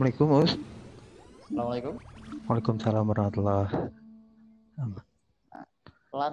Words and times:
Assalamualaikum 0.00 0.32
Us. 0.32 0.56
Assalamualaikum. 1.44 1.94
Waalaikumsalam 2.48 3.04
warahmatullahi 3.04 3.68
Pelan. 6.08 6.32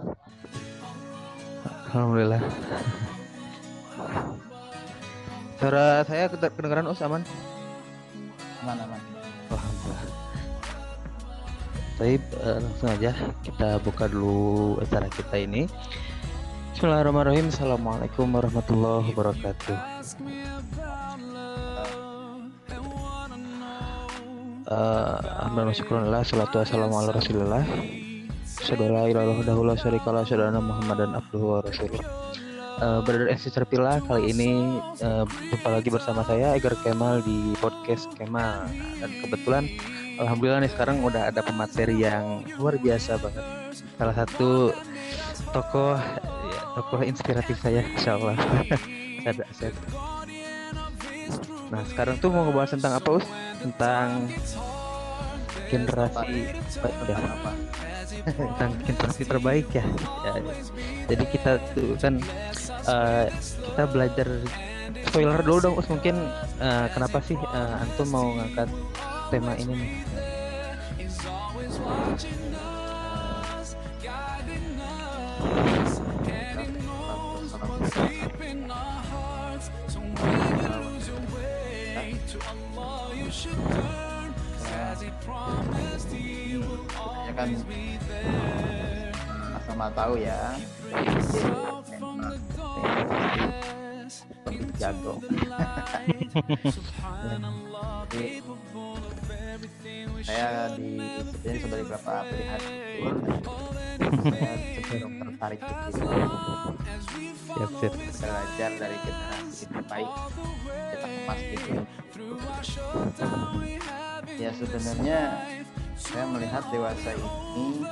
Alhamdulillah. 1.91 2.41
Suara 5.59 6.07
saya 6.07 6.31
kedengaran 6.31 6.87
Us 6.87 7.03
aman? 7.03 7.27
Aman 8.63 8.77
aman. 8.87 9.01
Alhamdulillah. 9.51 10.03
Baik, 11.99 12.23
eh, 12.23 12.57
langsung 12.63 12.87
aja 12.87 13.11
kita 13.43 13.83
buka 13.83 14.07
dulu 14.07 14.79
acara 14.79 15.11
kita 15.11 15.43
ini. 15.43 15.67
Bismillahirrahmanirrahim. 16.71 17.51
Assalamualaikum 17.51 18.31
warahmatullahi 18.31 19.11
wabarakatuh. 19.11 19.75
Uh, 24.67 25.15
Alhamdulillah 25.47 26.27
salatu 26.27 26.59
wassalamu 26.59 26.99
ala 26.99 27.15
rasulillah. 27.15 27.63
Saudara 28.43 29.07
dahula 29.47 29.79
syarikalah 29.79 30.27
saudara 30.27 30.51
Muhammad 30.59 31.07
dan 31.07 31.15
wa 31.15 31.63
rasulullah 31.63 32.03
uh, 32.83 32.99
Brother 32.99 33.31
and 33.31 33.39
Sister 33.39 33.63
Pila 33.63 34.03
kali 34.03 34.35
ini 34.35 34.75
uh, 34.99 35.23
jumpa 35.23 35.71
lagi 35.71 35.87
bersama 35.87 36.27
saya 36.27 36.51
Egar 36.59 36.75
Kemal 36.83 37.23
di 37.23 37.55
podcast 37.63 38.11
Kemal. 38.19 38.67
Dan 38.99 39.09
kebetulan 39.23 39.71
Alhamdulillah 40.19 40.59
nih 40.59 40.71
sekarang 40.75 40.99
udah 40.99 41.31
ada 41.31 41.39
pemateri 41.39 42.03
yang 42.03 42.43
luar 42.59 42.75
biasa 42.75 43.23
banget. 43.23 43.45
Salah 43.95 44.15
satu 44.19 44.75
tokoh 45.55 45.95
ya, 45.95 46.59
tokoh 46.75 46.99
inspiratif 47.07 47.55
saya 47.63 47.87
insya 47.87 48.19
Allah 48.19 48.35
Nah 51.67 51.81
sekarang 51.87 52.19
tuh 52.19 52.35
mau 52.35 52.47
ngebahas 52.47 52.75
tentang 52.75 52.99
apa 52.99 53.09
us? 53.15 53.46
Tentang 53.61 54.29
generasi 55.67 56.53
ya. 57.07 57.17
apa? 57.17 57.51
tentang 58.27 58.71
generasi 58.83 59.23
terbaik 59.23 59.67
ya. 59.71 59.85
ya. 60.23 60.33
Jadi 61.07 61.23
kita 61.31 61.59
tuh 61.75 61.95
kan 61.99 62.19
uh, 62.87 63.25
kita 63.71 63.83
belajar 63.87 64.27
spoiler 65.07 65.39
dulu 65.43 65.59
dong 65.63 65.75
us 65.79 65.87
mungkin 65.91 66.15
uh, 66.59 66.87
kenapa 66.91 67.19
sih 67.23 67.35
uh, 67.35 67.83
antum 67.83 68.07
mau 68.11 68.27
ngangkat 68.35 68.69
tema 69.31 69.53
ini 69.59 69.73
nih? 69.75 69.91
Ya 87.27 87.33
kan? 87.35 87.49
sama 89.67 89.87
tahu 89.91 90.15
ya. 90.17 90.55
Jago. 94.77 95.19
jadi 98.07 98.41
saya 100.27 100.75
di 100.75 100.99
sini 101.39 101.57
sudah 101.63 101.77
beberapa 101.87 102.27
pilihan. 102.27 102.61
Saya 104.27 104.55
cenderung 104.59 105.15
tertarik 105.23 105.59
ke 105.63 105.71
situ 105.95 106.07
siap 107.47 107.71
siap. 107.79 107.93
Belajar 107.95 108.71
dari 108.75 108.97
generasi 109.07 109.63
terbaik 109.71 110.11
kita 110.67 111.07
kemas 111.07 111.39
gitu. 111.47 111.71
Ya 114.35 114.51
sebenarnya 114.51 115.19
saya 115.95 116.25
melihat 116.27 116.63
dewasa 116.75 117.09
ini 117.15 117.87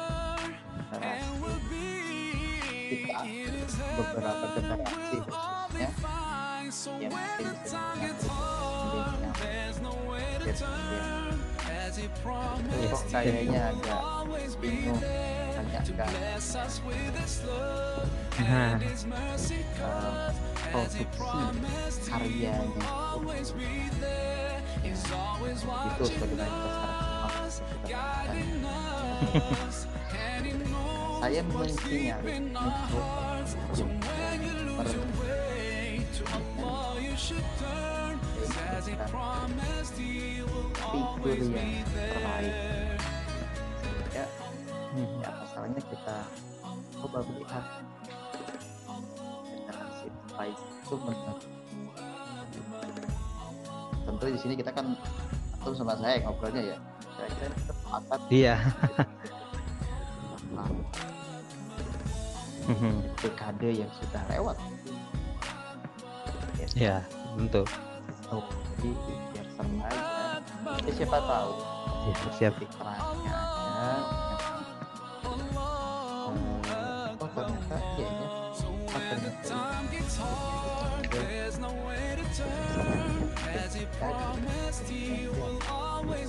generasi 0.91 1.39
kita 2.85 3.19
beberapa 3.95 4.45
generasi 4.59 5.17
khususnya 5.23 5.89
yang 6.99 7.11
mungkin 7.15 7.47
itu 7.55 8.27
kok 12.91 13.03
kayaknya 13.07 13.71
agak 13.71 14.01
bingung 14.59 14.99
Nah, 18.35 18.77
uh, 20.75 20.87
produksi 21.15 22.03
karyanya 22.03 22.87
itu 24.83 25.05
saya 31.23 31.41
mensinyali 31.47 32.37
untuk 32.53 33.87
figur 40.95 41.37
yang 41.51 41.71
terbaik. 41.91 42.55
Ya, 44.15 44.25
ya 44.95 45.29
masalahnya 45.43 45.81
kita 45.83 46.17
coba 47.01 47.19
melihat 47.27 47.65
generasi 49.43 50.07
terbaik 50.07 50.57
itu 50.57 50.95
benar. 50.95 51.37
Tentu 54.05 54.25
di 54.29 54.39
sini 54.39 54.53
kita 54.55 54.71
kan 54.71 54.95
atau 55.59 55.73
sama 55.73 55.97
saya 55.97 56.21
ngobrolnya 56.23 56.61
ya. 56.75 56.77
Saya 57.15 57.29
kira 57.31 57.47
kita 57.55 57.73
sepakat 57.73 58.21
iya 58.29 58.55
dekade 63.21 63.69
yang 63.83 63.91
sudah 64.01 64.21
lewat. 64.29 64.57
Ya, 66.55 66.67
ya 66.75 66.97
tentu 67.35 67.63
oh, 68.31 68.43
jadi 68.81 68.89
biar 69.33 69.47
seru 69.53 69.77
aja 69.85 70.01
ya, 70.81 70.91
siapa 70.93 71.17
tahu 71.21 71.51
ya, 72.05 72.13
siap 72.37 72.53
pikirannya 72.57 73.33
ada 73.35 73.99
uh, 75.25 77.21
oh 77.21 77.29
ternyata 77.35 77.77
iya 77.97 78.09
ya 78.09 78.27
oh 78.95 79.01
ternyata 79.01 79.55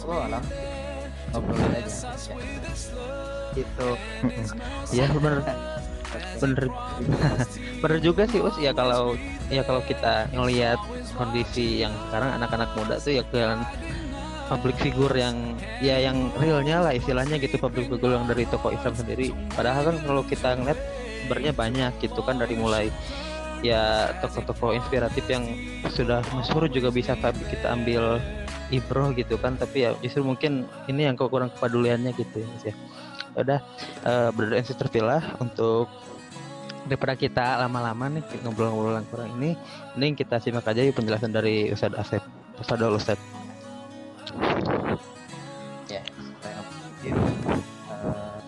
Oh 0.07 0.23
alam 0.23 0.45
ngobrolin 1.35 1.73
aja 1.75 1.91
itu 3.57 3.89
ya 4.95 5.07
bener 5.11 5.37
bener. 6.41 6.67
Bener 7.83 7.99
juga 8.01 8.25
sih 8.29 8.41
us. 8.41 8.57
Ya 8.59 8.73
kalau 8.73 9.15
ya 9.53 9.63
kalau 9.63 9.83
kita 9.85 10.31
ngelihat 10.33 10.81
kondisi 11.15 11.85
yang 11.85 11.93
sekarang 12.09 12.41
anak-anak 12.41 12.71
muda 12.75 12.97
tuh 12.99 13.21
ya 13.21 13.25
kan 13.31 13.63
public 14.47 14.79
figure 14.79 15.13
yang 15.13 15.59
ya 15.83 15.99
yang 15.99 16.31
realnya 16.39 16.79
lah 16.83 16.93
istilahnya 16.95 17.37
gitu 17.43 17.59
public 17.59 17.91
figure 17.91 18.15
yang 18.15 18.27
dari 18.27 18.47
tokoh 18.49 18.73
Islam 18.73 18.95
sendiri. 18.95 19.35
Padahal 19.53 19.93
kan 19.93 19.97
kalau 20.07 20.23
kita 20.25 20.49
ngeliat 20.57 20.81
sebenarnya 21.27 21.53
banyak 21.53 21.93
gitu 22.01 22.21
kan 22.23 22.39
dari 22.39 22.55
mulai 22.55 22.87
ya 23.65 24.15
tokoh-tokoh 24.23 24.77
inspiratif 24.77 25.25
yang 25.27 25.43
sudah 25.91 26.23
masyhur 26.31 26.71
juga 26.71 26.93
bisa 26.95 27.19
kita 27.19 27.67
ambil 27.75 28.23
ibroh 28.71 29.11
gitu 29.13 29.37
kan. 29.37 29.59
Tapi 29.59 29.85
ya 29.85 29.91
justru 30.01 30.23
mungkin 30.23 30.65
ini 30.87 31.11
yang 31.11 31.19
kurang 31.19 31.51
kepeduliannya 31.55 32.15
gitu 32.15 32.47
ya 32.63 32.75
ya 33.37 33.45
udah 33.45 33.61
uh, 34.09 34.31
berdoa 34.33 34.65
terpilah 34.65 35.23
untuk 35.45 35.93
daripada 36.89 37.19
kita 37.19 37.61
lama-lama 37.61 38.09
nih 38.17 38.25
ngobrol-ngobrol 38.41 38.97
yang 38.97 39.09
kurang 39.13 39.31
ini 39.37 39.53
ini 40.01 40.17
kita 40.17 40.41
simak 40.41 40.65
aja 40.65 40.81
yuk 40.81 40.97
penjelasan 40.97 41.35
dari 41.37 41.69
Ustadz 41.69 42.01
Asep 42.01 42.25
Ustadz 42.57 42.89
Ustadz. 42.89 43.25
Ya 45.93 46.01
saya 46.41 46.61
pikir 46.65 47.15
uh, 47.93 48.41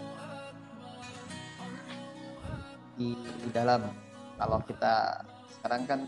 di, 2.96 3.08
dalam. 3.52 3.84
Kalau 4.38 4.62
kita 4.64 5.26
sekarang 5.58 5.82
kan 5.84 6.00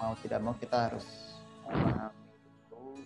mau 0.00 0.14
tidak 0.22 0.40
mau 0.40 0.54
kita 0.56 0.88
harus 0.88 1.04
memahami 1.66 3.04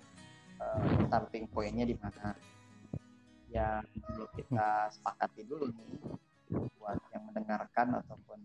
uh, 0.60 0.80
starting 1.08 1.48
pointnya 1.50 1.88
di 1.88 1.96
mana 1.98 2.36
yang 3.48 3.84
perlu 4.04 4.26
kita 4.36 4.92
sepakati 4.92 5.42
dulu 5.48 5.72
nih 5.72 5.90
buat 6.78 7.00
yang 7.12 7.24
mendengarkan 7.28 8.00
ataupun 8.04 8.40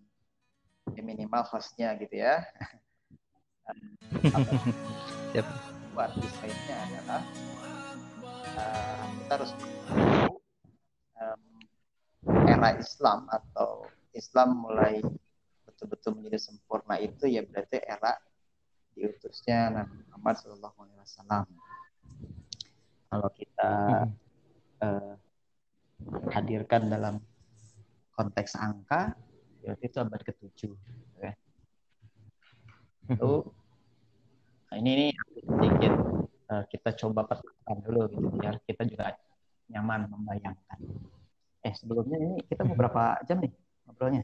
ya 0.95 1.01
minimal 1.03 1.43
hostnya 1.47 1.95
gitu 1.99 2.19
ya 2.19 2.43
Yep. 5.33 5.47
buat 5.93 6.09
desainnya 6.17 6.77
adalah 6.89 7.21
uh, 8.57 9.05
kita 9.21 9.31
harus 9.37 9.51
um, 11.21 11.43
era 12.49 12.69
Islam 12.81 13.29
atau 13.29 13.85
Islam 14.11 14.65
mulai 14.65 15.05
betul-betul 15.69 16.17
menjadi 16.17 16.49
sempurna 16.49 16.97
itu 16.97 17.29
ya 17.29 17.45
berarti 17.45 17.77
era 17.81 18.17
diutusnya 18.97 19.69
Nabi 19.69 20.01
Muhammad 20.09 20.35
Shallallahu 20.41 20.77
Alaihi 20.81 20.99
Wasallam. 21.01 21.45
kalau 23.13 23.29
kita 23.37 23.71
uh, 24.83 25.15
hadirkan 26.35 26.91
dalam 26.91 27.15
konteks 28.13 28.59
angka 28.59 29.15
berarti 29.63 29.83
itu 29.87 29.97
abad 30.03 30.21
ke-7 30.21 30.59
ya. 31.23 31.31
Nah 34.73 34.77
ini 34.81 34.91
ini 34.91 35.07
sedikit 35.47 35.93
uh, 36.51 36.63
kita 36.67 36.89
coba 36.99 37.23
perhatikan 37.23 37.77
dulu 37.79 38.01
gitu 38.11 38.27
biar 38.35 38.55
kita 38.67 38.83
juga 38.83 39.15
nyaman 39.71 40.11
membayangkan. 40.11 40.79
Eh 41.63 41.73
sebelumnya 41.79 42.19
ini 42.19 42.43
kita 42.43 42.67
beberapa 42.67 43.15
jam 43.23 43.39
nih 43.39 43.53
ngobrolnya? 43.87 44.23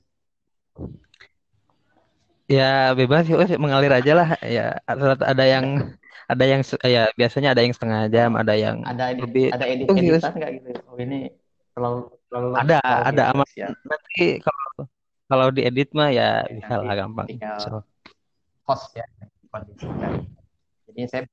Ya 2.49 2.97
bebas 2.97 3.29
sih, 3.29 3.37
mengalir 3.61 3.93
aja 3.93 4.11
lah. 4.17 4.29
Ya 4.41 4.81
ada 4.89 5.45
yang 5.45 5.95
ada 6.27 6.43
yang 6.43 6.61
ya 6.83 7.03
biasanya 7.15 7.49
ada 7.55 7.61
yang 7.63 7.73
setengah 7.73 8.01
jam, 8.11 8.35
ada 8.35 8.53
yang 8.57 8.83
ada 8.83 9.13
edit, 9.13 9.21
lebih 9.23 9.45
ada 9.53 9.65
edit 9.65 9.87
editan 9.87 10.33
nggak 10.35 10.51
gitu? 10.59 10.69
Oh 10.89 10.97
ini 10.99 11.31
terlalu 11.71 12.11
terlalu 12.27 12.49
ada 12.57 12.79
ada 12.83 13.23
aman. 13.31 13.47
Ya. 13.55 13.69
Nanti 13.87 14.43
kalau 14.43 14.89
kalau 15.29 15.47
diedit 15.53 15.93
mah 15.93 16.09
ya, 16.09 16.43
ya 16.49 16.51
bisa 16.51 16.73
lah 16.81 16.95
gampang. 16.97 17.27
so. 17.61 17.85
host 18.65 18.93
ya 18.93 19.05
kondisikan. 19.49 20.25
Jadi 20.89 21.01
saya 21.09 21.23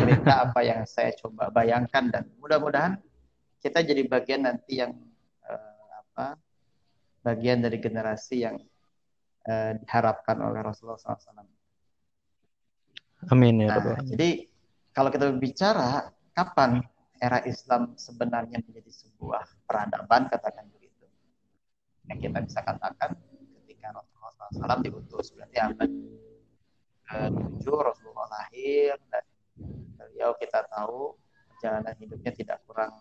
cerita 0.00 0.32
apa 0.48 0.60
yang 0.60 0.84
saya 0.84 1.10
coba 1.16 1.48
bayangkan 1.50 2.12
dan 2.12 2.24
mudah-mudahan 2.38 3.00
kita 3.64 3.80
jadi 3.80 4.04
bagian 4.04 4.44
nanti 4.44 4.80
yang 4.84 4.92
uh, 5.48 5.84
apa 6.04 6.36
bagian 7.24 7.64
dari 7.64 7.80
generasi 7.80 8.44
yang 8.44 8.60
uh, 9.48 9.72
diharapkan 9.80 10.36
oleh 10.44 10.60
Rasulullah 10.60 11.00
SAW. 11.00 11.53
Amin 13.32 13.64
ya 13.64 13.78
nah, 13.78 14.02
Jadi 14.04 14.48
kalau 14.92 15.10
kita 15.10 15.30
berbicara 15.32 16.12
kapan 16.34 16.82
era 17.18 17.40
Islam 17.46 17.96
sebenarnya 17.96 18.60
menjadi 18.60 18.90
sebuah 18.90 19.64
peradaban 19.64 20.28
katakan 20.28 20.68
begitu. 20.74 21.06
Yang 22.10 22.18
kita 22.28 22.38
bisa 22.44 22.60
katakan 22.60 23.16
ketika 23.64 23.96
Rasulullah 23.96 24.50
SAW 24.52 24.82
diutus 24.84 25.32
berarti 25.32 25.56
abad 25.56 25.90
ke-7 27.04 27.64
Rasulullah 27.64 28.28
lahir 28.28 28.96
dan 29.08 29.24
beliau 29.96 30.36
kita 30.36 30.68
tahu 30.68 31.16
perjalanan 31.54 31.94
hidupnya 31.96 32.32
tidak 32.34 32.58
kurang 32.68 33.00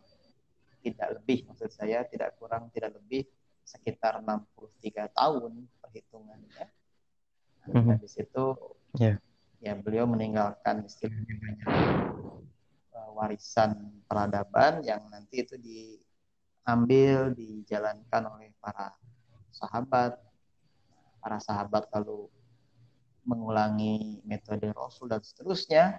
tidak 0.84 1.20
lebih 1.20 1.48
maksud 1.48 1.72
saya 1.72 2.04
tidak 2.08 2.36
kurang 2.36 2.68
tidak 2.76 2.96
lebih 3.00 3.24
sekitar 3.64 4.20
63 4.20 5.08
tahun 5.16 5.52
perhitungannya. 5.80 6.68
Nah, 7.64 7.68
mm 7.72 7.80
-hmm. 7.80 7.96
Di 8.04 8.10
situ 8.12 8.46
yeah. 9.00 9.16
Ya 9.64 9.80
beliau 9.80 10.04
meninggalkan 10.04 10.84
istilahnya 10.84 11.36
banyak 11.40 11.68
uh, 12.92 13.10
warisan 13.16 13.96
peradaban 14.04 14.84
yang 14.84 15.08
nanti 15.08 15.48
itu 15.48 15.56
diambil 15.56 17.32
dijalankan 17.32 18.28
oleh 18.28 18.52
para 18.60 18.92
sahabat. 19.56 20.20
Para 21.24 21.40
sahabat 21.40 21.88
lalu 21.96 22.28
mengulangi 23.24 24.20
metode 24.28 24.68
Rasul 24.76 25.08
dan 25.08 25.24
seterusnya. 25.24 25.96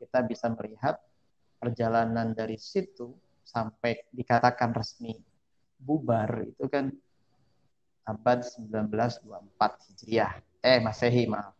Kita 0.00 0.24
bisa 0.24 0.48
melihat 0.48 0.96
perjalanan 1.60 2.32
dari 2.32 2.56
situ 2.56 3.12
sampai 3.44 4.08
dikatakan 4.08 4.72
resmi 4.72 5.12
bubar 5.76 6.48
itu 6.48 6.64
kan 6.72 6.88
abad 8.08 8.40
1924 8.40 9.20
Hijriah. 9.92 10.40
Eh 10.64 10.80
Masehi 10.80 11.28
maaf. 11.28 11.59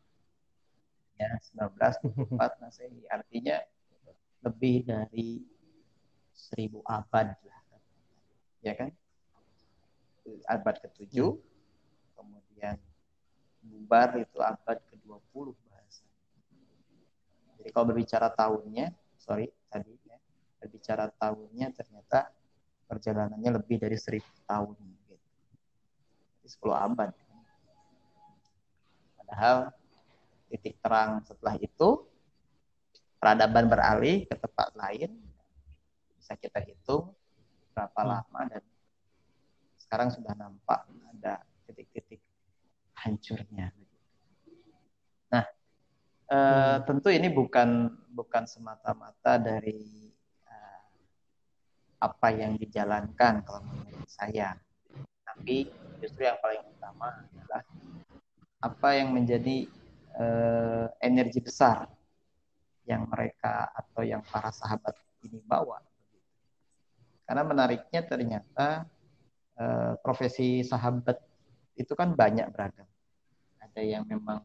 Ya, 1.20 1.36
1924 1.52 2.32
Masehi. 2.64 3.04
Artinya 3.12 3.60
lebih 4.40 4.88
dari 4.88 5.44
seribu 6.32 6.80
abad 6.88 7.36
lah. 7.44 7.60
Ya 8.64 8.72
kan? 8.72 8.88
Abad 10.48 10.80
ke-7 10.80 11.12
hmm. 11.20 11.36
kemudian 12.16 12.76
bubar 13.60 14.16
itu 14.16 14.40
abad 14.40 14.80
ke-20 14.88 15.46
bahasa. 15.68 16.08
Jadi 17.60 17.68
kalau 17.68 17.86
berbicara 17.92 18.32
tahunnya, 18.32 18.96
sorry 19.20 19.52
tadi 19.68 19.92
ya, 20.08 20.16
berbicara 20.64 21.12
tahunnya 21.20 21.76
ternyata 21.76 22.32
perjalanannya 22.88 23.60
lebih 23.60 23.76
dari 23.76 24.00
seribu 24.00 24.32
tahun 24.48 24.76
gitu. 24.80 25.16
10 26.48 26.72
abad 26.72 27.12
padahal 29.30 29.70
titik 30.50 30.82
terang 30.82 31.22
setelah 31.22 31.54
itu 31.62 32.04
peradaban 33.22 33.70
beralih 33.70 34.26
ke 34.26 34.34
tempat 34.34 34.74
lain 34.74 35.14
bisa 36.18 36.34
kita 36.34 36.58
hitung 36.60 37.14
berapa 37.72 38.00
hmm. 38.02 38.10
lama 38.10 38.40
dan 38.50 38.62
sekarang 39.78 40.08
sudah 40.10 40.34
nampak 40.34 40.86
ada 41.16 41.42
titik-titik 41.66 42.20
hancurnya. 42.98 43.72
Nah, 45.30 45.46
hmm. 46.28 46.76
tentu 46.84 47.08
ini 47.08 47.30
bukan 47.30 47.94
bukan 48.10 48.44
semata-mata 48.44 49.38
dari 49.38 50.10
apa 52.00 52.32
yang 52.32 52.56
dijalankan 52.56 53.44
kalau 53.44 53.60
menurut 53.60 54.08
saya. 54.08 54.56
Tapi 55.28 55.68
justru 56.00 56.24
yang 56.24 56.40
paling 56.40 56.64
utama 56.64 57.12
adalah 57.28 57.62
apa 58.60 58.88
yang 58.96 59.12
menjadi 59.12 59.68
uh, 60.20 60.86
energi 61.00 61.40
besar 61.40 61.88
yang 62.84 63.08
mereka 63.08 63.72
atau 63.72 64.04
yang 64.04 64.20
para 64.20 64.52
sahabat 64.52 64.92
ini 65.24 65.40
bawa. 65.40 65.80
Karena 67.24 67.42
menariknya 67.46 68.04
ternyata 68.04 68.84
uh, 69.56 69.96
profesi 70.04 70.60
sahabat 70.60 71.16
itu 71.78 71.96
kan 71.96 72.12
banyak 72.12 72.52
beragam. 72.52 72.88
Ada 73.64 73.80
yang 73.80 74.04
memang 74.04 74.44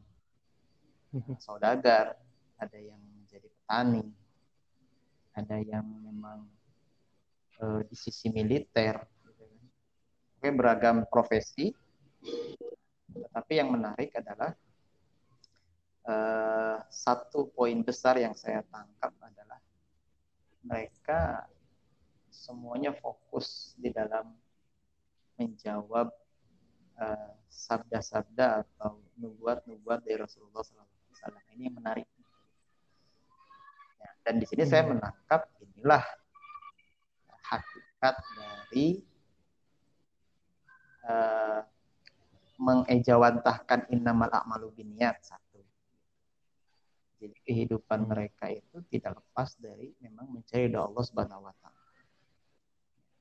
saudagar, 1.44 2.16
ada 2.56 2.78
yang 2.78 2.98
menjadi 3.20 3.50
petani, 3.52 4.06
ada 5.36 5.56
yang 5.60 5.84
memang 5.84 6.48
uh, 7.60 7.80
di 7.84 7.96
sisi 7.98 8.32
militer 8.32 8.96
gitu 9.28 9.44
kan. 9.44 9.66
Oke, 10.40 10.48
beragam 10.54 11.04
profesi 11.10 11.74
tetapi 13.16 13.52
yang 13.58 13.72
menarik 13.72 14.12
adalah 14.16 14.52
uh, 16.06 16.78
satu 16.88 17.50
poin 17.52 17.76
besar 17.82 18.16
yang 18.16 18.32
saya 18.32 18.62
tangkap 18.70 19.12
adalah 19.20 19.60
mereka 20.62 21.46
semuanya 22.30 22.94
fokus 22.94 23.74
di 23.78 23.90
dalam 23.90 24.34
menjawab 25.36 26.08
uh, 26.98 27.30
sabda-sabda 27.46 28.64
atau 28.64 28.98
nubuat-nubuat 29.20 30.04
dari 30.04 30.16
Rasulullah 30.20 30.64
SAW. 30.64 30.86
Ini 31.56 31.72
yang 31.72 31.76
menarik. 31.80 32.06
Ya, 33.96 34.10
dan 34.22 34.34
di 34.38 34.46
sini 34.46 34.62
hmm. 34.64 34.70
saya 34.70 34.84
menangkap 34.84 35.40
inilah 35.64 36.04
hakikat 37.46 38.14
dari 38.36 39.00
uh, 41.08 41.60
mengejawantahkan 42.56 43.88
innamal 43.92 44.32
a'malu 44.32 44.72
biniat 44.72 45.20
satu. 45.20 45.45
Jadi 47.16 47.36
kehidupan 47.48 48.04
mereka 48.04 48.52
itu 48.52 48.84
tidak 48.92 49.16
lepas 49.24 49.56
dari 49.56 49.88
memang 50.04 50.28
mencari 50.28 50.68
doa 50.68 50.84
Allah 50.84 51.04
Subhanahu 51.04 51.48
wa 51.48 51.54
taala. 51.56 51.84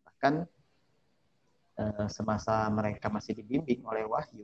Bahkan 0.03 0.33
uh, 1.79 2.07
semasa 2.11 2.67
mereka 2.67 3.07
masih 3.07 3.39
dibimbing 3.39 3.87
oleh 3.87 4.03
wahyu, 4.03 4.43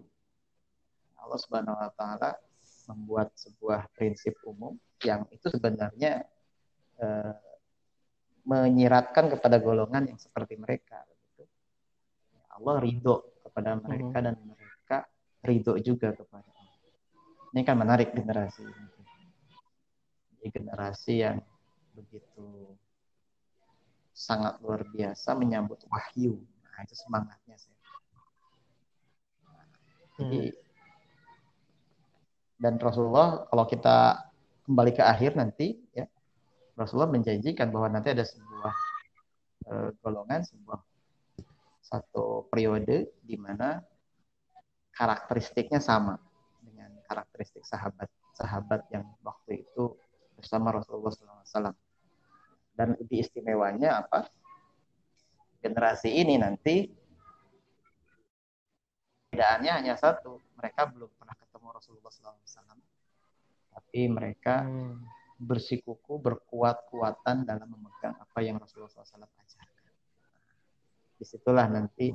Allah 1.20 1.39
Subhanahu 1.39 1.75
wa 1.75 1.91
taala 1.93 2.39
membuat 2.91 3.36
sebuah 3.36 3.91
prinsip 3.93 4.39
umum 4.48 4.79
yang 5.03 5.27
itu 5.29 5.48
sebenarnya 5.51 6.25
uh, 7.03 7.36
menyiratkan 8.48 9.29
kepada 9.38 9.62
golongan 9.62 10.10
yang 10.10 10.20
seperti 10.20 10.58
mereka. 10.58 11.03
Gitu. 11.05 11.46
Allah 12.58 12.75
ridho 12.81 13.22
kepada 13.46 13.77
mereka 13.77 14.17
hmm. 14.17 14.25
dan 14.25 14.36
mereka 14.41 14.98
ridho 15.46 15.75
juga 15.77 16.15
kepada 16.15 16.48
Allah. 16.48 16.77
Ini 17.51 17.62
kan 17.67 17.75
menarik 17.77 18.15
generasi 18.15 18.63
ini. 18.63 19.00
Jadi 20.41 20.57
generasi 20.57 21.21
yang 21.21 21.38
begitu 21.93 22.74
sangat 24.10 24.57
luar 24.65 24.81
biasa 24.89 25.38
menyambut 25.38 25.86
wahyu. 25.86 26.41
Nah, 26.41 26.81
itu 26.81 26.98
semangatnya 26.98 27.62
saya. 27.62 27.77
Jadi 30.17 30.41
hmm. 30.50 30.57
dan 32.57 32.74
Rasulullah 32.81 33.45
kalau 33.45 33.69
kita 33.69 34.29
kembali 34.65 34.91
ke 34.98 35.05
akhir 35.05 35.38
nanti 35.38 35.77
ya 35.93 36.10
Rasulullah 36.74 37.13
menjanjikan 37.13 37.69
bahwa 37.69 37.93
nanti 37.93 38.17
ada 38.17 38.25
sebuah 38.25 38.75
uh, 39.69 39.89
golongan, 40.01 40.41
sebuah 40.41 40.81
satu 41.86 42.50
periode 42.50 43.13
di 43.21 43.38
mana 43.38 43.86
karakteristiknya 44.98 45.77
sama 45.77 46.17
dengan 46.65 46.98
karakteristik 47.05 47.62
sahabat 47.62 48.10
sahabat 48.33 48.89
yang 48.89 49.05
waktu 49.21 49.62
itu 49.62 49.93
bersama 50.41 50.74
Rasulullah 50.74 51.13
SAW. 51.13 51.77
dan 52.74 52.98
lebih 52.98 53.21
istimewanya 53.21 54.01
apa 54.01 54.25
generasi 55.62 56.10
ini 56.10 56.41
nanti 56.41 56.89
perbedaannya 59.29 59.71
hanya 59.86 59.95
satu 59.95 60.41
mereka 60.57 60.89
belum 60.89 61.07
pernah 61.13 61.36
ketemu 61.38 61.67
Rasulullah 61.71 62.12
SAW 62.12 62.81
tapi 63.71 64.01
mereka 64.10 64.65
hmm. 64.65 64.98
bersikuku 65.38 66.17
berkuat-kuatan 66.19 67.45
dalam 67.45 67.69
memegang 67.69 68.17
apa 68.17 68.39
yang 68.41 68.57
Rasulullah 68.57 68.89
SAW 68.89 69.29
ajarkan 69.29 69.89
di 71.21 71.25
situlah 71.29 71.69
nanti 71.69 72.10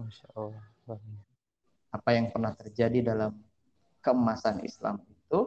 apa 1.94 2.10
yang 2.10 2.34
pernah 2.34 2.50
terjadi 2.58 3.14
dalam 3.14 3.38
keemasan 4.02 4.66
Islam 4.66 4.98
itu 5.06 5.46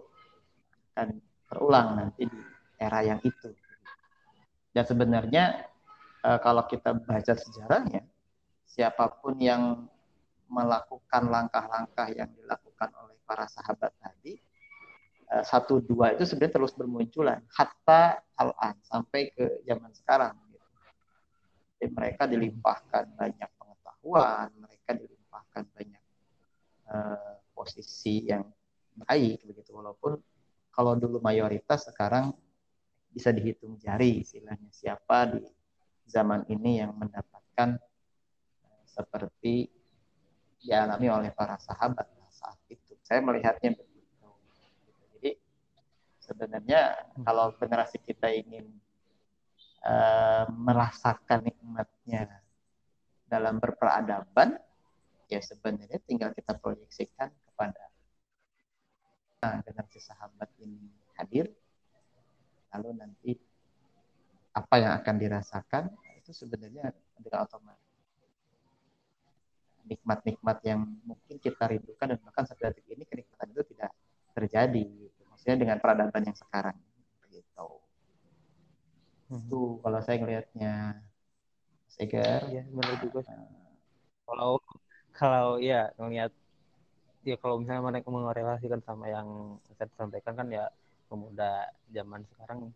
akan 0.95 1.09
terulang 1.47 1.87
nanti 1.99 2.23
di 2.23 2.39
era 2.79 3.03
yang 3.03 3.19
itu. 3.21 3.51
Dan 4.71 4.83
sebenarnya 4.87 5.67
eh, 6.23 6.39
kalau 6.39 6.63
kita 6.65 6.95
baca 6.95 7.33
sejarahnya, 7.35 8.07
siapa 8.63 9.11
pun 9.19 9.35
yang 9.37 9.85
melakukan 10.49 11.29
langkah-langkah 11.29 12.09
yang 12.09 12.31
dilakukan 12.33 12.89
oleh 12.97 13.19
para 13.27 13.45
sahabat 13.45 13.93
tadi, 14.01 14.39
eh, 15.29 15.43
satu 15.43 15.83
dua 15.83 16.15
itu 16.15 16.25
sebenarnya 16.25 16.55
terus 16.55 16.73
bermunculan, 16.73 17.43
hatta 17.53 18.23
al-an 18.39 18.79
sampai 18.81 19.35
ke 19.35 19.61
zaman 19.67 19.91
sekarang. 19.93 20.35
Jadi 21.79 21.95
mereka 21.95 22.27
dilimpahkan 22.27 23.15
banyak 23.15 23.49
pengetahuan, 23.55 24.51
mereka 24.59 24.99
dilimpahkan 24.99 25.63
banyak 25.71 26.03
uh, 26.91 27.39
posisi 27.55 28.27
yang 28.27 28.43
baik 29.07 29.47
begitu, 29.47 29.71
walaupun 29.71 30.19
kalau 30.75 30.99
dulu 30.99 31.23
mayoritas 31.23 31.87
sekarang 31.87 32.35
bisa 33.09 33.33
dihitung 33.33 33.77
jari 33.81 34.21
istilahnya 34.21 34.69
siapa 34.69 35.33
di 35.33 35.41
zaman 36.09 36.45
ini 36.49 36.81
yang 36.81 36.93
mendapatkan 36.97 37.77
eh, 38.65 38.83
seperti 38.85 39.69
dialami 40.59 41.07
oleh 41.07 41.31
para 41.31 41.55
sahabat 41.57 42.19
saat 42.39 42.59
itu. 42.71 42.95
Saya 43.03 43.19
melihatnya 43.19 43.75
begitu. 43.75 44.27
Jadi 45.17 45.31
sebenarnya 46.23 46.95
kalau 47.27 47.51
generasi 47.59 47.99
kita 47.99 48.31
ingin 48.31 48.69
uh, 49.83 50.47
merasakan 50.47 51.43
nikmatnya 51.43 52.39
dalam 53.27 53.59
berperadaban, 53.59 54.57
ya 55.27 55.43
sebenarnya 55.43 55.99
tinggal 56.07 56.31
kita 56.33 56.55
proyeksikan 56.57 57.29
kepada 57.29 57.83
nah, 59.43 59.61
generasi 59.61 59.99
sahabat 60.01 60.49
ini 60.63 60.89
hadir 61.19 61.51
lalu 62.75 62.89
nanti 62.97 63.31
apa 64.53 64.75
yang 64.81 64.93
akan 64.99 65.15
dirasakan 65.15 65.83
itu 66.17 66.31
sebenarnya 66.33 66.93
dengan 67.17 67.45
otomatis. 67.45 67.87
Nikmat-nikmat 69.89 70.57
yang 70.65 70.85
mungkin 71.05 71.35
kita 71.41 71.63
rindukan 71.65 72.13
dan 72.13 72.19
bahkan 72.21 72.45
sampai 72.45 72.69
detik 72.69 72.85
ini 72.93 73.03
kenikmatan 73.09 73.47
itu 73.53 73.63
tidak 73.73 73.91
terjadi 74.37 74.85
gitu. 74.85 75.21
maksudnya 75.25 75.57
dengan 75.57 75.77
peradaban 75.81 76.23
yang 76.29 76.37
sekarang 76.37 76.77
gitu. 77.33 77.81
Hmm. 79.29 79.41
itu 79.45 79.59
kalau 79.81 79.99
saya 80.01 80.17
ngelihatnya 80.21 80.73
Segar 81.89 82.45
ya 82.53 82.63
benar 82.69 82.95
juga. 83.01 83.19
Uh, 83.25 83.73
kalau 84.29 84.53
kalau 85.11 85.49
ya 85.57 85.89
ngelihat 85.97 86.31
ya 87.25 87.35
kalau 87.41 87.59
misalnya 87.59 87.83
mereka 87.83 88.07
mengorelasikan 88.13 88.79
sama 88.85 89.09
yang 89.09 89.57
saya 89.75 89.89
sampaikan 89.97 90.37
kan 90.37 90.47
ya 90.47 90.69
pemuda 91.09 91.73
zaman 91.89 92.21
sekarang 92.29 92.69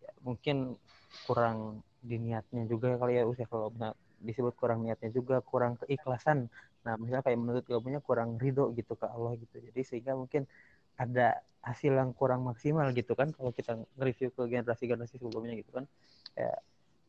ya, 0.00 0.10
mungkin 0.24 0.80
kurang 1.28 1.84
diniatnya 2.00 2.64
juga 2.64 2.96
kali 2.96 3.20
ya 3.20 3.28
usia 3.28 3.44
kalau 3.44 3.68
misalnya 3.68 3.92
disebut 4.20 4.54
kurang 4.56 4.84
niatnya 4.84 5.12
juga 5.12 5.44
kurang 5.44 5.76
keikhlasan. 5.84 6.48
Nah 6.84 6.96
misalnya 6.96 7.24
kayak 7.24 7.38
menurut 7.40 7.64
punya 7.68 8.00
kurang 8.00 8.40
ridho 8.40 8.72
gitu 8.72 8.96
ke 8.96 9.04
Allah 9.04 9.36
gitu. 9.36 9.60
Jadi 9.60 9.80
sehingga 9.84 10.16
mungkin 10.16 10.48
ada 10.96 11.40
hasil 11.60 11.92
yang 11.92 12.16
kurang 12.16 12.44
maksimal 12.48 12.88
gitu 12.96 13.12
kan 13.12 13.32
kalau 13.36 13.52
kita 13.52 13.76
nge-review 13.76 14.32
ke 14.32 14.42
generasi-generasi 14.48 15.20
sebelumnya 15.20 15.56
gitu 15.60 15.72
kan. 15.76 15.84
Kayak 16.32 16.58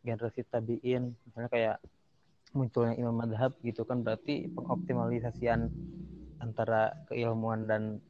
generasi 0.04 0.42
tabiin 0.48 1.16
misalnya 1.30 1.50
kayak 1.52 1.78
munculnya 2.52 3.00
imam 3.00 3.16
madhab 3.16 3.56
gitu 3.64 3.88
kan 3.88 4.04
berarti 4.04 4.52
pengoptimalisasian 4.52 5.72
antara 6.44 6.92
keilmuan 7.08 7.64
dan 7.64 8.04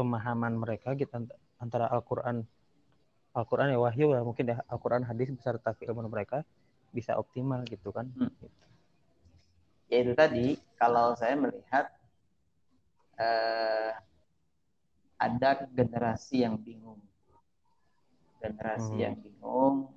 pemahaman 0.00 0.56
mereka 0.56 0.96
gitu 0.96 1.12
antara 1.60 1.92
Al-Quran 1.92 2.48
Al-Quran 3.36 3.76
ya 3.76 3.78
wahyu 3.78 4.16
lah 4.16 4.24
mungkin 4.24 4.48
ya 4.48 4.64
Al-Quran 4.64 5.04
hadis 5.04 5.28
beserta 5.28 5.76
keilmuan 5.76 6.08
mereka 6.08 6.40
bisa 6.90 7.20
optimal 7.20 7.60
gitu 7.68 7.92
kan 7.92 8.08
hmm. 8.16 8.32
ya 9.92 9.96
itu 10.00 10.12
tadi 10.16 10.46
kalau 10.80 11.12
saya 11.14 11.36
melihat 11.36 11.92
eh, 13.20 13.92
ada 15.20 15.68
generasi 15.68 16.48
yang 16.48 16.56
bingung 16.56 16.98
generasi 18.40 18.96
hmm. 18.96 19.04
yang 19.04 19.14
bingung 19.20 19.92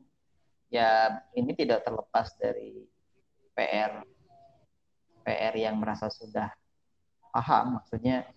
ya 0.68 1.24
ini 1.34 1.56
tidak 1.56 1.88
terlepas 1.88 2.36
dari 2.36 2.84
PR 3.56 4.04
PR 5.24 5.56
yang 5.56 5.80
merasa 5.80 6.12
sudah 6.12 6.52
paham 7.34 7.82
maksudnya 7.82 8.28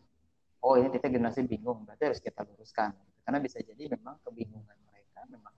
oh 0.67 0.75
ini 0.75 0.91
kita 0.91 1.07
generasi 1.07 1.47
bingung 1.47 1.87
berarti 1.87 2.11
harus 2.11 2.19
kita 2.19 2.43
luruskan. 2.43 2.91
Karena 3.23 3.39
bisa 3.39 3.63
jadi 3.63 3.87
memang 3.87 4.19
kebingungan 4.27 4.79
mereka 4.91 5.23
memang 5.31 5.55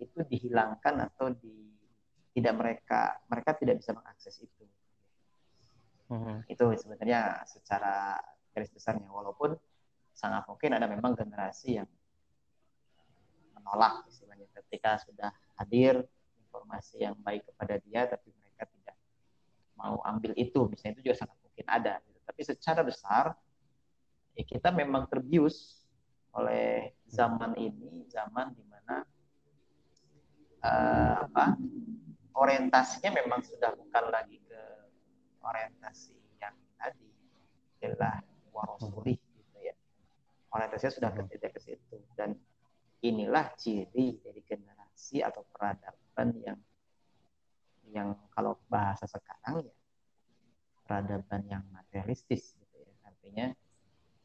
itu 0.00 0.18
dihilangkan 0.24 1.12
atau 1.12 1.28
di 1.36 1.76
tidak 2.32 2.54
mereka 2.56 3.20
mereka 3.28 3.52
tidak 3.60 3.76
bisa 3.84 3.92
mengakses 3.92 4.40
itu. 4.40 4.64
Hmm. 6.12 6.44
itu 6.44 6.60
sebenarnya 6.76 7.40
secara 7.48 8.20
garis 8.52 8.68
besarnya. 8.68 9.08
Walaupun 9.08 9.56
sangat 10.12 10.44
mungkin 10.44 10.76
ada 10.76 10.84
memang 10.84 11.16
generasi 11.16 11.80
yang 11.80 11.88
menolak 13.56 14.04
istilahnya 14.12 14.44
ketika 14.60 15.00
sudah 15.00 15.32
hadir 15.56 16.04
informasi 16.36 17.00
yang 17.00 17.16
baik 17.24 17.48
kepada 17.48 17.80
dia 17.80 18.04
tapi 18.04 18.28
mereka 18.36 18.68
tidak 18.68 18.96
mau 19.72 20.04
ambil 20.04 20.36
itu. 20.36 20.68
Misalnya 20.68 21.00
itu 21.00 21.08
juga 21.08 21.24
sangat 21.24 21.36
mungkin 21.40 21.64
ada. 21.64 22.04
Tapi 22.28 22.40
secara 22.44 22.84
besar 22.84 23.32
ya 24.32 24.44
kita 24.44 24.68
memang 24.72 25.08
terbius 25.08 25.82
oleh 26.32 26.96
zaman 27.12 27.52
ini, 27.60 28.08
zaman 28.08 28.56
di 28.56 28.64
mana 28.64 29.04
uh, 30.64 30.68
eh, 30.68 31.14
apa 31.28 31.60
orientasinya 32.32 33.12
memang 33.12 33.44
sudah 33.44 33.76
bukan 33.76 34.04
lagi 34.08 34.40
ke 34.48 34.60
orientasi 35.44 36.16
yang 36.40 36.56
tadi 36.80 37.08
adalah 37.84 38.24
warosuli 38.48 39.20
gitu 39.20 39.58
ya. 39.60 39.76
Orientasinya 40.56 40.92
sudah 40.96 41.10
tidak 41.28 41.52
ke 41.52 41.60
situ 41.60 41.96
dan 42.16 42.32
inilah 43.04 43.52
ciri 43.60 44.16
dari 44.24 44.40
generasi 44.48 45.20
atau 45.20 45.44
peradaban 45.52 46.32
yang 46.40 46.58
yang 47.92 48.16
kalau 48.32 48.56
bahasa 48.72 49.04
sekarang 49.04 49.68
ya 49.68 49.74
peradaban 50.88 51.44
yang 51.44 51.64
materialistis 51.68 52.56
gitu 52.56 52.76
ya. 52.80 52.92
Artinya 53.04 53.46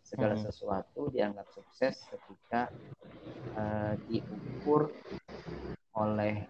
segala 0.08 0.40
hmm. 0.40 0.44
sesuatu 0.48 1.12
dianggap 1.12 1.52
sukses 1.52 2.00
ketika 2.08 2.72
uh, 3.60 4.00
diukur 4.08 4.88
oleh 6.00 6.48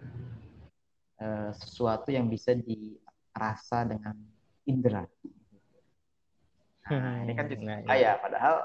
uh, 1.18 1.50
sesuatu 1.58 2.14
yang 2.14 2.30
bisa 2.30 2.54
dirasa 2.54 3.82
dengan 3.82 4.14
indera. 4.62 5.02
Nah, 6.88 7.20
ini 7.26 7.34
kan 7.34 7.50
juga 7.50 7.82
hmm, 7.82 7.90
ya. 7.98 8.16
padahal 8.16 8.56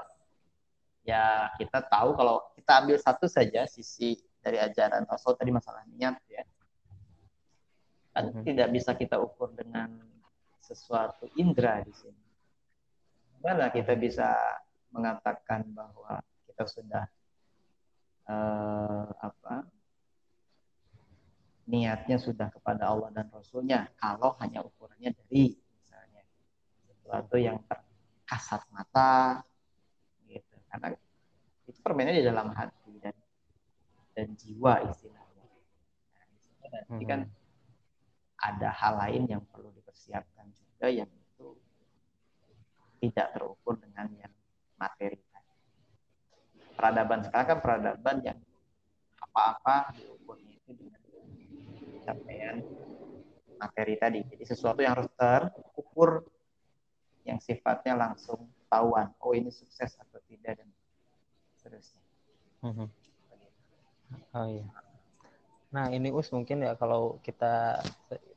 ya 1.04 1.52
kita 1.60 1.84
tahu 1.90 2.16
kalau 2.16 2.40
kita 2.56 2.72
ambil 2.80 2.96
satu 2.96 3.26
saja 3.28 3.68
sisi 3.68 4.16
dari 4.40 4.56
ajaran 4.62 5.04
Rasul 5.10 5.34
tadi 5.34 5.50
masalah 5.50 5.82
niat 5.90 6.22
ya. 6.30 6.46
Kan 8.14 8.30
hmm. 8.30 8.44
tidak 8.46 8.70
bisa 8.70 8.94
kita 8.94 9.18
ukur 9.18 9.50
dengan 9.58 9.90
sesuatu 10.62 11.28
indera 11.34 11.82
di 11.82 11.92
sini. 11.92 12.22
Mana 13.44 13.68
kita 13.68 13.92
bisa 13.98 14.32
mengatakan 14.94 15.66
bahwa 15.74 16.22
kita 16.46 16.64
sudah 16.70 17.04
uh, 18.30 19.10
apa 19.18 19.66
niatnya 21.66 22.20
sudah 22.20 22.52
kepada 22.52 22.92
Allah 22.92 23.10
dan 23.10 23.26
Rasulnya 23.32 23.90
kalau 23.98 24.36
hanya 24.38 24.62
ukurannya 24.62 25.10
dari 25.16 25.56
misalnya 25.56 26.22
sesuatu 26.86 27.36
yang 27.40 27.58
terkasat 27.66 28.62
mata 28.70 29.42
gitu 30.28 30.56
karena 30.70 30.94
itu 31.64 31.80
permainnya 31.80 32.20
di 32.20 32.24
dalam 32.24 32.52
hati 32.52 33.00
dan 33.00 33.16
dan 34.14 34.28
jiwa 34.36 34.84
istilahnya 34.92 35.44
nah, 36.68 37.00
kan 37.08 37.20
hmm. 37.26 37.32
ada 38.44 38.68
hal 38.70 38.94
lain 39.00 39.24
yang 39.26 39.42
perlu 39.48 39.72
dipersiapkan 39.72 40.52
juga 40.52 40.86
yang 40.92 41.08
itu 41.08 41.56
tidak 43.00 43.32
terukur 43.32 43.80
dengan 43.80 44.12
yang 44.20 44.32
materi. 44.78 45.18
Peradaban 46.74 47.22
sekarang 47.22 47.46
kan 47.46 47.58
peradaban 47.62 48.16
yang 48.26 48.38
apa-apa 49.22 49.94
diukurnya 49.96 50.52
itu 50.58 50.70
dengan 50.74 51.00
capaian 52.04 52.56
materi 53.56 53.94
tadi. 53.96 54.20
Jadi 54.26 54.44
sesuatu 54.44 54.82
yang 54.82 54.98
harus 54.98 55.08
terukur 55.16 56.26
yang 57.24 57.40
sifatnya 57.40 57.96
langsung 57.96 58.50
tahuan. 58.68 59.10
Oh 59.22 59.32
ini 59.32 59.48
sukses 59.48 59.96
atau 59.96 60.20
tidak 60.28 60.60
dan 60.60 60.68
seterusnya. 61.56 62.02
Mm-hmm. 62.64 62.88
Oh 64.36 64.46
iya. 64.46 64.66
Nah 65.74 65.90
ini 65.90 66.12
us 66.12 66.28
mungkin 66.30 66.62
ya 66.62 66.76
kalau 66.76 67.18
kita 67.24 67.82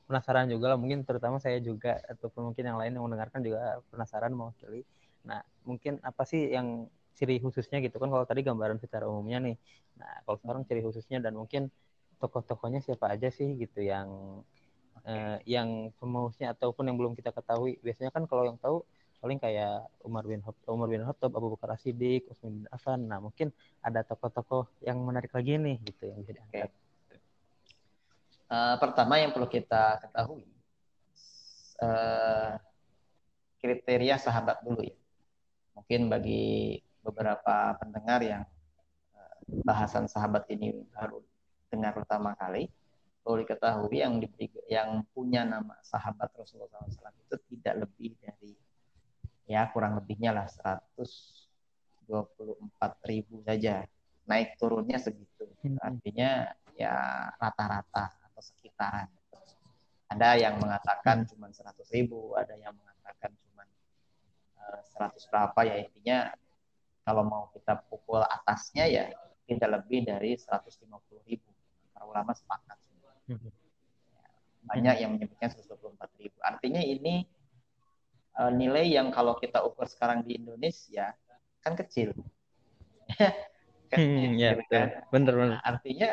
penasaran 0.08 0.48
juga 0.48 0.74
lah 0.74 0.78
mungkin 0.80 1.04
terutama 1.04 1.38
saya 1.38 1.60
juga 1.60 2.00
ataupun 2.08 2.52
mungkin 2.52 2.64
yang 2.64 2.80
lain 2.80 2.96
yang 2.96 3.04
mendengarkan 3.04 3.44
juga 3.44 3.84
penasaran 3.92 4.32
mau 4.32 4.56
pilih. 4.58 4.88
Nah 5.28 5.44
mungkin 5.68 6.00
apa 6.02 6.24
sih 6.24 6.48
yang 6.56 6.88
ciri 7.18 7.44
khususnya 7.44 7.84
gitu 7.84 8.00
kan 8.00 8.08
kalau 8.08 8.24
tadi 8.24 8.42
gambaran 8.46 8.80
secara 8.80 9.06
umumnya 9.06 9.44
nih. 9.44 9.56
Nah 10.00 10.24
kalau 10.24 10.38
sekarang 10.40 10.62
ciri 10.64 10.82
khususnya 10.82 11.20
dan 11.20 11.36
mungkin 11.36 11.68
tokoh-tokohnya 12.18 12.82
siapa 12.82 13.12
aja 13.14 13.30
sih 13.30 13.60
gitu 13.60 13.84
yang 13.84 14.08
eh, 15.06 15.38
yang 15.46 15.92
pemausnya 16.00 16.56
ataupun 16.56 16.88
yang 16.88 16.98
belum 16.98 17.14
kita 17.14 17.36
ketahui. 17.36 17.78
Biasanya 17.84 18.10
kan 18.16 18.24
kalau 18.26 18.48
yang 18.48 18.58
tahu 18.58 18.82
paling 19.18 19.42
kayak 19.42 19.90
Umar 20.06 20.24
bin 20.30 20.42
Khattab, 20.46 20.70
Umar 20.70 20.90
bin 20.90 21.02
Khattab, 21.02 21.34
Abu 21.34 21.58
Bakar 21.58 21.74
As-Siddiq, 21.74 22.30
Utsman 22.30 22.62
bin 22.62 22.66
Affan. 22.70 23.02
Nah, 23.10 23.18
mungkin 23.18 23.50
ada 23.82 24.06
tokoh-tokoh 24.06 24.70
yang 24.86 25.02
menarik 25.02 25.34
lagi 25.34 25.58
nih 25.58 25.82
gitu 25.82 26.06
yang 26.06 26.22
bisa 26.22 26.38
diangkat. 26.38 26.70
Uh, 28.48 28.78
pertama 28.80 29.20
yang 29.20 29.36
perlu 29.36 29.50
kita 29.50 30.00
ketahui 30.00 30.48
uh, 31.84 32.56
kriteria 33.60 34.16
sahabat 34.22 34.64
dulu 34.64 34.86
ya. 34.86 34.96
Mungkin 35.78 36.10
bagi 36.10 36.82
beberapa 37.06 37.78
pendengar 37.78 38.26
yang 38.26 38.44
uh, 39.14 39.38
bahasan 39.62 40.10
sahabat 40.10 40.50
ini 40.50 40.74
baru 40.90 41.22
dengar 41.70 41.94
pertama 41.94 42.34
kali, 42.34 42.66
perlu 43.22 43.46
diketahui 43.46 44.02
yang 44.02 44.18
diberi, 44.18 44.50
yang 44.66 45.06
punya 45.14 45.46
nama 45.46 45.78
sahabat 45.86 46.34
Rasulullah 46.34 46.82
SAW 46.90 47.14
itu 47.14 47.38
tidak 47.54 47.86
lebih 47.86 48.18
dari 48.18 48.58
ya 49.46 49.70
kurang 49.70 50.02
lebihnya 50.02 50.34
lah 50.34 50.50
124 50.50 52.10
ribu 53.06 53.46
saja. 53.46 53.86
Naik 54.28 54.60
turunnya 54.60 55.00
segitu. 55.00 55.48
Hmm. 55.64 55.80
artinya 55.84 56.52
ya 56.78 56.96
rata-rata 57.38 58.18
atau 58.32 58.42
sekitaran. 58.42 59.10
Ada 60.08 60.40
yang 60.40 60.56
mengatakan 60.64 61.28
cuma 61.28 61.52
100 61.52 61.84
ribu 61.92 62.32
ada 62.40 62.56
yang 62.56 62.72
mengatakan 62.72 63.36
100 64.98 65.32
berapa 65.32 65.60
ya 65.64 65.76
intinya 65.84 66.18
kalau 67.08 67.24
mau 67.24 67.48
kita 67.56 67.80
pukul 67.88 68.20
atasnya 68.20 68.86
ya 68.88 69.06
tidak 69.48 69.82
lebih 69.82 70.04
dari 70.04 70.36
150 70.36 70.84
ribu 71.24 71.50
para 71.96 72.04
ulama 72.04 72.36
sepakat 72.36 72.78
Hmm. 73.28 73.52
Banyak 74.68 74.96
yang 75.04 75.12
menyebutkan 75.16 75.52
124 75.52 76.00
ribu. 76.20 76.40
Artinya 76.40 76.80
ini 76.80 77.28
uh, 78.40 78.52
nilai 78.52 78.88
yang 78.88 79.12
kalau 79.12 79.36
kita 79.36 79.64
ukur 79.64 79.88
sekarang 79.88 80.24
di 80.24 80.40
Indonesia 80.40 81.12
kan 81.60 81.76
kecil. 81.76 82.16
hmm, 83.92 84.40
ya, 84.40 84.56
gitu 84.56 84.64
kan? 84.72 85.04
bener, 85.12 85.34
bener. 85.36 85.60
Nah, 85.60 85.64
artinya 85.64 86.10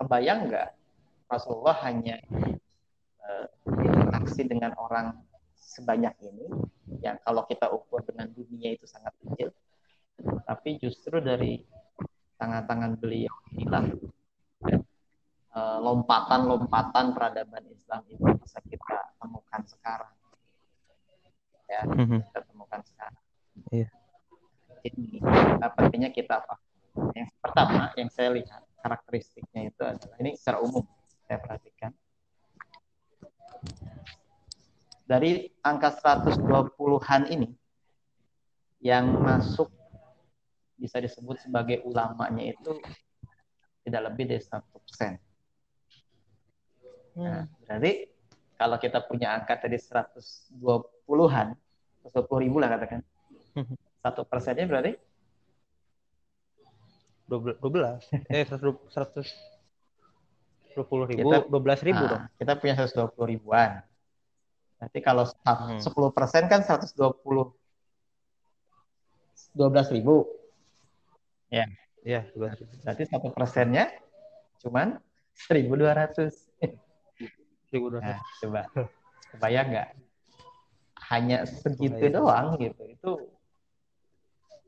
kebayang 0.00 0.40
nggak 0.48 0.68
Rasulullah 1.28 1.76
hanya 1.84 2.16
uh, 3.24 3.46
interaksi 3.80 4.48
dengan 4.48 4.72
orang 4.76 5.16
sebanyak 5.72 6.12
ini 6.20 6.46
yang 7.00 7.16
kalau 7.24 7.48
kita 7.48 7.72
ukur 7.72 8.04
dengan 8.04 8.28
dunia 8.28 8.76
itu 8.76 8.84
sangat 8.84 9.16
kecil 9.24 9.48
tapi 10.44 10.76
justru 10.76 11.18
dari 11.24 11.64
tangan-tangan 12.36 13.00
beliau 13.00 13.32
inilah 13.56 13.88
Eh, 15.52 15.78
lompatan-lompatan 15.84 17.12
peradaban 17.12 17.60
Islam 17.68 18.00
itu 18.08 18.24
bisa 18.40 18.56
kita 18.64 19.12
temukan 19.20 19.60
sekarang. 19.68 20.12
Ya, 21.68 21.84
mm-hmm. 21.84 22.20
kita 22.24 22.40
temukan 22.48 22.80
sekarang. 22.80 23.20
Iya. 23.68 23.88
Jadi 24.80 25.20
pentingnya 25.76 26.08
kita 26.08 26.40
apa? 26.40 26.56
Yang 27.12 27.36
pertama 27.36 27.92
yang 28.00 28.08
saya 28.08 28.32
lihat 28.32 28.64
karakteristiknya 28.80 29.68
itu 29.68 29.82
adalah 29.84 30.16
ini 30.24 30.32
secara 30.40 30.64
umum 30.64 30.88
saya 31.28 31.36
perhatikan. 31.36 31.92
Dari 35.12 35.44
angka 35.60 35.92
120-an 35.92 37.22
ini 37.28 37.52
yang 38.80 39.12
masuk 39.20 39.68
bisa 40.80 40.96
disebut 41.04 41.36
sebagai 41.44 41.84
ulamanya 41.84 42.48
itu 42.56 42.80
tidak 43.84 44.08
lebih 44.08 44.24
dari 44.32 44.42
satu 44.42 44.80
persen 44.82 45.20
Nah, 47.12 47.44
hmm. 47.44 47.68
berarti 47.68 47.92
kalau 48.56 48.76
kita 48.80 49.04
punya 49.04 49.36
angka 49.36 49.60
tadi 49.60 49.76
120-an, 49.76 51.48
120 52.08 52.44
ribu 52.44 52.56
lah 52.56 52.68
katakan, 52.72 53.00
satu 54.04 54.24
persennya 54.24 54.64
berarti 54.64 54.96
12, 57.28 57.60
eh 58.32 58.44
100, 58.48 58.64
120 60.72 61.12
ribu, 61.12 61.28
kita, 61.28 61.36
12 61.52 61.88
ribu 61.88 62.04
nah, 62.04 62.10
dong. 62.16 62.22
Kita 62.40 62.52
punya 62.56 62.74
120 62.80 63.32
ribuan. 63.36 63.84
Berarti 64.82 64.98
kalau 64.98 65.22
hmm. 65.30 65.78
10 65.78 66.10
persen 66.10 66.50
kan 66.50 66.66
120 66.66 66.98
12 69.54 69.94
ribu. 69.94 70.26
Ya. 71.54 71.70
Ya, 72.02 72.26
Berarti 72.34 73.06
satu 73.06 73.30
persennya 73.30 73.94
cuman 74.58 74.98
1200. 75.46 76.34
Nah, 78.02 78.18
coba 78.42 78.66
kebayang 79.30 79.68
nggak? 79.70 79.88
Hanya 81.14 81.46
segitu 81.46 82.10
Kebayang. 82.10 82.14
doang 82.18 82.46
gitu. 82.58 82.82
Itu 82.90 83.12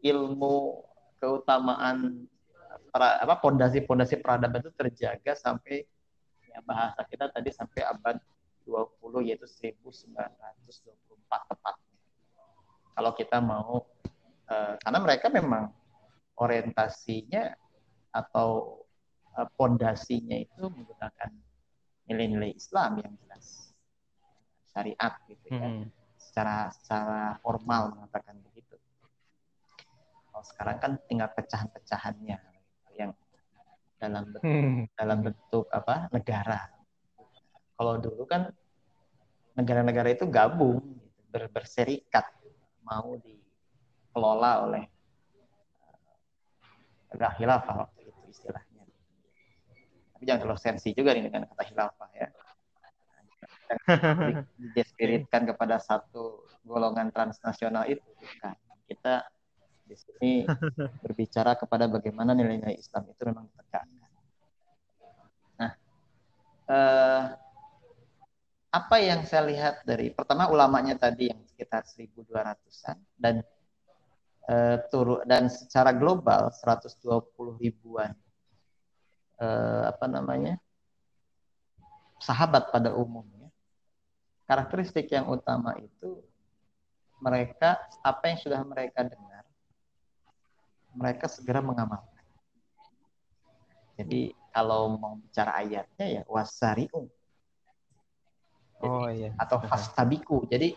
ilmu 0.06 0.86
keutamaan 1.18 2.30
para 2.94 3.18
apa 3.18 3.42
pondasi-pondasi 3.42 4.22
peradaban 4.22 4.62
itu 4.62 4.70
terjaga 4.78 5.34
sampai 5.34 5.82
ya 6.46 6.62
bahasa 6.62 7.02
kita 7.02 7.34
tadi 7.34 7.50
sampai 7.50 7.82
abad 7.82 8.22
20 8.66 9.28
yaitu 9.28 9.46
1924 9.46 11.50
tepatnya. 11.50 11.98
Kalau 12.94 13.12
kita 13.12 13.38
mau 13.38 13.84
uh, 14.48 14.74
karena 14.80 14.98
mereka 15.00 15.26
memang 15.28 15.70
orientasinya 16.38 17.54
atau 18.14 18.82
uh, 19.38 19.48
pondasinya 19.54 20.38
itu 20.38 20.62
menggunakan 20.66 21.30
nilai-nilai 22.10 22.52
Islam 22.54 23.00
yang 23.00 23.12
jelas 23.24 23.72
syariat 24.74 25.14
gitu 25.30 25.46
ya 25.54 25.62
hmm. 25.62 25.86
secara 26.18 26.68
secara 26.74 27.38
formal 27.40 27.94
mengatakan 27.94 28.42
begitu 28.42 28.74
kalau 30.34 30.44
sekarang 30.44 30.76
kan 30.82 30.92
tinggal 31.06 31.30
pecahan-pecahannya 31.30 32.38
yang 32.98 33.14
dalam 34.02 34.34
bentuk, 34.34 34.42
hmm. 34.42 34.82
dalam 34.98 35.18
bentuk 35.22 35.64
apa 35.70 36.10
negara 36.10 36.74
kalau 37.74 37.98
dulu 37.98 38.22
kan 38.26 38.54
negara-negara 39.54 40.14
itu 40.14 40.26
gabung 40.26 40.82
ber, 41.30 41.50
berserikat 41.50 42.26
mau 42.86 43.18
dikelola 43.18 44.52
oleh 44.68 44.84
uh, 47.14 47.32
khilafah 47.38 47.74
waktu 47.86 48.10
itu 48.10 48.20
istilahnya. 48.30 48.82
Tapi 50.14 50.22
jangan 50.26 50.40
terlalu 50.46 50.60
sensi 50.60 50.90
juga 50.94 51.14
nih 51.14 51.26
dengan 51.30 51.46
kata 51.50 51.62
hilafah 51.66 52.10
ya. 52.14 52.28
Didespiritkan 54.60 55.42
kepada 55.48 55.82
satu 55.82 56.46
golongan 56.62 57.10
transnasional 57.10 57.86
itu 57.90 58.04
bukan. 58.18 58.54
Kita 58.84 59.24
di 59.84 59.96
sini 59.96 60.32
berbicara 61.04 61.56
kepada 61.60 61.84
bagaimana 61.88 62.32
nilai-nilai 62.32 62.76
Islam 62.78 63.04
itu 63.08 63.22
memang 63.28 63.44
ditegakkan. 63.52 63.86
Nah, 65.60 65.72
eh, 66.72 67.22
apa 68.74 68.98
yang 68.98 69.22
saya 69.22 69.46
lihat 69.46 69.86
dari 69.86 70.10
pertama 70.10 70.50
ulamanya 70.50 70.98
tadi 70.98 71.30
yang 71.30 71.38
sekitar 71.46 71.86
1.200an 71.86 72.98
dan 73.14 73.46
eh, 74.50 74.76
turun 74.90 75.22
dan 75.22 75.46
secara 75.46 75.94
global 75.94 76.50
120 76.50 76.98
ribuan 77.62 78.10
eh, 79.38 79.82
apa 79.86 80.10
namanya 80.10 80.58
sahabat 82.18 82.74
pada 82.74 82.90
umumnya 82.98 83.46
karakteristik 84.50 85.06
yang 85.14 85.30
utama 85.30 85.78
itu 85.78 86.18
mereka 87.22 87.78
apa 88.02 88.26
yang 88.26 88.38
sudah 88.42 88.60
mereka 88.66 89.06
dengar 89.06 89.46
mereka 90.94 91.26
segera 91.26 91.58
mengamalkan. 91.58 92.22
Jadi 93.98 94.34
kalau 94.50 94.94
mau 94.98 95.18
bicara 95.18 95.62
ayatnya 95.62 96.06
ya 96.06 96.22
oh 98.82 99.06
iya 99.12 99.30
atau 99.38 99.62
fastabiku 99.70 100.48
jadi 100.50 100.74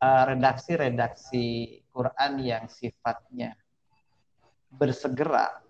eh, 0.00 0.22
redaksi-redaksi 0.30 1.44
Quran 1.92 2.32
yang 2.40 2.64
sifatnya 2.70 3.58
bersegera 4.74 5.60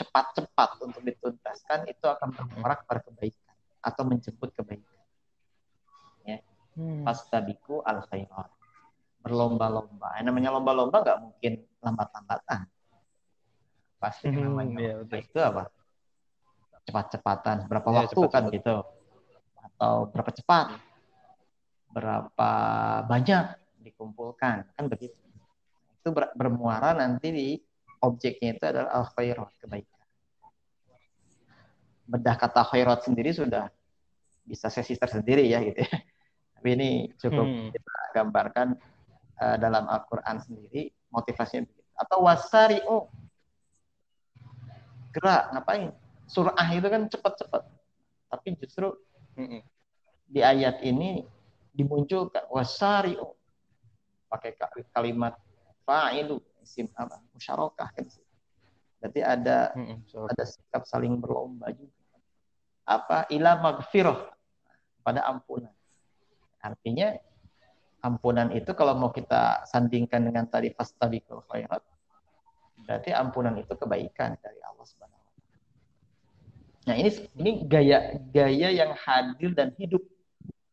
cepat-cepat 0.00 0.80
untuk 0.80 1.04
dituntaskan 1.04 1.84
itu 1.86 2.08
akan 2.08 2.32
bermuara 2.32 2.80
kepada 2.80 3.04
kebaikan 3.04 3.52
atau 3.84 4.02
menjemput 4.08 4.48
kebaikan. 4.56 5.00
Hmm. 6.80 7.02
Fastabiku 7.04 7.82
al 7.82 8.06
khairat. 8.06 8.48
Berlomba-lomba. 9.20 10.16
Yang 10.16 10.26
namanya 10.32 10.50
lomba-lomba 10.56 10.96
nggak 11.04 11.18
mungkin 11.20 11.52
lambat-lambatan. 11.84 12.60
Pasti 14.00 14.32
hmm, 14.32 14.40
namanya 14.40 14.76
ya, 14.80 14.94
itu 15.04 15.38
apa? 15.44 15.68
Cepat-cepatan. 16.88 17.68
Berapa 17.68 17.88
ya, 17.92 17.96
waktu 18.00 18.16
cepat, 18.16 18.32
kan 18.32 18.44
cepat. 18.48 18.56
gitu. 18.56 18.76
Atau 19.80 20.12
berapa 20.12 20.28
cepat. 20.28 20.76
Berapa 21.88 22.50
banyak 23.08 23.56
dikumpulkan. 23.80 24.68
Kan 24.76 24.84
begitu. 24.92 25.16
Itu 26.04 26.12
ber 26.12 26.36
bermuara 26.36 26.92
nanti 26.92 27.32
di 27.32 27.48
objeknya 28.04 28.60
itu 28.60 28.64
adalah 28.68 28.92
al 28.92 29.08
khairat, 29.08 29.48
kebaikan. 29.56 30.04
Bedah 32.04 32.36
kata 32.36 32.60
khairat 32.68 33.08
sendiri 33.08 33.32
sudah 33.32 33.72
bisa 34.44 34.68
sesi 34.68 35.00
tersendiri 35.00 35.48
ya 35.48 35.64
gitu 35.64 35.80
ya. 35.80 35.96
Tapi 36.60 36.68
ini 36.76 36.90
cukup 37.16 37.48
hmm. 37.48 37.68
kita 37.72 37.96
gambarkan 38.20 38.76
uh, 39.40 39.56
dalam 39.56 39.88
Al-Quran 39.88 40.44
sendiri 40.44 40.92
motivasinya 41.08 41.64
begitu. 41.64 41.88
Atau 41.96 42.28
wasari 42.28 42.84
oh 42.84 43.08
gerak 45.16 45.56
ngapain? 45.56 45.96
Surah 46.28 46.68
itu 46.68 46.84
kan 46.84 47.08
cepat-cepat. 47.08 47.64
Tapi 48.28 48.60
justru. 48.60 48.92
Di 50.30 50.40
ayat 50.40 50.82
ini 50.86 51.26
dimunculkan 51.74 52.46
wasari 52.50 53.14
pakai 54.30 54.54
kalimat 54.94 55.34
fa'ilu 55.82 56.38
isim 56.62 56.86
apa? 56.94 57.18
Musyarakah 57.34 57.88
kan? 57.90 58.06
Berarti 59.00 59.20
ada 59.24 59.72
hmm, 59.74 60.06
ada 60.30 60.44
sikap 60.44 60.84
saling 60.86 61.18
berlomba 61.18 61.72
juga. 61.72 61.96
Apa? 62.84 63.26
Ila 63.32 63.58
magfirah 63.58 64.28
pada 65.02 65.24
ampunan. 65.26 65.72
Artinya 66.60 67.16
ampunan 68.04 68.52
itu 68.52 68.72
kalau 68.76 68.96
mau 68.96 69.10
kita 69.12 69.64
sandingkan 69.68 70.24
dengan 70.24 70.48
tadi 70.48 70.72
fastabiqul 70.72 71.44
khairat 71.48 71.84
berarti 72.84 73.12
ampunan 73.12 73.54
itu 73.60 73.76
kebaikan 73.76 74.40
dari 74.40 74.56
Allah 74.64 74.84
Subhanahu 74.88 75.19
wa 75.19 75.19
Nah, 76.90 76.98
ini 76.98 77.10
ini 77.38 77.52
gaya 77.70 78.18
gaya 78.34 78.68
yang 78.74 78.90
hadir 78.98 79.54
dan 79.54 79.70
hidup 79.78 80.02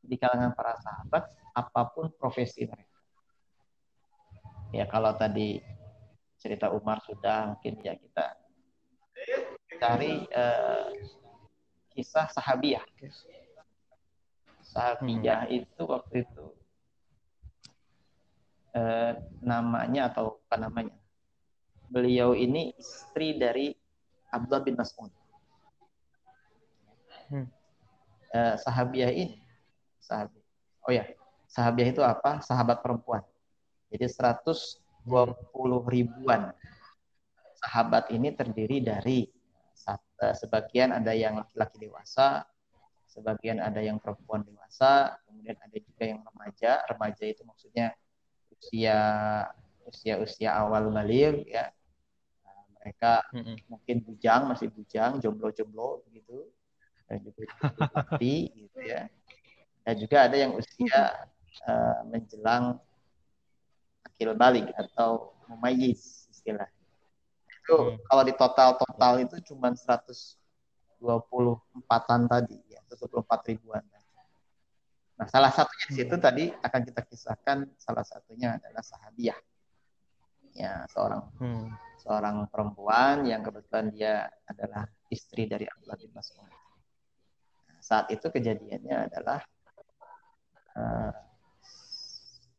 di 0.02 0.18
kalangan 0.18 0.50
para 0.58 0.74
sahabat 0.82 1.30
apa 1.54 1.82
pun 1.94 2.10
profesi 2.18 2.66
mereka. 2.66 2.98
Ya, 4.74 4.90
kalau 4.90 5.14
tadi 5.14 5.62
cerita 6.42 6.74
Umar 6.74 7.06
sudah 7.06 7.54
mungkin 7.54 7.78
ya 7.86 7.94
kita 7.94 8.34
cari 9.78 10.26
uh, 10.34 10.90
kisah 11.94 12.34
sahabiah 12.34 12.82
Safiyah 14.66 15.46
hmm. 15.46 15.58
itu 15.62 15.82
waktu 15.86 16.26
itu 16.26 16.46
eh, 18.74 19.14
namanya 19.46 20.10
atau 20.10 20.42
apa 20.50 20.66
namanya? 20.66 20.98
Beliau 21.94 22.34
ini 22.34 22.74
istri 22.74 23.38
dari 23.38 23.70
Abdullah 24.34 24.66
bin 24.66 24.82
Mas'ud. 24.82 25.17
Hmm. 27.28 27.48
Eh, 28.32 28.56
sahabiah 28.60 29.12
ini, 29.12 29.40
sahabi. 30.04 30.40
Oh 30.84 30.92
ya, 30.92 31.08
sahabiah 31.48 31.90
itu 31.92 32.04
apa? 32.04 32.44
Sahabat 32.44 32.84
perempuan. 32.84 33.24
Jadi 33.88 34.04
120 34.08 34.84
ribuan 35.88 36.52
sahabat 37.58 38.14
ini 38.14 38.32
terdiri 38.32 38.80
dari 38.86 39.26
eh, 39.88 40.36
sebagian 40.38 40.94
ada 40.94 41.12
yang 41.12 41.42
laki-laki 41.42 41.90
dewasa, 41.90 42.46
sebagian 43.10 43.58
ada 43.58 43.82
yang 43.82 43.98
perempuan 43.98 44.46
dewasa, 44.46 45.18
kemudian 45.26 45.58
ada 45.58 45.78
juga 45.78 46.04
yang 46.06 46.22
remaja. 46.22 46.72
Remaja 46.86 47.24
itu 47.26 47.42
maksudnya 47.44 47.94
usia 48.54 49.00
usia 49.88 50.16
usia 50.22 50.50
awal 50.54 50.94
balik 50.94 51.48
ya. 51.50 51.72
Nah, 52.46 52.62
mereka 52.78 53.14
mm 53.34 53.42
-hmm. 53.42 53.56
mungkin 53.72 53.98
bujang, 54.06 54.42
masih 54.52 54.68
bujang, 54.70 55.18
jomblo-jomblo 55.24 56.06
begitu. 56.08 56.46
Juga 57.16 57.48
mati 57.96 58.52
gitu 58.52 58.80
ya. 58.84 59.08
Dan 59.88 59.96
juga 60.04 60.28
ada 60.28 60.36
yang 60.36 60.52
usia 60.60 61.32
uh, 61.64 62.04
menjelang 62.12 62.76
akil 64.04 64.36
balik 64.36 64.68
atau 64.76 65.32
memayiz 65.48 66.28
istilah. 66.28 66.68
Itu 67.48 67.96
hmm. 67.96 68.04
kalau 68.08 68.24
di 68.28 68.34
total-total 68.36 69.24
itu 69.24 69.40
cuma 69.54 69.72
124-an 69.72 72.22
tadi 72.28 72.60
24 72.88 73.52
ribuan. 73.52 73.84
Nah, 75.18 75.26
salah 75.26 75.50
satunya 75.50 75.86
di 75.90 75.96
situ 75.98 76.16
tadi 76.22 76.46
akan 76.54 76.82
kita 76.86 77.02
kisahkan 77.10 77.66
salah 77.82 78.06
satunya 78.06 78.62
adalah 78.62 78.86
sahabiah. 78.86 79.38
Ya, 80.54 80.86
seorang 80.90 81.22
hmm. 81.42 81.70
seorang 82.02 82.46
perempuan 82.50 83.26
yang 83.26 83.42
kebetulan 83.42 83.94
dia 83.94 84.30
adalah 84.46 84.86
istri 85.10 85.50
dari 85.50 85.66
Abdullah 85.66 85.98
bin 85.98 86.14
Mas'ud. 86.14 86.57
Saat 87.88 88.12
itu 88.12 88.28
kejadiannya 88.28 89.08
adalah 89.08 89.40
uh, 90.76 91.16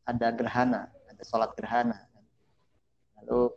ada 0.09 0.27
gerhana, 0.33 0.89
ada 1.05 1.21
sholat 1.21 1.53
gerhana. 1.53 2.09
Lalu 3.21 3.53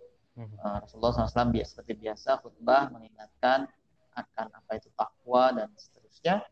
uh, 0.60 0.76
Rasulullah 0.84 1.24
SAW 1.24 1.56
seperti 1.64 1.96
biasa 1.96 2.44
khutbah 2.44 2.92
mengingatkan 2.92 3.64
akan 4.12 4.46
apa 4.52 4.76
itu 4.76 4.92
takwa 4.92 5.56
dan 5.56 5.72
seterusnya 5.72 6.44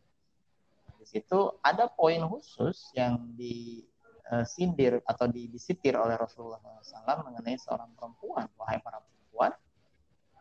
situ 1.11 1.39
ada 1.67 1.91
poin 1.91 2.23
khusus 2.31 2.95
yang 2.95 3.19
disindir 3.35 5.03
atau 5.03 5.27
disitir 5.27 5.99
oleh 5.99 6.15
Rasulullah 6.15 6.63
SAW 6.79 7.27
mengenai 7.27 7.59
seorang 7.59 7.91
perempuan. 7.99 8.47
Wahai 8.55 8.79
para 8.79 9.03
perempuan, 9.03 9.51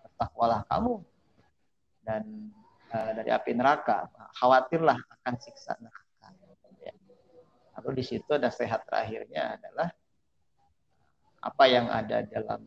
bertakwalah 0.06 0.62
kamu 0.70 1.02
dan 2.06 2.54
uh, 2.94 3.12
dari 3.14 3.30
api 3.30 3.52
neraka. 3.56 4.10
Khawatirlah 4.38 4.98
akan 4.98 5.34
siksa 5.40 5.78
neraka. 5.80 6.10
Lalu 7.80 8.04
di 8.04 8.04
situ 8.04 8.28
ada 8.36 8.52
sehat 8.52 8.84
terakhirnya 8.84 9.56
adalah 9.56 9.88
apa 11.40 11.64
yang 11.72 11.88
ada 11.88 12.28
dalam 12.28 12.60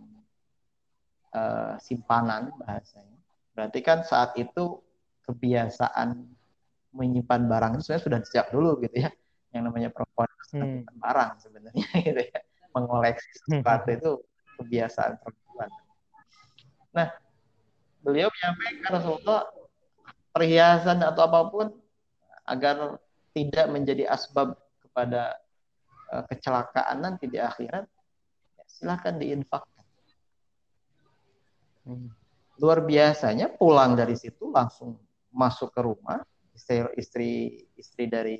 uh, 1.36 1.76
simpanan 1.76 2.48
bahasanya. 2.56 3.20
Berarti 3.52 3.84
kan 3.84 4.00
saat 4.08 4.32
itu 4.40 4.80
kebiasaan 5.28 6.16
menyimpan 6.96 7.44
barang 7.44 7.72
itu 7.76 7.92
sebenarnya 7.92 8.04
sudah 8.08 8.20
sejak 8.24 8.46
dulu 8.56 8.80
gitu 8.80 9.04
ya. 9.04 9.12
Yang 9.52 9.62
namanya 9.68 9.88
perempuan 9.92 10.28
hmm. 10.56 10.88
barang 10.96 11.30
sebenarnya 11.44 11.88
gitu 12.08 12.22
ya. 12.32 12.40
Mengoleksi 12.72 13.28
sesuatu 13.44 13.88
itu 13.92 14.10
kebiasaan 14.64 15.20
perempuan. 15.20 15.68
Nah, 16.96 17.08
beliau 18.00 18.32
menyampaikan 18.32 18.88
Rasulullah 18.96 19.44
perhiasan 20.32 21.04
atau 21.04 21.28
apa 21.28 21.40
pun 21.52 21.66
agar 22.48 22.98
tidak 23.32 23.66
menjadi 23.70 24.08
asbab 24.10 24.56
kepada 24.82 25.36
uh, 26.12 26.24
kecelakaan 26.28 27.00
nanti 27.00 27.28
di 27.28 27.38
akhirat, 27.38 27.84
ya, 28.56 28.64
silahkan 28.66 29.16
diinfakkan. 29.16 29.84
Hmm. 31.86 32.10
Luar 32.60 32.84
biasanya 32.84 33.52
pulang 33.52 33.96
dari 33.96 34.16
situ 34.16 34.52
langsung 34.52 35.00
masuk 35.32 35.72
ke 35.72 35.80
rumah, 35.80 36.20
istri 36.52 36.84
istri, 36.96 37.30
istri 37.76 38.04
dari 38.06 38.36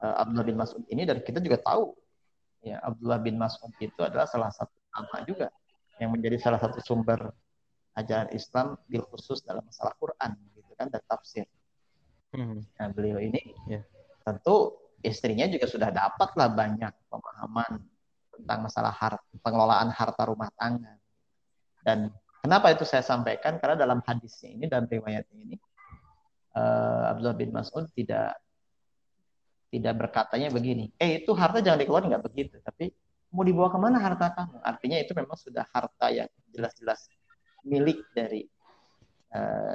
uh, 0.00 0.22
Abdullah 0.22 0.46
bin 0.46 0.56
Mas'ud 0.56 0.82
ini 0.88 1.02
dan 1.04 1.20
kita 1.20 1.42
juga 1.42 1.60
tahu 1.60 1.92
ya 2.64 2.80
Abdullah 2.84 3.20
bin 3.20 3.36
Mas'ud 3.36 3.72
itu 3.80 4.00
adalah 4.00 4.28
salah 4.28 4.52
satu 4.52 4.72
ulama 4.92 5.18
juga 5.26 5.48
yang 6.00 6.14
menjadi 6.14 6.40
salah 6.40 6.60
satu 6.60 6.80
sumber 6.80 7.28
ajaran 7.98 8.32
Islam 8.32 8.78
bil 8.88 9.04
khusus 9.10 9.44
dalam 9.44 9.66
masalah 9.66 9.92
Quran 10.00 10.32
gitu 10.80 10.88
kan 10.88 10.88
dan 10.88 11.02
tafsir. 11.04 11.46
Hmm. 12.32 12.64
Nah, 12.80 12.88
beliau 12.94 13.20
ini 13.20 13.52
yeah. 13.68 13.84
tentu 14.24 14.80
istrinya 15.04 15.44
juga 15.50 15.68
sudah 15.68 15.92
dapatlah 15.92 16.48
banyak 16.56 16.92
pemahaman 17.12 17.84
tentang 18.32 18.58
masalah 18.64 18.94
harta, 18.96 19.28
pengelolaan 19.44 19.92
harta 19.92 20.22
rumah 20.24 20.48
tangga. 20.56 20.96
Dan 21.84 22.08
kenapa 22.40 22.72
itu 22.72 22.88
saya 22.88 23.04
sampaikan? 23.04 23.60
Karena 23.60 23.76
dalam 23.76 24.00
hadisnya 24.00 24.56
ini 24.56 24.64
dan 24.70 24.88
riwayatnya 24.88 25.36
ini 25.36 25.56
uh, 26.56 27.12
Abdullah 27.12 27.36
bin 27.36 27.52
Mas'ud 27.52 27.92
tidak 27.92 28.40
tidak 29.70 29.94
berkatanya 30.02 30.50
begini, 30.50 30.90
eh 30.98 31.22
itu 31.22 31.30
harta 31.30 31.62
jangan 31.62 31.78
dikeluarkan 31.78 32.10
nggak 32.10 32.26
begitu, 32.26 32.58
tapi 32.58 32.90
mau 33.30 33.46
dibawa 33.46 33.70
ke 33.70 33.78
mana 33.78 34.02
harta 34.02 34.34
kamu? 34.34 34.58
Artinya 34.66 34.98
itu 34.98 35.14
memang 35.14 35.38
sudah 35.38 35.62
harta 35.70 36.10
yang 36.10 36.26
jelas-jelas 36.50 37.06
milik 37.62 38.02
dari 38.10 38.50
uh, 39.34 39.74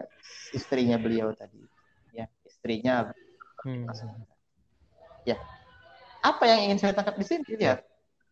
istrinya 0.56 0.98
beliau 1.00 1.32
tadi, 1.36 1.60
ya 2.15 2.26
istrinya. 2.48 3.12
Hmm. 3.65 3.89
Ya, 5.26 5.41
apa 6.22 6.44
yang 6.46 6.70
ingin 6.70 6.78
saya 6.78 6.94
tangkap 6.94 7.18
di 7.18 7.26
sini 7.26 7.41
lihat 7.58 7.82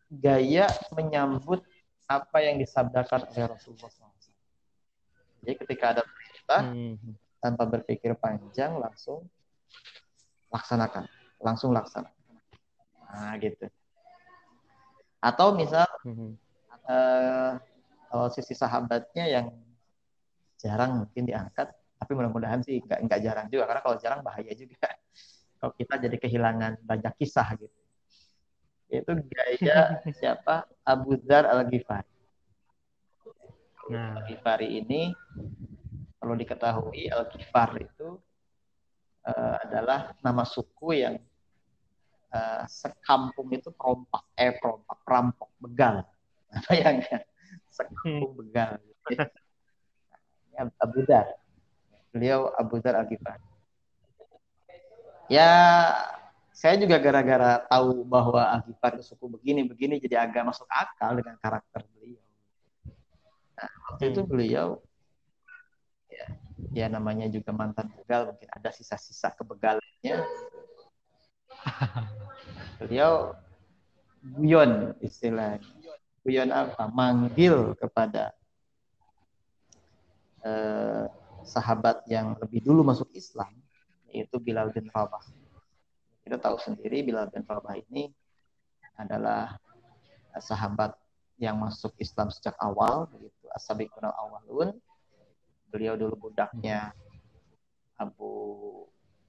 gaya 0.06 0.70
menyambut 0.94 1.66
apa 2.06 2.38
yang 2.38 2.62
disabdakan 2.62 3.26
oleh 3.34 3.50
Rasulullah 3.50 3.90
SAW. 3.90 4.14
Jadi 5.42 5.52
ketika 5.58 5.84
ada 5.90 6.02
perintah, 6.06 6.62
hmm 6.70 7.24
tanpa 7.44 7.68
berpikir 7.68 8.16
panjang 8.16 8.80
langsung 8.80 9.28
laksanakan, 10.48 11.04
langsung 11.44 11.76
laksanakan. 11.76 12.40
Nah, 13.04 13.36
gitu. 13.36 13.68
Atau 15.20 15.52
misal 15.52 15.84
Mhm. 16.08 16.40
eh, 16.88 17.52
kalau 18.08 18.28
sisi 18.32 18.56
sahabatnya 18.56 19.28
yang 19.28 19.52
jarang 20.64 21.04
mungkin 21.04 21.28
diangkat, 21.28 21.68
tapi 22.00 22.10
mudah-mudahan 22.16 22.64
sih 22.64 22.80
nggak 22.80 23.04
nggak 23.04 23.20
jarang 23.20 23.46
juga 23.52 23.68
karena 23.68 23.82
kalau 23.84 23.96
jarang 24.00 24.20
bahaya 24.24 24.52
juga. 24.56 24.88
Kalau 25.64 25.72
kita 25.80 25.96
jadi 25.96 26.16
kehilangan 26.20 26.84
banyak 26.84 27.16
kisah 27.16 27.56
gitu. 27.56 27.80
Itu 28.92 29.16
gaya 29.16 29.96
siapa? 30.20 30.68
Abu 30.84 31.16
Dzar 31.16 31.48
Al 31.48 31.64
Ghifari. 31.72 32.12
Nah, 33.88 34.20
Al 34.20 34.28
Ghifari 34.28 34.76
ini 34.84 35.08
perlu 36.20 36.36
diketahui 36.36 37.08
Al 37.08 37.32
Ghifar 37.32 37.80
itu 37.80 38.20
eh, 39.24 39.56
adalah 39.64 40.12
nama 40.20 40.44
suku 40.44 41.00
yang 41.00 41.16
eh, 42.28 42.62
sekampung 42.68 43.48
itu 43.56 43.72
perompak, 43.72 44.28
eh 44.36 44.52
perompak, 44.60 45.00
perampok, 45.00 45.48
begal. 45.64 46.04
Apa 46.60 46.72
yang 46.76 47.00
sekampung 47.72 48.36
begal. 48.36 48.76
Ini 49.08 49.43
Abu 50.58 51.00
Dhar. 51.06 51.26
Beliau 52.14 52.50
Abu 52.54 52.78
Dhar 52.78 52.94
Al 52.98 53.06
Ghifari. 53.10 53.42
Ya, 55.26 55.50
saya 56.54 56.76
juga 56.78 57.00
gara-gara 57.00 57.64
tahu 57.66 58.04
bahwa 58.06 58.44
Al 58.44 58.62
itu 58.62 59.02
suku 59.02 59.26
begini-begini 59.26 59.98
jadi 59.98 60.22
agak 60.22 60.46
masuk 60.54 60.68
akal 60.70 61.16
dengan 61.18 61.34
karakter 61.40 61.82
beliau. 61.90 62.22
Nah, 63.58 63.70
waktu 63.90 64.04
itu 64.12 64.20
Hmm. 64.22 64.30
beliau 64.30 64.68
ya, 66.12 66.26
ya 66.70 66.86
namanya 66.92 67.26
juga 67.26 67.50
mantan 67.50 67.90
begal 67.98 68.30
mungkin 68.30 68.48
ada 68.52 68.70
sisa-sisa 68.70 69.32
kebegalannya. 69.34 70.16
beliau 72.78 73.32
guyon 74.22 74.94
istilahnya. 75.00 75.64
Guyon 76.24 76.50
apa? 76.52 76.88
Manggil 76.88 77.76
kepada 77.76 78.32
eh, 80.44 81.04
sahabat 81.44 82.04
yang 82.08 82.36
lebih 82.40 82.64
dulu 82.64 82.84
masuk 82.84 83.08
Islam 83.16 83.52
yaitu 84.12 84.38
Bilal 84.38 84.70
bin 84.70 84.86
Rabah. 84.92 85.24
Kita 86.24 86.38
tahu 86.38 86.56
sendiri 86.60 87.02
Bilal 87.02 87.28
bin 87.28 87.42
Rabah 87.44 87.76
ini 87.90 88.08
adalah 88.94 89.58
sahabat 90.38 90.94
yang 91.38 91.58
masuk 91.58 91.90
Islam 91.98 92.30
sejak 92.30 92.54
awal 92.62 93.10
begitu 93.10 93.50
asabiqun 93.54 94.06
awalun 94.06 94.78
beliau 95.66 95.98
dulu 95.98 96.30
budaknya 96.30 96.94
Abu 97.98 98.30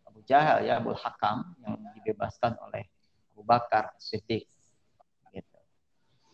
Abu 0.05 0.21
Jahal 0.29 0.61
ya 0.65 0.77
Abu 0.77 0.93
Hakam 0.93 1.57
yang 1.65 1.81
dibebaskan 1.97 2.57
oleh 2.61 2.85
Abu 3.33 3.41
Bakar 3.41 3.93
Siddiq 3.97 4.45
gitu. 5.33 5.59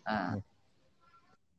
Nah, 0.04 0.38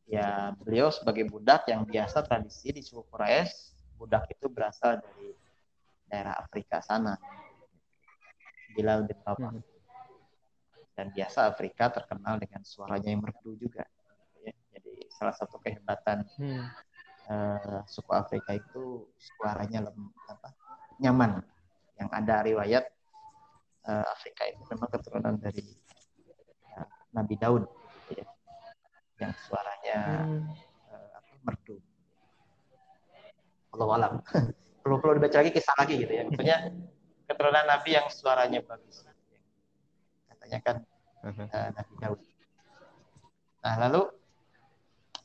ya 0.07 0.51
beliau 0.59 0.91
sebagai 0.91 1.25
budak 1.31 1.67
yang 1.71 1.87
biasa 1.87 2.27
tradisi 2.27 2.75
di 2.75 2.83
suku 2.83 3.07
Quraisy 3.07 3.73
budak 3.97 4.27
itu 4.35 4.51
berasal 4.51 4.99
dari 4.99 5.31
daerah 6.11 6.35
Afrika 6.37 6.83
sana 6.83 7.15
Bilal 8.73 9.05
bin 9.07 9.19
Rabah 9.23 9.53
Mhm. 9.53 9.63
dan 10.93 11.07
biasa 11.13 11.49
Afrika 11.49 11.89
terkenal 11.89 12.37
dengan 12.41 12.61
suaranya 12.65 13.09
yang 13.13 13.23
merdu 13.25 13.57
juga 13.57 13.85
ya. 14.45 14.53
jadi 14.77 14.93
salah 15.13 15.33
satu 15.37 15.57
kehebatan 15.63 16.27
Hmm. 16.37 16.67
eh, 17.31 17.81
suku 17.87 18.11
Afrika 18.13 18.51
itu 18.53 19.07
suaranya 19.17 19.87
lem, 19.87 20.11
apa, 20.27 20.51
nyaman 20.99 21.39
yang 21.97 22.11
ada 22.11 22.43
riwayat 22.43 22.85
eh, 23.83 24.07
Afrika 24.11 24.47
itu 24.51 24.63
memang 24.69 24.91
keturunan 24.91 25.35
dari 25.39 25.63
eh, 26.75 26.89
Nabi 27.15 27.35
Daud. 27.39 27.63
Yang 29.23 29.35
suaranya 29.47 29.99
apa, 30.91 31.33
merdu. 31.47 31.77
Allah 33.73 33.89
alam. 33.97 34.15
Perlu 34.83 34.99
perlu 34.99 35.15
dibaca 35.15 35.39
lagi 35.39 35.55
kisah 35.55 35.79
lagi 35.79 35.95
gitu 35.95 36.11
ya. 36.11 36.27
Maksudnya 36.27 36.59
keturunan 37.31 37.65
Nabi 37.71 37.91
yang 37.95 38.11
suaranya 38.11 38.59
bagus. 38.67 39.07
Katanya 40.27 40.59
kan 40.59 40.77
eh, 41.23 41.69
Nabi 41.71 41.93
Daud. 42.03 42.21
Nah 43.63 43.75
lalu 43.87 44.03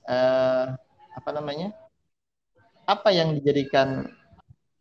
eh, 0.06 0.66
apa 1.18 1.30
namanya? 1.34 1.74
Apa 2.86 3.10
yang 3.10 3.34
dijadikan 3.34 4.06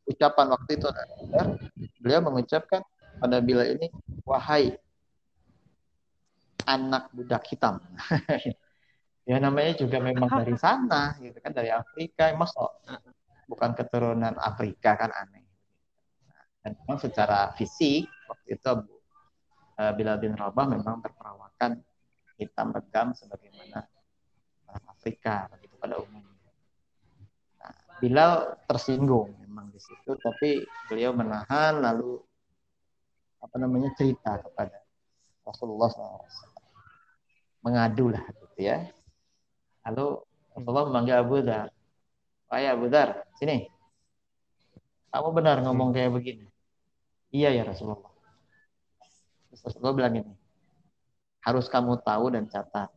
ucapan 0.05 0.47
waktu 0.53 0.77
itu? 0.77 0.87
Adalah 0.93 1.57
beliau 1.97 2.21
mengucapkan 2.21 2.85
pada 3.17 3.41
bila 3.41 3.65
ini 3.65 3.89
wahai 4.29 4.77
anak 6.69 7.09
budak 7.17 7.49
hitam. 7.49 7.81
ya 9.27 9.43
namanya 9.43 9.75
juga 9.75 9.99
memang 9.99 10.31
dari 10.31 10.55
sana 10.55 11.19
gitu 11.19 11.35
kan 11.43 11.51
dari 11.51 11.75
Afrika 11.75 12.31
masuk 12.39 12.71
bukan 13.51 13.75
keturunan 13.75 14.35
Afrika 14.39 14.95
kan 14.95 15.11
aneh. 15.11 15.43
Nah, 16.31 16.43
dan 16.63 16.73
memang 16.83 16.99
secara 17.03 17.51
fisik 17.59 18.07
waktu 18.31 18.47
itu 18.55 18.67
Abu 18.67 18.95
eh, 19.83 19.93
Bilal 19.99 20.19
bin 20.23 20.35
Rabah 20.39 20.67
memang 20.71 21.03
berperawakan 21.03 21.79
hitam 22.39 22.71
legam 22.71 23.19
sebagaimana 23.19 23.87
orang 24.71 24.87
Afrika 24.95 25.51
begitu 25.51 25.75
pada 25.79 25.99
umumnya. 25.99 26.51
Nah, 27.63 27.75
Bilal 27.99 28.33
tersinggung 28.67 29.35
memang 29.43 29.75
di 29.75 29.81
situ, 29.83 30.15
tapi 30.23 30.63
beliau 30.87 31.11
menahan 31.15 31.83
lalu 31.83 32.19
apa 33.43 33.57
namanya 33.59 33.91
cerita 33.95 34.43
kepada 34.43 34.83
Rasulullah 35.47 35.91
SAW. 35.91 36.55
Mengadu 37.63 38.11
lah 38.11 38.23
gitu 38.31 38.63
ya. 38.63 38.87
Lalu 39.87 40.07
Rasulullah 40.57 40.87
memanggil 40.91 41.17
Abu 41.21 41.37
Dhar. 41.47 41.69
Wahai 42.51 42.67
Abu 42.67 42.87
Dhar, 42.91 43.23
sini. 43.39 43.71
Kamu 45.15 45.31
benar 45.31 45.63
ngomong 45.63 45.95
kayak 45.95 46.11
begini. 46.11 46.47
Iya 47.31 47.55
ya 47.55 47.63
Rasulullah. 47.63 48.11
Terus 49.49 49.63
Rasulullah 49.63 49.95
bilang 49.95 50.15
ini, 50.19 50.35
harus 51.47 51.71
kamu 51.71 52.03
tahu 52.03 52.35
dan 52.35 52.51
catat. 52.51 52.91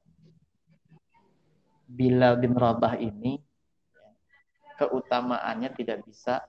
Bilal 1.89 2.37
bin 2.41 2.53
Rabah 2.53 2.97
ini 3.01 3.41
keutamaannya 4.77 5.69
tidak 5.77 6.05
bisa 6.05 6.41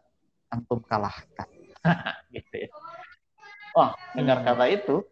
antum 0.49 0.81
kalahkan. 0.85 1.49
gitu 2.35 2.55
ya. 2.67 2.71
Wah, 3.75 3.95
dengar 4.13 4.43
kata 4.43 4.67
itu, 4.69 5.05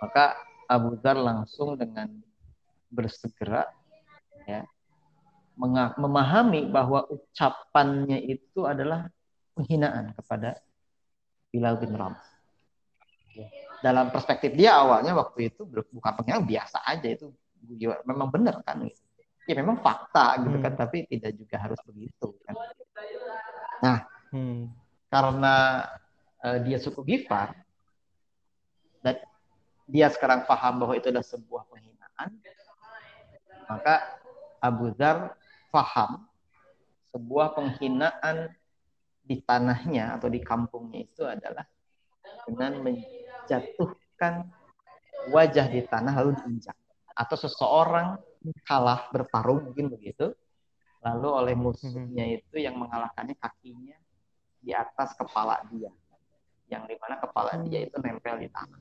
maka 0.00 0.36
Abu 0.66 0.96
Dhar 0.98 1.16
langsung 1.20 1.76
dengan 1.76 2.08
bersegera 2.88 3.68
memahami 5.54 6.66
bahwa 6.66 7.06
ucapannya 7.06 8.18
itu 8.26 8.66
adalah 8.66 9.06
penghinaan 9.54 10.10
kepada 10.18 10.58
Bilal 11.54 11.78
bin 11.78 11.94
Rabah. 11.94 12.26
Ya. 13.34 13.46
Dalam 13.82 14.10
perspektif 14.10 14.54
dia 14.58 14.74
awalnya 14.74 15.14
waktu 15.14 15.54
itu 15.54 15.62
bukan 15.66 16.12
penghinaan 16.18 16.46
biasa 16.46 16.82
aja 16.82 17.06
itu 17.06 17.30
guyon. 17.62 18.02
memang 18.06 18.28
benar 18.34 18.58
kan 18.66 18.82
gitu. 18.82 19.02
Ya 19.44 19.54
memang 19.60 19.78
fakta 19.78 20.40
gitu 20.42 20.56
kan 20.58 20.72
Hmm. 20.74 20.80
tapi 20.80 21.04
tidak 21.06 21.32
juga 21.36 21.56
harus 21.60 21.78
begitu 21.86 22.34
kan. 22.48 22.54
Hmm. 24.34 24.72
Karena 25.06 25.86
eh, 26.42 26.58
dia 26.66 26.82
suku 26.82 27.06
Gifar 27.06 27.54
dan 29.04 29.22
dia 29.86 30.10
sekarang 30.10 30.48
paham 30.48 30.82
bahwa 30.82 30.96
itu 30.98 31.12
adalah 31.12 31.22
sebuah 31.22 31.68
penghinaan 31.70 32.40
maka 33.68 34.20
Abu 34.64 34.92
Dhar 34.96 35.36
paham 35.74 36.22
sebuah 37.10 37.58
penghinaan 37.58 38.54
di 39.26 39.42
tanahnya 39.42 40.14
atau 40.14 40.30
di 40.30 40.38
kampungnya 40.38 41.02
itu 41.02 41.26
adalah 41.26 41.66
dengan 42.46 42.78
menjatuhkan 42.78 44.46
wajah 45.34 45.66
di 45.66 45.82
tanah 45.82 46.14
lalu 46.22 46.38
diinjak. 46.38 46.76
Atau 47.14 47.38
seseorang 47.38 48.18
kalah 48.66 49.10
bertarung 49.10 49.70
mungkin 49.70 49.90
begitu. 49.90 50.34
Lalu 51.04 51.28
oleh 51.28 51.54
musuhnya 51.54 52.24
itu 52.40 52.56
yang 52.58 52.80
mengalahkannya 52.80 53.36
kakinya 53.36 53.96
di 54.60 54.72
atas 54.72 55.12
kepala 55.14 55.60
dia. 55.68 55.92
Yang 56.68 56.82
di 56.90 56.96
mana 56.96 57.20
kepala 57.20 57.60
dia 57.66 57.84
itu 57.84 57.96
nempel 58.00 58.40
di 58.40 58.48
tanah. 58.48 58.80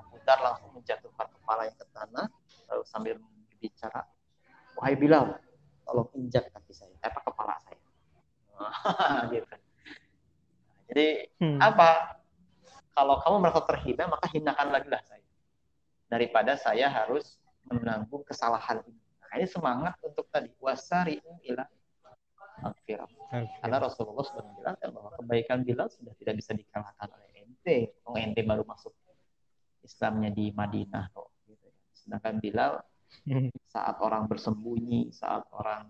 Abu 0.00 0.16
Dhar 0.24 0.40
langsung 0.40 0.72
menjatuhkan 0.72 1.28
kepalanya 1.28 1.74
ke 1.76 1.86
tanah 1.92 2.26
lalu 2.72 2.84
sambil 2.88 3.14
berbicara 3.20 4.00
wahai 4.78 4.96
Bilal 4.96 5.36
tolong 5.82 6.08
injak 6.16 6.48
kaki 6.54 6.72
saya 6.72 6.94
apa 7.02 7.20
kepala 7.26 7.54
saya. 7.66 7.80
Gitu. 9.34 9.54
Jadi 10.92 11.06
Hmm. 11.40 11.58
apa? 11.58 12.20
Kalau 12.92 13.16
kamu 13.24 13.36
merasa 13.40 13.64
terhina 13.64 14.04
maka 14.04 14.28
hinakan 14.28 14.68
lagi 14.68 14.88
lah 14.92 15.00
saya. 15.08 15.24
Daripada 16.12 16.60
saya 16.60 16.92
harus 16.92 17.40
menanggung 17.64 18.20
kesalahan 18.28 18.84
ini. 18.84 19.00
Nah 19.00 19.32
ini 19.40 19.48
semangat 19.48 19.96
untuk 20.04 20.28
tadi. 20.28 20.52
Wasari'u 20.60 21.40
ila 21.48 21.64
magfirah 22.62 23.08
karena 23.64 23.76
Rasulullah 23.80 24.22
sudah 24.28 24.44
menjelaskan 24.44 24.88
bahwa 24.92 25.10
kebaikan 25.16 25.64
Bilal 25.64 25.88
sudah 25.88 26.12
tidak 26.20 26.36
bisa 26.36 26.52
dikalahkan 26.52 27.08
oleh 27.08 27.28
ente. 27.40 27.96
Oh 28.04 28.12
ente 28.14 28.44
baru 28.44 28.62
masuk 28.68 28.92
Islamnya 29.82 30.30
di 30.30 30.52
Madinah 30.52 31.10
kok. 31.16 31.32
Gitu. 31.48 31.66
Sedangkan 31.96 32.38
Bilal 32.38 32.84
saat 33.70 33.96
orang 34.02 34.26
bersembunyi, 34.26 35.14
saat 35.14 35.46
orang 35.54 35.88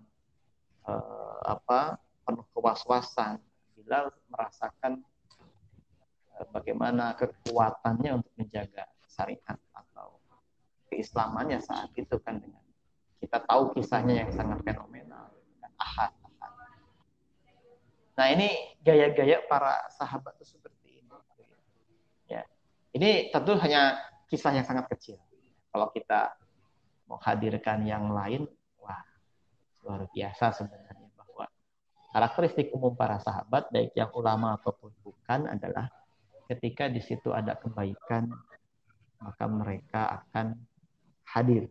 uh, 0.86 1.40
apa 1.46 1.96
penuh 2.22 2.46
kewaswasan, 2.52 3.40
Bilal 3.72 4.12
merasakan 4.28 5.02
uh, 6.38 6.46
bagaimana 6.52 7.16
kekuatannya 7.16 8.20
untuk 8.20 8.32
menjaga 8.36 8.86
syariat 9.08 9.58
atau 9.72 10.20
keislamannya 10.92 11.58
saat 11.60 11.90
itu 11.96 12.16
kan 12.20 12.38
dengan 12.38 12.62
kita 13.22 13.38
tahu 13.46 13.72
kisahnya 13.78 14.26
yang 14.26 14.30
sangat 14.34 14.60
fenomenal 14.66 15.30
ahad, 15.82 16.12
ahad. 16.42 16.52
Nah 18.18 18.26
ini 18.30 18.78
gaya-gaya 18.82 19.42
para 19.46 19.88
sahabat 19.94 20.38
itu 20.38 20.58
seperti 20.58 21.02
ini. 21.02 21.10
Ya, 22.30 22.46
ini 22.94 23.30
tentu 23.34 23.58
hanya 23.58 23.98
kisah 24.30 24.54
yang 24.54 24.66
sangat 24.66 24.86
kecil. 24.90 25.18
Kalau 25.72 25.88
kita 25.90 26.34
mau 27.12 27.20
hadirkan 27.20 27.84
yang 27.84 28.08
lain, 28.08 28.48
wah 28.80 29.04
luar 29.84 30.08
biasa 30.08 30.56
sebenarnya 30.56 31.12
bahwa 31.12 31.44
karakteristik 32.16 32.72
umum 32.72 32.96
para 32.96 33.20
sahabat 33.20 33.68
baik 33.68 33.92
yang 33.92 34.08
ulama 34.16 34.56
ataupun 34.56 34.88
bukan 35.04 35.44
adalah 35.44 35.92
ketika 36.48 36.88
di 36.88 37.04
situ 37.04 37.28
ada 37.36 37.52
kebaikan 37.60 38.32
maka 39.20 39.44
mereka 39.44 40.24
akan 40.24 40.56
hadir. 41.36 41.68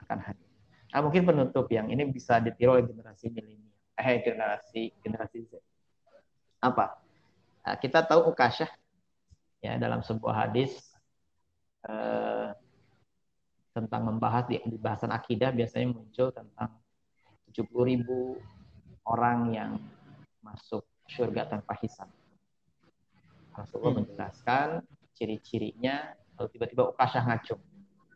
Akan 0.00 0.18
hadir. 0.24 0.48
Nah, 0.90 1.00
mungkin 1.04 1.22
penutup 1.28 1.68
yang 1.68 1.92
ini 1.92 2.08
bisa 2.08 2.40
ditiru 2.40 2.80
oleh 2.80 2.88
generasi 2.88 3.28
milenial. 3.28 3.76
Eh 4.00 4.16
generasi 4.24 4.82
generasi 5.04 5.44
Z. 5.44 5.60
Apa? 6.64 6.96
Nah, 7.68 7.76
kita 7.76 8.00
tahu 8.00 8.32
Ukasyah 8.32 8.68
ya 9.60 9.76
dalam 9.76 10.00
sebuah 10.00 10.48
hadis 10.48 10.72
eh, 11.84 12.48
tentang 13.76 14.08
membahas 14.08 14.48
di, 14.48 14.56
di 14.64 14.80
bahasan 14.80 15.12
akidah 15.12 15.52
biasanya 15.52 15.92
muncul 15.92 16.32
tentang 16.32 16.72
70 17.52 17.68
ribu 17.92 18.40
orang 19.04 19.52
yang 19.52 19.70
masuk 20.40 20.80
surga 21.12 21.52
tanpa 21.52 21.76
hisab. 21.84 22.08
Rasulullah 23.52 23.92
hmm. 23.92 24.00
menjelaskan 24.08 24.68
ciri-cirinya, 25.12 26.16
lalu 26.40 26.48
tiba-tiba 26.56 26.88
Ukasyah 26.92 27.22
ngacung. 27.28 27.60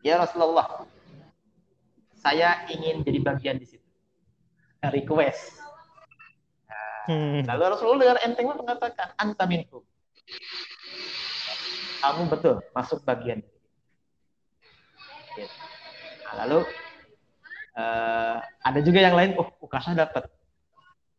Ya 0.01 0.17
Rasulullah, 0.17 0.85
saya 2.17 2.65
ingin 2.69 3.05
jadi 3.05 3.21
bagian 3.21 3.57
di 3.61 3.65
situ. 3.69 3.85
Request. 4.81 5.61
Nah, 6.65 7.05
hmm. 7.09 7.41
Lalu 7.45 7.63
Rasulullah 7.69 8.01
dengan 8.01 8.21
enteng 8.25 8.49
mengatakan, 8.49 9.13
anta 9.17 9.45
minhu. 9.45 9.85
Kamu 12.01 12.33
betul 12.33 12.65
masuk 12.73 13.05
bagian. 13.05 13.45
Nah, 16.31 16.47
lalu 16.47 16.63
uh, 17.75 18.39
ada 18.63 18.79
juga 18.79 19.03
yang 19.03 19.19
lain, 19.19 19.35
oh 19.35 19.51
Ukasha 19.59 19.91
dapat. 19.91 20.31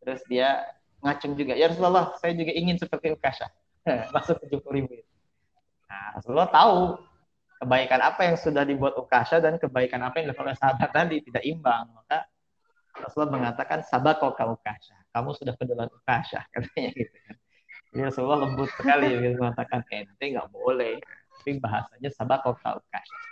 Terus 0.01 0.25
dia 0.25 0.65
ngacung 1.05 1.37
juga, 1.37 1.53
ya 1.53 1.69
Rasulullah, 1.69 2.17
saya 2.17 2.33
juga 2.33 2.49
ingin 2.57 2.81
seperti 2.81 3.13
Ukasha. 3.13 3.53
Masuk 4.17 4.41
70 4.49 4.65
ribu. 4.73 4.97
Nah, 5.85 6.17
Rasulullah 6.17 6.49
tahu 6.49 6.97
kebaikan 7.61 8.01
apa 8.01 8.21
yang 8.25 8.37
sudah 8.41 8.65
dibuat 8.65 8.97
Ukasha 8.97 9.37
dan 9.37 9.61
kebaikan 9.61 10.01
apa 10.01 10.25
yang 10.25 10.33
dilakukan 10.33 10.49
oleh 10.49 10.57
sahabat 10.57 10.91
tadi 10.97 11.21
tidak 11.29 11.45
imbang. 11.45 11.93
Maka 11.93 12.25
Rasulullah 12.97 13.37
mengatakan 13.37 13.85
sabar 13.85 14.17
kau 14.17 14.33
kau 14.33 14.57
Ukasha. 14.57 14.97
Kamu 15.13 15.37
sudah 15.37 15.53
keduluan 15.61 15.93
Ukasha 15.93 16.41
katanya 16.57 16.89
gitu 16.97 17.17
kan. 17.29 17.37
Rasulullah 17.93 18.49
lembut 18.49 18.73
sekali 18.73 19.21
gitu, 19.21 19.37
mengatakan 19.37 19.85
ente 19.93 20.25
nggak 20.33 20.49
boleh. 20.49 20.97
Tapi 21.37 21.61
bahasanya 21.61 22.09
sabar 22.09 22.41
kau 22.41 22.57
Ukasha 22.57 23.32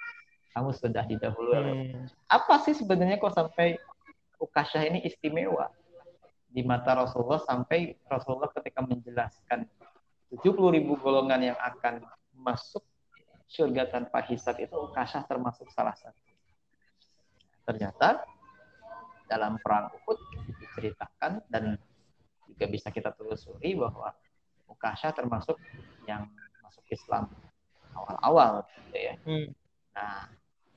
kamu 0.51 0.71
sudah 0.75 1.05
didahului 1.07 1.95
hmm. 1.95 2.07
apa 2.27 2.55
sih 2.67 2.75
sebenarnya 2.75 3.21
kok 3.21 3.35
sampai 3.35 3.79
Ukasyah 4.41 4.89
ini 4.89 5.05
istimewa 5.05 5.69
di 6.51 6.65
mata 6.65 6.97
Rasulullah 6.97 7.45
sampai 7.45 7.95
Rasulullah 8.09 8.51
ketika 8.51 8.83
menjelaskan 8.83 9.69
70 10.33 10.75
ribu 10.75 10.99
golongan 10.99 11.55
yang 11.55 11.59
akan 11.61 12.03
masuk 12.35 12.83
surga 13.51 13.91
tanpa 13.91 14.23
hisab 14.27 14.59
itu 14.63 14.75
Ukasyah 14.75 15.27
termasuk 15.27 15.67
salah 15.75 15.95
satu. 15.95 16.23
Ternyata 17.67 18.23
dalam 19.27 19.59
perang 19.63 19.91
Uhud 19.95 20.19
diceritakan 20.59 21.47
dan 21.51 21.79
juga 22.51 22.67
bisa 22.67 22.91
kita 22.91 23.15
telusuri 23.15 23.79
bahwa 23.79 24.11
Ukasyah 24.71 25.15
termasuk 25.15 25.59
yang 26.07 26.31
masuk 26.63 26.87
Islam 26.91 27.27
awal-awal 27.95 28.67
gitu 28.87 28.99
ya. 28.99 29.15
Hmm. 29.27 29.51
Nah, 29.95 30.31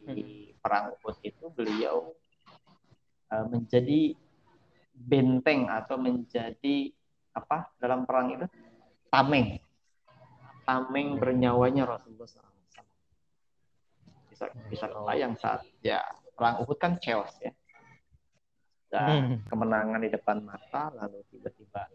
di 0.03 0.51
perang 0.59 0.95
Uhud 0.99 1.17
itu 1.23 1.45
beliau 1.53 2.11
uh, 3.31 3.45
menjadi 3.47 4.15
benteng 4.93 5.71
atau 5.71 5.95
menjadi 5.97 6.91
apa 7.33 7.71
dalam 7.79 8.05
perang 8.05 8.35
itu? 8.35 8.47
Tameng. 9.09 9.57
Tameng 10.63 11.19
bernyawanya 11.19 11.87
Rasulullah 11.87 12.27
SAW 12.29 12.51
bisa 14.33 14.49
bisa 14.67 14.85
kebayang 14.89 15.37
saat 15.37 15.61
ya 15.85 16.01
perang 16.33 16.65
Uhud 16.65 16.77
kan 16.81 16.97
chaos 16.97 17.33
ya. 17.41 17.53
Dan 18.93 19.09
hmm. 19.09 19.37
kemenangan 19.49 20.01
di 20.05 20.09
depan 20.13 20.45
mata 20.45 20.93
lalu 20.93 21.25
tiba-tiba 21.33 21.89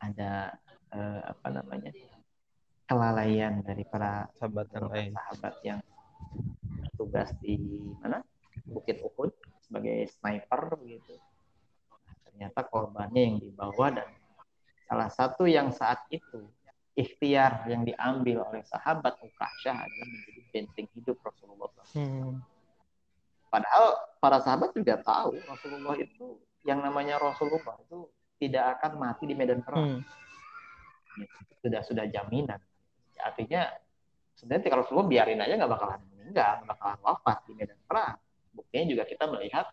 ada 0.00 0.56
uh, 0.94 1.20
apa 1.28 1.48
namanya 1.52 1.92
kelalaian 2.88 3.60
dari 3.60 3.84
para 3.84 4.26
sahabat 4.40 4.66
yang 4.72 4.86
lain 4.88 5.12
sahabat 5.12 5.54
yang 5.60 5.80
bertugas 6.80 7.30
di 7.44 7.60
mana 8.00 8.24
Bukit 8.64 9.00
Uhud 9.04 9.32
sebagai 9.64 10.08
sniper 10.08 10.76
begitu. 10.80 11.16
Nah, 11.92 12.16
ternyata 12.24 12.60
korbannya 12.64 13.22
yang 13.22 13.36
dibawa 13.40 13.92
dan 13.92 14.08
salah 14.88 15.08
satu 15.12 15.44
yang 15.44 15.68
saat 15.72 16.04
itu 16.08 16.48
ikhtiar 16.98 17.68
yang 17.70 17.86
diambil 17.86 18.42
oleh 18.50 18.64
sahabat 18.66 19.14
Ukasyah 19.22 19.76
adalah 19.86 20.08
menjadi 20.10 20.40
benteng 20.50 20.88
hidup 20.96 21.16
Rasulullah 21.22 21.70
Hmm. 21.96 22.44
Padahal 23.48 23.96
para 24.20 24.44
sahabat 24.44 24.76
juga 24.76 25.00
tahu 25.00 25.40
Rasulullah 25.48 25.96
itu 25.96 26.36
yang 26.68 26.84
namanya 26.84 27.16
Rasulullah 27.16 27.80
itu 27.80 28.12
tidak 28.36 28.76
akan 28.76 29.00
mati 29.00 29.24
di 29.24 29.32
medan 29.32 29.64
perang. 29.64 30.04
Hmm. 30.04 30.04
Sudah 31.64 31.80
sudah 31.80 32.04
jaminan. 32.12 32.60
Artinya 33.20 33.68
sebenarnya 34.38 34.70
kalau 34.70 34.82
Rasulullah 34.86 35.10
biarin 35.10 35.42
aja 35.42 35.54
nggak 35.58 35.72
bakalan 35.72 36.00
meninggal, 36.14 36.62
bakalan 36.64 36.98
wafat 37.02 37.38
di 37.46 37.52
medan 37.58 37.80
perang. 37.84 38.16
Buktinya 38.54 38.84
juga 38.90 39.02
kita 39.06 39.24
melihat 39.30 39.66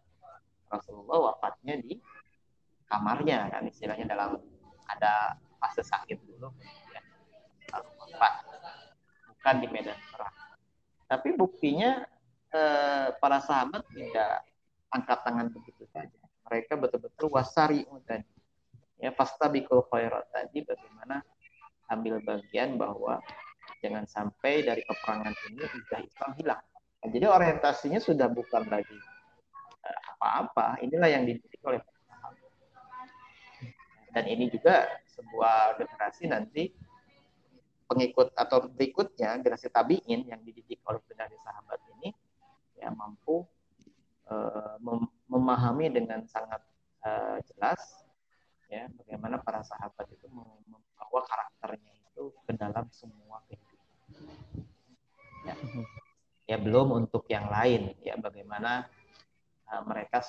Rasulullah 0.69 1.33
wafatnya 1.33 1.77
di 1.79 2.01
kamarnya 2.85 3.49
kan 3.49 3.65
istilahnya 3.65 4.05
dalam 4.05 4.37
ada 4.85 5.37
fase 5.57 5.81
sakit 5.81 6.21
dulu 6.21 6.53
lalu 7.73 7.89
wafat 7.97 8.33
bukan 9.29 9.55
di 9.61 9.67
medan 9.69 9.99
perang. 10.09 10.35
Tapi 11.05 11.29
buktinya 11.37 12.01
eh, 12.49 13.07
para 13.17 13.39
sahabat 13.41 13.85
tidak 13.93 14.45
angkat 14.89 15.19
tangan 15.21 15.47
begitu 15.53 15.83
saja. 15.93 16.19
Mereka 16.45 16.77
betul-betul 16.77 17.27
wasari 17.33 17.85
dan 18.05 18.21
ya 19.01 19.11
pasta 19.11 19.51
bikul 19.51 19.83
tadi 20.31 20.63
bagaimana 20.63 21.19
ambil 21.91 22.21
bagian 22.23 22.79
bahwa 22.79 23.21
Jangan 23.85 24.05
sampai 24.09 24.65
dari 24.65 24.81
peperangan 24.81 25.33
ini 25.53 25.61
juga 25.69 26.01
Islam 26.01 26.31
hilang. 26.41 26.61
Nah, 27.05 27.09
jadi 27.13 27.25
orientasinya 27.29 28.01
sudah 28.01 28.25
bukan 28.33 28.65
lagi 28.65 28.97
eh, 29.85 29.99
apa-apa. 30.17 30.81
Inilah 30.81 31.09
yang 31.13 31.29
dididik 31.29 31.61
oleh 31.61 31.77
dan 34.15 34.31
ini 34.31 34.47
juga 34.47 34.87
sebuah 35.11 35.75
generasi 35.75 36.31
nanti 36.31 36.71
pengikut 37.91 38.31
atau 38.31 38.71
berikutnya 38.71 39.35
generasi 39.43 39.67
tabiin 39.67 40.23
yang 40.31 40.39
dididik 40.39 40.79
oleh 40.87 41.03
generasi 41.03 41.35
sahabat 41.43 41.83
ini 41.99 42.15
ya 42.79 42.95
mampu 42.95 43.43
uh, 44.31 44.79
mem 44.79 45.03
memahami 45.27 45.91
dengan 45.91 46.23
sangat 46.31 46.63
uh, 47.03 47.43
jelas 47.43 48.07
ya 48.71 48.87
bagaimana 49.03 49.35
para 49.43 49.61
sahabat 49.67 50.07
itu 50.09 50.25
membawa 50.31 51.21
karakternya 51.27 51.93
itu 51.99 52.31
ke 52.47 52.55
dalam 52.55 52.87
semua 52.95 53.43
kehidupan 53.45 53.64
ya, 55.45 55.55
ya 56.45 56.57
belum 56.57 57.05
untuk 57.05 57.25
yang 57.29 57.49
lain. 57.49 57.93
Ya 58.01 58.17
bagaimana 58.17 58.89
uh, 59.69 59.81
mereka 59.85 60.21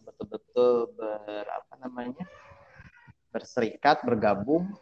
betul-betul 0.00 0.96
ber 0.96 1.46
apa 1.46 1.74
namanya 1.82 2.24
berserikat 3.30 4.02
bergabung 4.02 4.74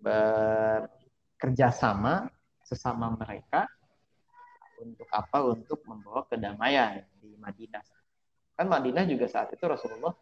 bekerja 0.00 1.70
sama 1.70 2.26
sesama 2.64 3.12
mereka 3.14 3.68
untuk 4.80 5.06
apa? 5.12 5.38
Untuk 5.44 5.84
membawa 5.84 6.24
kedamaian 6.24 7.04
di 7.20 7.36
Madinah. 7.36 7.84
Kan 8.56 8.66
Madinah 8.68 9.04
juga 9.08 9.28
saat 9.28 9.52
itu 9.52 9.64
Rasulullah 9.64 10.12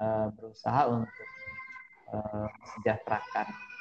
uh, 0.00 0.28
berusaha 0.32 0.88
untuk 0.92 1.28
uh, 2.12 2.48
mensejahterakan 2.48 3.71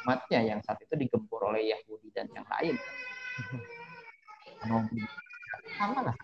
umatnya 0.00 0.40
yang 0.40 0.60
saat 0.64 0.80
itu 0.80 0.94
digempur 0.96 1.44
oleh 1.52 1.68
Yahudi 1.68 2.08
dan 2.16 2.28
yang 2.32 2.46
lain 2.48 2.76
sama 5.76 6.00
lah 6.00 6.16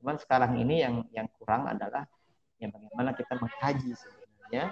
cuman 0.00 0.16
sekarang 0.20 0.52
ini 0.60 0.84
yang 0.84 0.94
yang 1.16 1.28
kurang 1.40 1.64
adalah 1.64 2.04
yang 2.60 2.68
bagaimana 2.68 3.16
kita 3.16 3.34
mengkaji 3.40 3.96
sebenarnya 3.96 4.64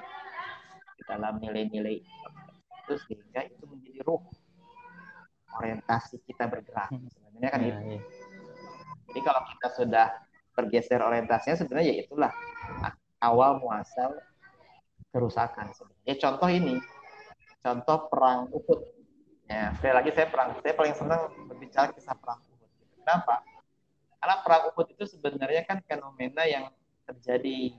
di 0.99 1.03
dalam 1.09 1.41
nilai-nilai 1.41 2.05
itu 2.83 2.95
sehingga 3.09 3.49
itu 3.49 3.64
menjadi 3.64 4.01
ruh 4.05 4.20
orientasi 5.57 6.20
kita 6.28 6.49
bergerak 6.49 6.93
Hmm. 6.93 7.09
sebenarnya 7.09 7.49
kan 7.49 7.61
Ya, 7.61 7.68
itu 7.72 7.85
ya. 7.97 8.01
jadi 9.09 9.20
kalau 9.24 9.43
kita 9.57 9.68
sudah 9.76 10.07
bergeser 10.53 11.01
orientasinya 11.01 11.57
sebenarnya 11.57 11.97
ya 11.97 11.97
itulah 12.05 12.33
awal 13.24 13.57
muasal 13.62 14.18
kerusakan 15.12 15.72
sebenarnya. 15.76 16.14
Contoh 16.20 16.49
ini, 16.49 16.74
contoh 17.63 17.99
perang 18.11 18.51
Uhud. 18.51 18.81
Ya, 19.47 19.71
sekali 19.79 19.95
lagi 19.95 20.11
saya 20.15 20.27
perang, 20.29 20.49
saya 20.61 20.75
paling 20.75 20.95
senang 20.99 21.31
berbicara 21.47 21.95
kisah 21.95 22.17
perang 22.19 22.43
Uhud. 22.51 22.71
Kenapa? 22.99 23.47
Karena 24.19 24.37
perang 24.43 24.63
Uhud 24.75 24.87
itu 24.91 25.05
sebenarnya 25.07 25.63
kan 25.67 25.79
fenomena 25.87 26.43
yang 26.47 26.71
terjadi 27.07 27.75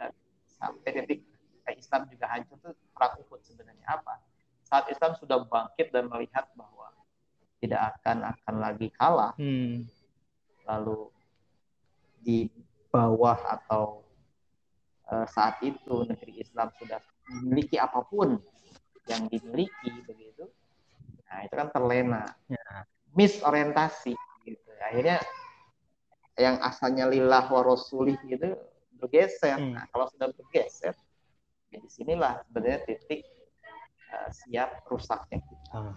eh, 0.00 0.12
sampai 0.56 0.90
titik 0.92 1.20
eh, 1.68 1.74
Islam 1.76 2.08
juga 2.08 2.26
hancur 2.32 2.56
itu 2.60 2.70
perang 2.96 3.20
Uhud 3.20 3.40
sebenarnya 3.44 3.86
apa? 3.88 4.20
Saat 4.64 4.88
Islam 4.88 5.18
sudah 5.18 5.44
bangkit 5.44 5.90
dan 5.90 6.06
melihat 6.08 6.46
bahwa 6.54 6.94
tidak 7.60 8.00
akan 8.00 8.24
akan 8.24 8.54
lagi 8.56 8.88
kalah, 8.96 9.36
Hmm. 9.36 9.84
lalu 10.64 11.12
di 12.20 12.48
bawah 12.88 13.36
atau 13.36 14.04
eh, 15.10 15.26
saat 15.28 15.58
itu 15.60 16.06
negeri 16.06 16.40
Islam 16.40 16.70
sudah 16.78 17.02
memiliki 17.30 17.76
apa 17.76 18.04
pun 18.06 18.38
yang 19.08 19.28
dimiliki 19.28 19.90
begitu 20.04 20.44
nah 21.24 21.46
itu 21.46 21.54
kan 21.54 21.68
terlena 21.70 22.24
Ya. 22.50 22.84
misorientasi 23.14 24.14
gitu 24.42 24.68
akhirnya 24.76 25.22
yang 26.34 26.56
asalnya 26.60 27.06
lillah 27.06 27.46
wa 27.46 27.62
rasulih 27.62 28.18
gitu 28.26 28.56
bergeser 28.98 29.56
Hmm. 29.56 29.76
nah 29.76 29.84
kalau 29.88 30.10
sudah 30.10 30.28
bergeser 30.32 30.92
ya 31.70 31.78
di 31.78 31.88
sinilah 31.88 32.42
sebenarnya 32.48 32.80
titik 32.84 33.22
eh, 34.10 34.28
siap 34.30 34.84
rusaknya 34.86 35.38
Ah. 35.70 35.94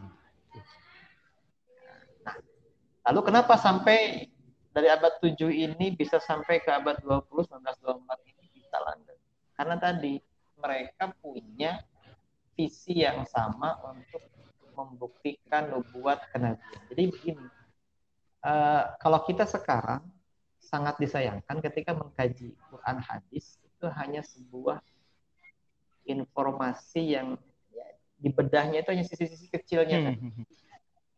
Lalu 3.03 3.19
kenapa 3.27 3.59
sampai 3.59 4.31
dari 4.71 4.87
abad 4.87 5.19
7 5.19 5.51
ini 5.51 5.91
bisa 5.91 6.23
sampai 6.23 6.63
ke 6.63 6.71
abad 6.71 7.03
20, 7.03 7.43
1924 7.51 8.31
ini 8.31 8.47
bisa 8.55 8.79
langgeng? 8.79 9.19
Karena 9.53 9.75
tadi 9.75 10.13
mereka 10.55 11.11
punya 11.19 11.83
visi 12.53 13.01
yang 13.01 13.25
sama 13.25 13.77
untuk 13.89 14.21
membuktikan 14.73 15.69
nubuat 15.69 16.33
kenabian. 16.33 16.81
Jadi 16.89 17.03
begini, 17.13 17.45
eh, 18.45 18.83
kalau 18.97 19.19
kita 19.25 19.45
sekarang 19.45 20.01
sangat 20.57 20.97
disayangkan 20.97 21.61
ketika 21.61 21.93
mengkaji 21.93 22.55
Quran 22.71 22.97
hadis 23.03 23.61
itu 23.61 23.85
hanya 23.93 24.23
sebuah 24.23 24.81
informasi 26.07 27.19
yang 27.19 27.37
ya, 27.69 27.85
di 28.17 28.29
bedahnya 28.31 28.81
itu 28.81 28.89
hanya 28.91 29.05
sisi-sisi 29.05 29.47
kecilnya 29.51 29.97
kan 30.09 30.15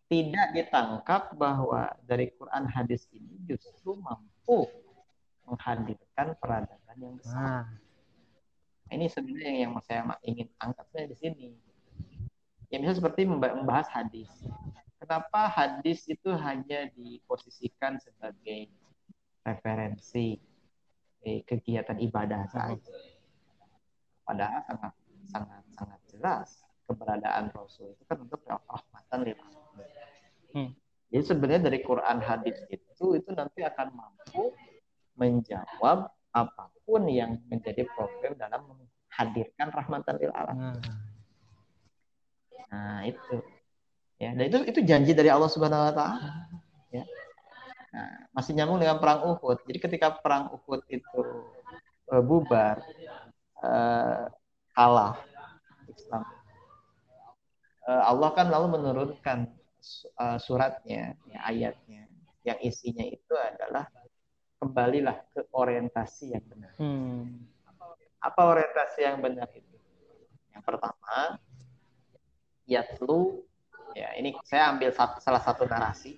tidak 0.05 0.47
ditangkap 0.53 1.33
bahwa 1.33 1.89
dari 2.05 2.29
Quran 2.29 2.69
hadis 2.69 3.09
ini 3.09 3.41
justru 3.49 3.97
mampu 3.97 4.69
menghadirkan 5.45 6.37
peradaban 6.37 6.97
yang 6.97 7.15
besar. 7.17 7.65
Ah. 7.65 7.84
Nah, 8.85 8.93
ini 9.01 9.05
sebenarnya 9.09 9.53
yang 9.65 9.73
saya 9.81 10.05
ingin 10.21 10.47
angkat 10.61 10.85
saya 10.93 11.05
di 11.09 11.17
sini. 11.17 11.47
Ya 12.69 12.77
misalnya 12.81 13.01
seperti 13.01 13.25
memba- 13.25 13.57
membahas 13.57 13.89
hadis. 13.89 14.29
Kenapa 15.01 15.49
hadis 15.49 16.05
itu 16.09 16.29
hanya 16.33 16.89
diposisikan 16.93 17.97
sebagai 18.01 18.69
referensi 19.45 20.37
eh, 21.25 21.41
kegiatan 21.45 21.97
ibadah 22.01 22.45
saja? 22.49 22.95
Padahal 24.25 24.61
sangat 24.65 24.93
sangat 25.29 25.63
sangat 25.73 25.99
jelas 26.09 26.49
keberadaan 26.85 27.49
Rasul 27.53 27.93
itu 27.93 28.03
kan 28.05 28.17
untuk 28.21 28.41
rahmatan 28.45 29.19
lil 29.25 29.37
alamin. 29.37 29.89
Hmm. 30.53 30.71
Jadi 31.09 31.23
sebenarnya 31.25 31.61
dari 31.69 31.79
Quran 31.81 32.17
hadis 32.21 32.57
itu 32.69 33.05
itu 33.17 33.29
nanti 33.33 33.61
akan 33.61 33.87
mampu 33.93 34.53
menjawab 35.17 36.14
apa 36.35 36.67
pun 36.83 37.07
yang 37.07 37.39
menjadi 37.47 37.87
problem 37.95 38.35
dalam 38.35 38.67
menghadirkan 38.67 39.71
rahmatan 39.71 40.15
lil 40.19 40.33
alamin. 40.35 40.75
Ah. 40.83 40.99
Nah, 42.75 42.99
itu. 43.07 43.39
Ya, 44.19 44.31
dan 44.35 44.47
itu 44.47 44.57
itu 44.67 44.79
janji 44.83 45.11
dari 45.15 45.31
Allah 45.31 45.47
Subhanahu 45.47 45.91
wa 45.91 45.93
taala. 45.95 46.19
Ya. 46.91 47.03
Nah, 47.95 48.27
masih 48.35 48.51
nyambung 48.55 48.83
dengan 48.83 48.99
perang 48.99 49.23
Uhud. 49.31 49.63
Jadi 49.63 49.79
ketika 49.79 50.19
perang 50.19 50.51
Uhud 50.51 50.83
itu 50.91 51.21
eh, 52.11 52.23
bubar 52.23 52.83
eh, 53.63 54.23
kalah 54.75 55.15
Islam. 55.87 56.23
Eh, 57.87 58.03
Allah 58.03 58.29
kan 58.35 58.51
lalu 58.51 58.75
menurunkan 58.75 59.47
eh, 60.19 60.37
suratnya, 60.39 61.15
ya, 61.31 61.39
ayatnya 61.47 62.07
yang 62.45 62.59
isinya 62.61 63.03
itu 63.03 63.33
adalah 63.33 63.89
kembalilah 64.59 65.17
ke 65.35 65.45
orientasi 65.51 66.35
yang 66.35 66.45
benar. 66.47 66.73
Hmm. 66.79 67.45
Apa 68.19 68.41
orientasi 68.55 69.05
yang 69.05 69.21
benar 69.21 69.49
itu? 69.53 69.75
Yang 70.55 70.63
pertama, 70.63 71.37
yatlu 72.65 73.45
ya 73.95 74.11
ini 74.17 74.35
saya 74.43 74.73
ambil 74.73 74.91
satu, 74.91 75.21
salah 75.21 75.39
satu 75.39 75.63
narasi 75.69 76.17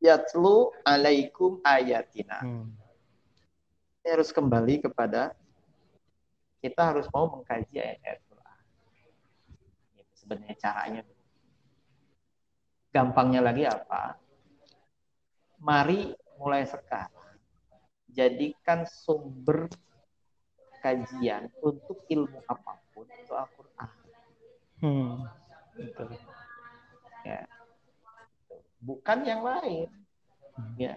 yatlu 0.00 0.72
alaikum 0.82 1.60
ayatina 1.62 2.40
Hmm. 2.42 2.72
ini 4.02 4.08
harus 4.08 4.32
kembali 4.32 4.88
kepada 4.88 5.36
kita 6.58 6.82
harus 6.82 7.06
mau 7.12 7.30
mengkaji 7.30 7.78
ayat-ayat 7.78 8.20
Quran 8.26 8.60
Itu 10.00 10.12
sebenarnya 10.16 10.56
caranya 10.58 11.02
gampangnya 12.90 13.40
lagi 13.44 13.68
apa 13.68 14.16
mari 15.60 16.10
mulai 16.36 16.64
sekarang 16.68 17.26
jadikan 18.16 18.88
sumber 18.88 19.68
kajian 20.80 21.52
untuk 21.60 22.00
ilmu 22.08 22.40
apa 22.48 22.80
pun 22.96 23.04
itu 23.10 23.32
Al-Quran. 23.34 23.90
Hmm. 24.80 25.12
Betul. 25.76 26.16
ya. 27.26 27.42
Bukan 28.80 29.18
yang 29.26 29.42
lain. 29.44 29.88
Hmm. 30.56 30.74
ya. 30.80 30.94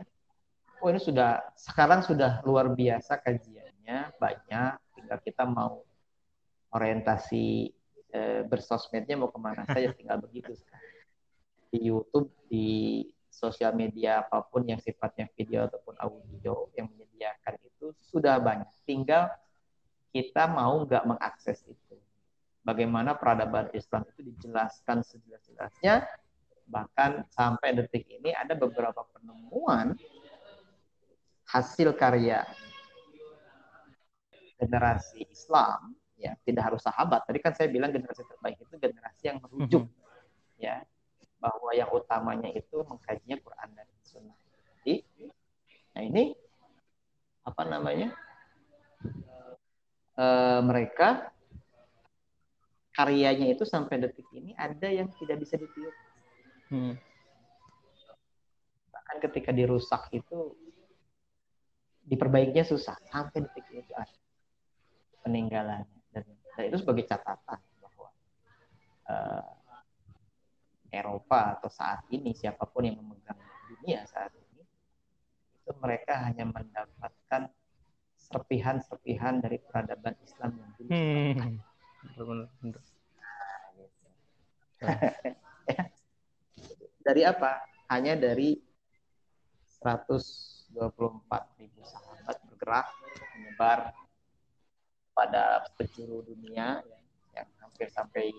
Oh 0.80 0.88
ini 0.88 1.02
sudah 1.04 1.44
sekarang 1.60 2.06
sudah 2.08 2.40
luar 2.48 2.72
biasa 2.72 3.20
kajiannya 3.20 4.16
banyak. 4.16 4.74
Tinggal 4.96 5.20
kita 5.20 5.44
mau 5.44 5.84
orientasi 6.72 7.74
eh, 8.14 8.42
bersosmednya 8.48 9.20
mau 9.20 9.28
ke 9.28 9.40
mana 9.42 9.68
saja 9.68 9.92
tinggal 9.92 10.24
begitu 10.24 10.56
sekarang. 10.56 10.96
Di 11.70 11.80
YouTube 11.84 12.32
di 12.48 13.04
sosial 13.30 13.72
media 13.78 14.26
apa 14.26 14.42
pun 14.44 14.66
yang 14.66 14.82
sifatnya 14.82 15.30
video 15.38 15.70
ataupun 15.70 15.96
audio 16.02 16.68
yang 16.76 16.90
menyediakan 16.90 17.56
itu 17.62 17.94
sudah 18.10 18.42
banyak. 18.42 18.68
Tinggal 18.84 19.30
kita 20.10 20.50
mau 20.50 20.84
nggak 20.84 21.06
mengakses 21.06 21.62
itu. 21.70 21.96
Bagaimana 22.66 23.16
peradaban 23.16 23.72
Islam 23.72 24.04
itu 24.12 24.34
dijelaskan 24.34 25.06
sejelas-jelasnya 25.06 26.06
bahkan 26.70 27.26
sampai 27.34 27.74
detik 27.74 28.06
ini 28.06 28.30
ada 28.30 28.54
beberapa 28.54 29.02
penemuan 29.10 29.98
hasil 31.50 31.98
karya 31.98 32.46
generasi 34.62 35.26
Islam 35.26 35.98
ya 36.20 36.36
tidak 36.46 36.64
harus 36.70 36.82
sahabat. 36.84 37.26
Tadi 37.26 37.40
kan 37.42 37.56
saya 37.56 37.72
bilang 37.72 37.90
generasi 37.90 38.22
terbaik 38.28 38.60
itu 38.60 38.76
generasi 38.76 39.24
yang 39.24 39.38
merujuk 39.42 39.88
ya 40.60 40.84
bahwa 41.40 41.72
yang 41.72 41.90
utamanya 41.90 42.52
itu 42.52 42.84
mengkajinya 42.84 43.40
Quran 43.40 43.70
dan 43.74 43.88
Sunnah. 44.04 44.38
Jadi 44.84 45.08
nah 45.96 46.04
ini 46.06 46.36
apa 47.48 47.64
namanya 47.66 48.14
Eh, 50.20 50.62
mereka 50.68 51.32
karyanya 52.92 53.56
itu 53.56 53.64
sampai 53.64 54.04
detik 54.04 54.28
ini 54.36 54.52
ada 54.60 54.92
yang 54.92 55.08
tidak 55.16 55.40
bisa 55.40 55.56
ditiru 55.56 55.92
Hmm. 56.70 56.94
bahkan 58.94 59.18
ketika 59.26 59.50
dirusak 59.50 60.06
itu 60.14 60.54
diperbaikinya 62.06 62.62
susah 62.62 62.94
sampai 63.10 63.42
detik 63.42 63.66
ini 63.74 63.82
itu 63.82 63.94
ada 63.98 64.18
peninggalannya 65.26 65.98
dan, 66.14 66.30
dan 66.30 66.64
itu 66.70 66.78
sebagai 66.78 67.10
catatan 67.10 67.58
bahwa 67.82 68.10
eh, 69.10 69.50
Eropa 70.90 71.58
atau 71.58 71.70
saat 71.70 72.06
ini 72.10 72.34
siapa 72.34 72.66
pun 72.66 72.86
yang 72.86 72.98
memegang 73.00 73.38
dunia 73.70 74.06
saat 74.10 74.34
ini 74.34 74.66
itu 75.62 75.72
mereka 75.78 76.26
hanya 76.26 76.50
mendapatkan 76.50 77.50
serpihan-serpihan 78.20 79.42
dari 79.42 79.58
peradaban 79.62 80.18
Islam 80.26 80.58
yang 80.58 80.72
dulu 80.78 80.90
Hmm. 80.90 81.60
Betul. 82.16 82.48
dari 87.04 87.22
apa? 87.28 87.60
Hanya 87.92 88.16
dari 88.16 88.56
124 89.84 91.60
ribu 91.60 91.82
sahabat 91.84 92.38
bergerak 92.48 92.88
menyebar 93.36 93.80
pada 95.12 95.68
penjuru 95.76 96.24
dunia 96.24 96.80
yang 97.36 97.50
hampir 97.60 97.92
sampai 97.92 98.32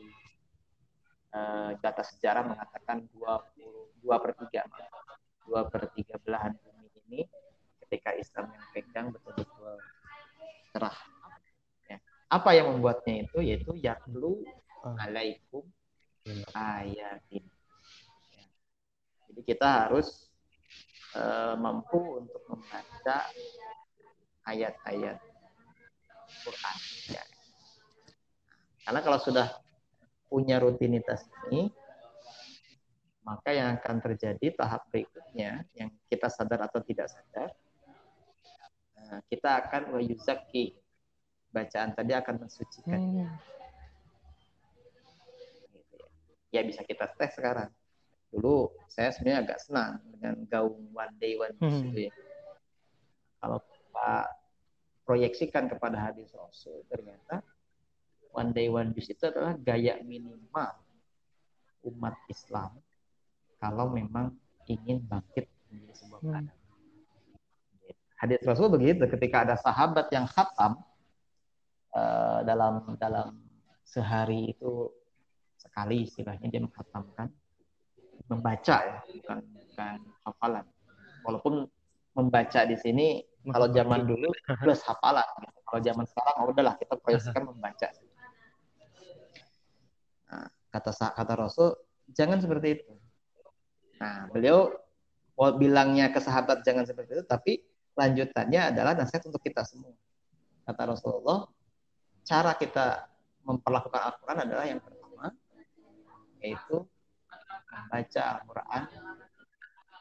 uh, 1.35 1.71
data 1.79 2.03
sejarah 2.05 2.47
mengatakan 2.47 3.07
20, 3.13 4.05
2 4.05 4.23
per 4.23 4.33
3 4.37 5.51
2 5.51 5.71
per 5.73 5.83
3 5.91 6.25
belahan 6.25 6.53
bumi 6.61 6.87
ini 7.11 7.21
ketika 7.87 8.15
Islam 8.15 8.55
yang 8.55 8.67
pegang 8.71 9.07
betul-betul 9.11 9.79
cerah 10.71 10.99
ya. 11.91 11.99
apa 12.31 12.51
yang 12.55 12.71
membuatnya 12.75 13.27
itu 13.27 13.39
yaitu 13.43 13.73
yaklu 13.79 14.47
ah. 14.87 14.95
alaikum 15.03 15.67
ayatin 16.55 17.45
ya. 18.31 18.45
jadi 19.31 19.41
kita 19.43 19.67
harus 19.87 20.31
uh, 21.19 21.59
mampu 21.59 22.23
untuk 22.23 22.43
membaca 22.47 23.27
ayat-ayat 24.47 25.19
Quran. 26.47 26.77
Ya. 27.11 27.25
Karena 28.87 29.01
kalau 29.05 29.19
sudah 29.21 29.47
punya 30.31 30.63
rutinitas 30.63 31.27
ini, 31.51 31.75
maka 33.27 33.51
yang 33.51 33.77
akan 33.77 33.99
terjadi 33.99 34.55
tahap 34.55 34.87
berikutnya 34.89 35.67
yang 35.75 35.91
kita 36.07 36.31
sadar 36.31 36.71
atau 36.71 36.81
tidak 36.87 37.11
sadar, 37.11 37.51
eh, 38.97 39.21
kita 39.27 39.67
akan 39.67 39.99
wayuzaki 39.99 40.79
bacaan 41.51 41.91
tadi 41.99 42.13
akan 42.15 42.47
mensucikan. 42.47 43.01
Hmm. 43.03 43.27
Gitu 45.75 45.99
ya. 46.55 46.63
bisa 46.63 46.83
kita 46.87 47.11
tes 47.19 47.35
sekarang 47.35 47.71
dulu 48.31 48.71
saya 48.87 49.11
sebenarnya 49.11 49.43
agak 49.43 49.59
senang 49.59 49.99
dengan 50.15 50.35
gaung 50.47 50.87
one 50.95 51.15
day 51.19 51.35
one 51.35 51.55
hmm. 51.59 51.91
ya. 51.99 52.15
Kalau 53.43 53.59
Pak 53.91 54.27
proyeksikan 55.03 55.67
kepada 55.67 55.99
hadis 55.99 56.31
Rasul 56.31 56.87
ternyata 56.87 57.43
one 58.35 58.51
day 58.55 58.67
one 58.71 58.91
piece 58.95 59.11
itu 59.11 59.27
adalah 59.27 59.55
gaya 59.59 59.99
minimal 60.03 60.71
umat 61.87 62.15
Islam 62.29 62.77
kalau 63.61 63.93
memang 63.93 64.33
ingin 64.69 65.03
bangkit 65.05 65.49
menjadi 65.69 65.95
sebuah 65.97 66.21
hmm. 66.23 66.49
Hadis 68.21 68.45
Rasul 68.45 68.69
begitu 68.69 69.09
ketika 69.09 69.49
ada 69.49 69.57
sahabat 69.57 70.13
yang 70.13 70.29
khatam 70.29 70.77
uh, 71.97 72.45
dalam 72.45 72.85
dalam 73.01 73.33
sehari 73.81 74.53
itu 74.53 74.93
sekali 75.57 76.05
istilahnya 76.05 76.53
dia 76.53 76.61
menghatamkan 76.61 77.33
membaca 78.29 78.77
ya, 78.85 79.01
bukan 79.09 79.39
bukan 79.41 79.99
hafalan. 80.29 80.65
Walaupun 81.25 81.55
membaca 82.13 82.61
di 82.69 82.77
sini 82.77 83.25
kalau 83.49 83.73
zaman 83.73 84.05
dulu 84.05 84.29
plus 84.61 84.85
hafalan. 84.85 85.25
Gitu. 85.41 85.59
Kalau 85.65 85.81
zaman 85.81 86.05
sekarang 86.05 86.35
oh 86.45 86.47
udahlah 86.53 86.75
kita 86.77 86.95
proyeksikan 87.01 87.43
membaca. 87.57 87.89
Kata 90.71 90.91
kata 90.95 91.35
Rasul 91.35 91.75
jangan 92.11 92.39
seperti 92.39 92.81
itu. 92.81 92.93
Nah, 93.99 94.31
beliau 94.31 94.71
bilangnya 95.59 96.15
ke 96.15 96.21
sahabat 96.23 96.63
jangan 96.63 96.87
seperti 96.87 97.21
itu, 97.21 97.25
tapi 97.27 97.61
lanjutannya 97.99 98.73
adalah 98.73 98.95
nasihat 98.97 99.29
untuk 99.29 99.43
kita 99.43 99.67
semua. 99.67 99.93
Kata 100.65 100.95
Rasulullah, 100.95 101.51
cara 102.23 102.55
kita 102.55 103.11
memperlakukan 103.45 104.01
Al-Quran 104.01 104.39
adalah 104.47 104.65
yang 104.69 104.81
pertama, 104.81 105.35
yaitu 106.41 106.87
membaca 107.71 108.23
Al-Quran 108.39 108.83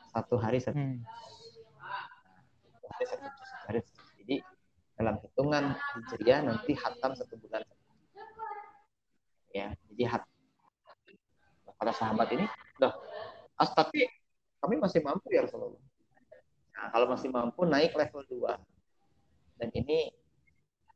satu 0.09 0.35
hari 0.41 0.57
satu 0.57 0.77
hmm. 0.77 0.99
satu 2.73 2.85
hari 2.89 3.05
satu 3.05 3.25
hari 3.69 3.79
jadi 4.25 4.35
dalam 4.97 5.15
hitungan 5.21 5.63
hijriah 5.95 6.39
nanti 6.43 6.73
hatam 6.73 7.13
satu 7.13 7.37
bulan 7.37 7.61
ya 9.53 9.73
jadi 9.93 10.03
hat 10.09 10.23
para 11.79 11.95
sahabat 11.95 12.27
ini 12.35 12.45
loh 12.83 12.93
as 13.55 13.71
tapi 13.71 14.03
kami 14.59 14.75
masih 14.75 14.99
mampu 14.99 15.31
ya 15.31 15.47
Rasulullah 15.47 15.79
nah, 16.75 16.91
kalau 16.91 17.07
masih 17.07 17.29
mampu 17.31 17.63
naik 17.63 17.95
level 17.95 18.21
2 18.27 19.63
dan 19.63 19.69
ini 19.71 20.11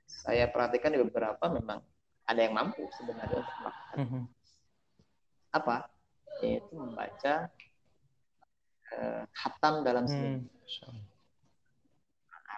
saya 0.03 0.51
perhatikan 0.51 0.91
di 0.91 0.99
beberapa 0.99 1.47
memang 1.47 1.79
ada 2.27 2.39
yang 2.39 2.55
mampu 2.55 2.83
sebenarnya 2.99 3.39
untuk 3.39 3.55
melakukan 3.63 3.97
-hmm. 4.03 4.23
apa 5.55 5.75
yaitu 6.43 6.73
membaca 6.75 7.47
uh, 8.97 9.23
khatam 9.31 9.85
dalam 9.85 10.09
seminggu. 10.09 10.49
Hmm. 10.83 11.03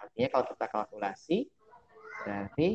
Artinya 0.06 0.28
kalau 0.32 0.44
kita 0.48 0.66
kalkulasi 0.70 1.38
berarti 2.24 2.68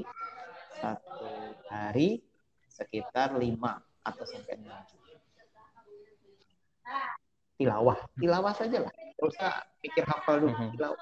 satu 0.77 1.29
hari 1.67 2.21
sekitar 2.69 3.35
lima 3.35 3.81
atau 4.01 4.23
sampai 4.25 4.57
enam 4.57 4.81
tilawah 7.57 7.97
tilawah 8.17 8.53
saja 8.53 8.77
lah 8.85 8.93
tidak 8.93 9.25
usah 9.27 9.51
pikir 9.81 10.03
hafal 10.05 10.41
dulu 10.41 10.53
hmm. 10.53 10.71
tilawah 10.77 10.99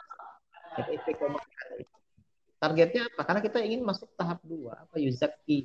targetnya 2.60 3.08
apa 3.08 3.22
karena 3.24 3.42
kita 3.42 3.60
ingin 3.64 3.82
masuk 3.88 4.12
tahap 4.20 4.44
dua 4.44 4.84
apa 4.84 4.96
yuzaki 5.00 5.64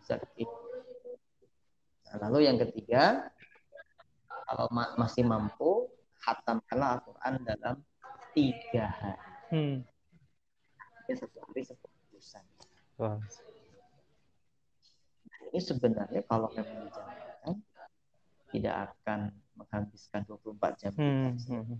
yuzaki 0.00 0.44
Nah, 2.10 2.26
lalu 2.26 2.50
yang 2.50 2.58
ketiga, 2.58 3.30
kalau 4.50 4.66
ma 4.74 4.98
masih 4.98 5.22
mampu, 5.22 5.86
khatamkanlah 6.18 6.98
Al-Quran 6.98 7.34
dalam 7.46 7.76
tiga 8.34 8.90
hari. 8.90 9.30
Hmm. 9.54 9.76
Ya, 11.06 11.14
satu 11.14 11.38
hari 11.46 11.62
sepuluh. 11.62 11.94
Wow. 12.98 13.22
Nah, 15.22 15.38
ini 15.54 15.60
sebenarnya 15.62 16.20
kalau 16.26 16.50
memang 16.50 16.90
dijalankan, 16.90 17.19
tidak 18.50 18.94
akan 18.94 19.30
menghabiskan 19.56 20.26
24 20.26 20.80
jam. 20.80 20.92
Hmm. 20.94 21.36
Hmm. 21.36 21.78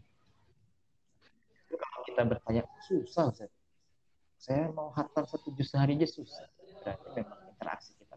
Kalau 1.70 2.00
kita 2.06 2.22
bertanya, 2.26 2.62
susah 2.86 3.30
Ustaz. 3.30 3.50
Saya 4.40 4.72
mau 4.72 4.88
hatam 4.96 5.28
satu 5.28 5.52
juz 5.52 5.68
sehari 5.68 6.00
aja 6.00 6.08
susah. 6.08 6.48
Berarti 6.80 7.08
memang 7.12 7.38
interaksi 7.52 7.92
kita. 7.92 8.16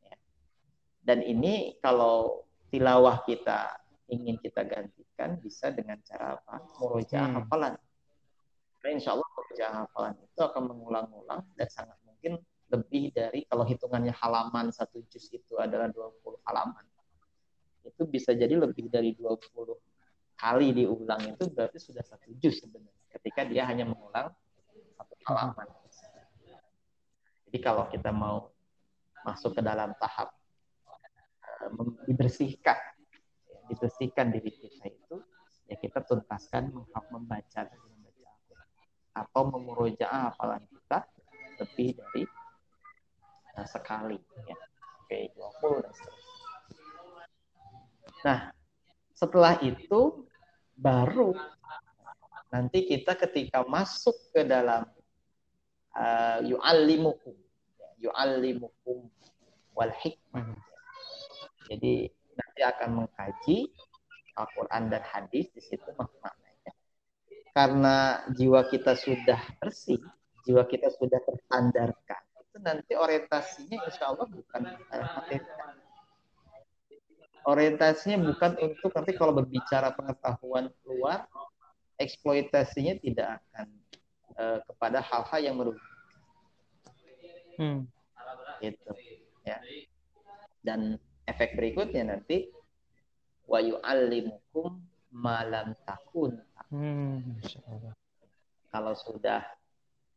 Ya. 0.00 0.16
Dan 1.04 1.20
ini 1.20 1.76
kalau 1.84 2.48
tilawah 2.72 3.20
kita 3.28 3.84
ingin 4.08 4.40
kita 4.40 4.64
gantikan 4.64 5.36
bisa 5.44 5.68
dengan 5.70 6.00
cara 6.08 6.40
apa? 6.40 6.64
Murojaah 6.80 7.28
hmm. 7.28 7.36
hafalan. 7.44 7.74
Karena 8.80 8.90
insya 8.96 9.12
Allah 9.12 9.28
murojaah 9.28 9.74
hafalan 9.84 10.14
itu 10.24 10.40
akan 10.40 10.62
mengulang-ulang 10.72 11.42
dan 11.56 11.68
sangat 11.68 12.00
mungkin 12.08 12.40
lebih 12.74 13.14
dari 13.14 13.46
kalau 13.46 13.62
hitungannya 13.62 14.10
halaman 14.18 14.74
satu 14.74 14.98
juz 15.06 15.30
itu 15.30 15.54
adalah 15.56 15.86
20 15.88 16.42
halaman. 16.44 16.84
Itu 17.86 18.08
bisa 18.10 18.34
jadi 18.34 18.58
lebih 18.58 18.90
dari 18.90 19.14
20 19.14 19.38
kali 20.34 20.74
diulang 20.74 21.22
itu 21.30 21.46
berarti 21.46 21.78
sudah 21.78 22.02
satu 22.02 22.34
juz 22.42 22.58
sebenarnya 22.58 23.06
ketika 23.14 23.46
dia 23.46 23.62
hanya 23.70 23.86
mengulang 23.86 24.34
satu 24.98 25.14
halaman. 25.30 25.66
Jadi 27.46 27.58
kalau 27.62 27.86
kita 27.86 28.10
mau 28.10 28.50
masuk 29.22 29.54
ke 29.54 29.62
dalam 29.62 29.94
tahap 30.02 30.34
uh, 30.90 31.70
dibersihkan, 32.10 32.76
ya, 33.46 33.58
dibersihkan 33.70 34.34
diri 34.34 34.50
kita 34.50 34.90
itu, 34.90 35.16
ya 35.70 35.78
kita 35.78 36.02
tuntaskan 36.02 36.74
membaca 36.74 37.08
membaca 37.14 37.62
atau 39.14 39.42
memurojaah 39.46 40.34
hafalan 40.34 40.66
kita 40.66 41.06
lebih 41.62 41.94
dari 41.94 42.22
sekali, 43.62 44.18
ya. 44.50 44.58
Oke, 45.04 45.30
20 45.38 45.84
dan 45.84 45.92
seterusnya. 45.94 46.46
Nah, 48.24 48.40
setelah 49.14 49.54
itu 49.62 50.26
baru 50.74 51.36
nanti 52.50 52.88
kita 52.88 53.14
ketika 53.14 53.62
masuk 53.68 54.16
ke 54.34 54.42
dalam 54.42 54.88
uh, 55.94 56.38
yu'allimukum 56.42 57.34
yu'allimukum 58.00 59.06
wal 59.74 59.92
hikmah. 60.02 60.44
Hmm. 60.44 60.60
Jadi 61.70 62.10
nanti 62.34 62.60
akan 62.60 62.90
mengkaji 63.04 63.58
Al-Quran 64.34 64.90
dan 64.90 65.02
hadis 65.02 65.46
di 65.54 65.62
situ 65.62 65.88
maknanya. 65.94 66.72
Karena 67.54 67.96
jiwa 68.34 68.66
kita 68.66 68.98
sudah 68.98 69.38
bersih, 69.62 70.02
jiwa 70.42 70.66
kita 70.66 70.90
sudah 70.90 71.22
tersandarkan, 71.22 72.22
itu 72.54 72.62
nanti 72.62 72.94
orientasinya 72.94 73.82
insya 73.90 74.14
Allah 74.14 74.30
bukan 74.30 74.62
materi. 74.62 75.42
Orientasinya 77.44 78.30
bukan 78.30 78.56
untuk 78.62 78.94
nanti 78.94 79.12
kalau 79.18 79.34
berbicara 79.34 79.90
pengetahuan 79.92 80.70
luar, 80.86 81.26
eksploitasinya 81.98 83.02
tidak 83.02 83.42
akan 83.42 83.66
uh, 84.38 84.58
kepada 84.70 85.02
hal-hal 85.02 85.40
yang 85.42 85.56
merugikan. 85.58 85.98
Hmm 87.58 87.90
gitu 88.62 88.92
ya 89.44 89.58
dan 90.64 90.96
efek 91.28 91.56
berikutnya 91.58 92.16
nanti 92.16 92.48
wa 93.44 93.60
yu'allimukum 93.60 94.80
malam 95.12 95.76
takun 95.84 96.40
Hmm, 96.74 97.38
kalau 98.74 98.98
sudah 98.98 99.46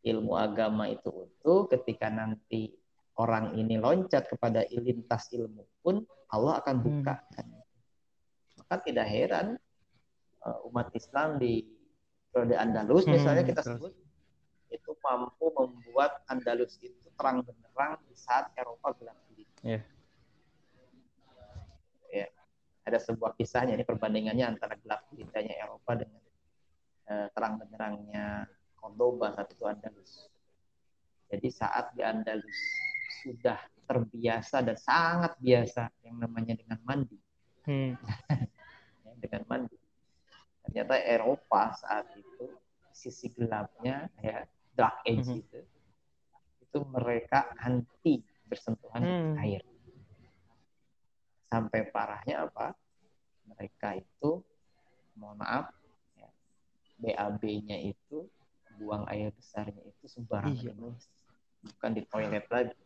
ilmu 0.07 0.33
agama 0.39 0.87
itu 0.87 1.09
utuh 1.11 1.67
ketika 1.71 2.07
nanti 2.07 2.71
orang 3.17 3.57
ini 3.57 3.75
loncat 3.75 4.29
kepada 4.29 4.63
lintas 4.71 5.27
ilmu 5.33 5.65
pun 5.83 6.05
Allah 6.31 6.63
akan 6.63 6.75
bukakan 6.79 7.45
maka 8.57 8.75
tidak 8.83 9.07
heran 9.07 9.55
uh, 10.43 10.67
umat 10.67 10.91
Islam 10.95 11.39
di 11.39 11.63
periode 12.31 12.55
Andalus 12.59 13.03
Hmm, 13.07 13.15
misalnya 13.15 13.43
kita 13.47 13.63
sebut 13.63 13.95
itu 14.67 14.91
mampu 14.99 15.47
membuat 15.55 16.21
Andalus 16.27 16.75
itu 16.83 17.07
terang 17.15 17.41
benderang 17.41 17.97
di 18.05 18.15
saat 18.19 18.51
Eropa 18.59 18.91
gelap 18.99 19.17
gulita. 19.31 19.57
Iya. 19.63 19.81
Ya, 22.11 22.27
ada 22.83 22.99
sebuah 22.99 23.33
kisahnya 23.39 23.79
ini 23.79 23.87
perbandingannya 23.87 24.45
antara 24.45 24.75
gelap 24.79 25.07
gulitanya 25.07 25.55
Eropa 25.55 25.91
dengan 25.95 26.23
eh, 27.07 27.27
terang 27.31 27.53
benderangnya 27.63 28.45
Cordoba 28.87 29.35
saat 29.35 29.51
itu 29.51 29.63
Andalus. 29.67 30.31
Jadi 31.27 31.47
saat 31.51 31.91
di 31.91 32.01
Andalus 32.07 32.59
sudah 33.19 33.59
terbiasa 33.83 34.63
dan 34.63 34.79
sangat 34.79 35.35
biasa 35.43 35.91
yang 36.07 36.23
namanya 36.23 36.55
dengan 36.55 36.79
mandi 36.87 37.19
Hmm. 37.67 37.99
ya, 39.03 39.11
dengan 39.19 39.43
mandi. 39.43 39.75
Ternyata 40.63 40.95
Eropa 41.03 41.75
saat 41.75 42.07
itu 42.15 42.47
sisi 42.95 43.27
gelapnya 43.35 44.07
ya 44.23 44.47
dark 44.71 45.03
age 45.03 45.27
Mhm. 45.27 45.35
itu 45.43 45.59
itu 46.63 46.79
mereka 46.87 47.51
anti 47.59 48.23
bersentuhan 48.47 49.03
dengan 49.03 49.35
Hmm. 49.35 49.43
air. 49.43 49.61
Sampai 51.51 51.91
parahnya 51.91 52.47
apa? 52.47 52.71
Mereka 53.51 53.99
itu 53.99 54.39
mohon 55.19 55.43
maaf 55.43 55.71
ya, 56.15 56.31
BAB-nya 57.03 57.83
itu 57.83 58.31
buang 58.77 59.03
air 59.09 59.33
besarnya 59.33 59.81
itu 59.83 60.05
sembarangan 60.05 60.53
Iya. 60.53 60.73
bukan 61.67 61.91
di 61.91 62.01
toilet 62.05 62.45
lagi. 62.47 62.77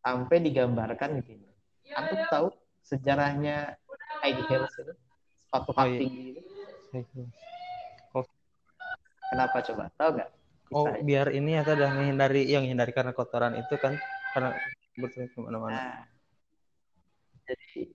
Sampai 0.00 0.36
digambarkan 0.40 1.10
begini. 1.20 1.48
Antum 1.92 2.20
tahu 2.30 2.46
sejarahnya 2.86 3.74
heels 4.24 4.72
itu? 4.78 4.94
Sepatu 5.44 5.70
Oh, 5.72 5.76
kaki 5.76 5.90
iya. 5.90 5.98
tinggi 6.00 6.24
itu? 6.32 6.40
Gitu. 6.94 7.22
Kenapa 9.34 9.58
coba? 9.66 9.84
Tahu 9.98 10.10
nggak? 10.14 10.30
Oh, 10.74 10.86
Kisahnya? 10.88 11.02
biar 11.04 11.26
ini 11.34 11.50
ya 11.58 11.62
dah 11.66 11.90
menghindari 11.92 12.42
yang 12.48 12.64
hindari 12.64 12.94
karena 12.94 13.12
kotoran 13.12 13.58
itu 13.58 13.74
kan 13.76 13.98
karena 14.32 14.54
betul 14.96 15.26
ke 15.28 15.38
mana-mana. 15.42 15.74
Nah, 15.74 15.98
jadi 17.44 17.92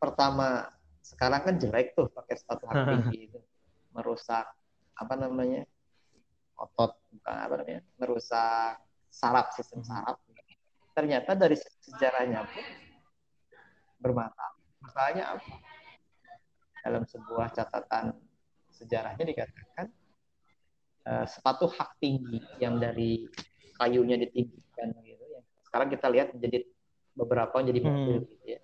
pertama 0.00 0.68
sekarang 1.04 1.40
kan 1.44 1.54
jelek 1.60 1.92
tuh 1.94 2.08
pakai 2.10 2.34
sepatu 2.36 2.64
kaki 2.66 2.82
tinggi 2.88 3.18
itu 3.30 3.40
merusak 3.92 4.46
apa 4.96 5.14
namanya 5.16 5.64
otot 6.60 6.92
bukan 7.08 7.36
apa 7.40 7.54
namanya 7.56 7.82
merusak 7.96 8.76
saraf 9.08 9.56
sistem 9.56 9.80
saraf. 9.80 10.20
Ternyata 10.92 11.32
dari 11.32 11.56
sejarahnya 11.56 12.44
pun 12.44 12.64
bermasalah. 14.00 14.54
Masalahnya 14.84 15.24
apa? 15.36 15.54
Dalam 16.80 17.04
sebuah 17.04 17.52
catatan 17.52 18.16
sejarahnya 18.72 19.24
dikatakan 19.24 19.86
eh, 21.08 21.26
sepatu 21.28 21.68
hak 21.68 22.00
tinggi 22.00 22.40
yang 22.60 22.76
dari 22.80 23.28
kayunya 23.76 24.20
ditinggikan 24.20 24.92
gitu 25.04 25.24
ya. 25.24 25.40
Sekarang 25.64 25.88
kita 25.88 26.06
lihat 26.12 26.36
menjadi 26.36 26.64
beberapa 27.16 27.54
menjadi 27.60 27.80
mobil 27.84 28.16
Hmm. 28.20 28.28
gitu 28.28 28.44
ya. 28.44 28.60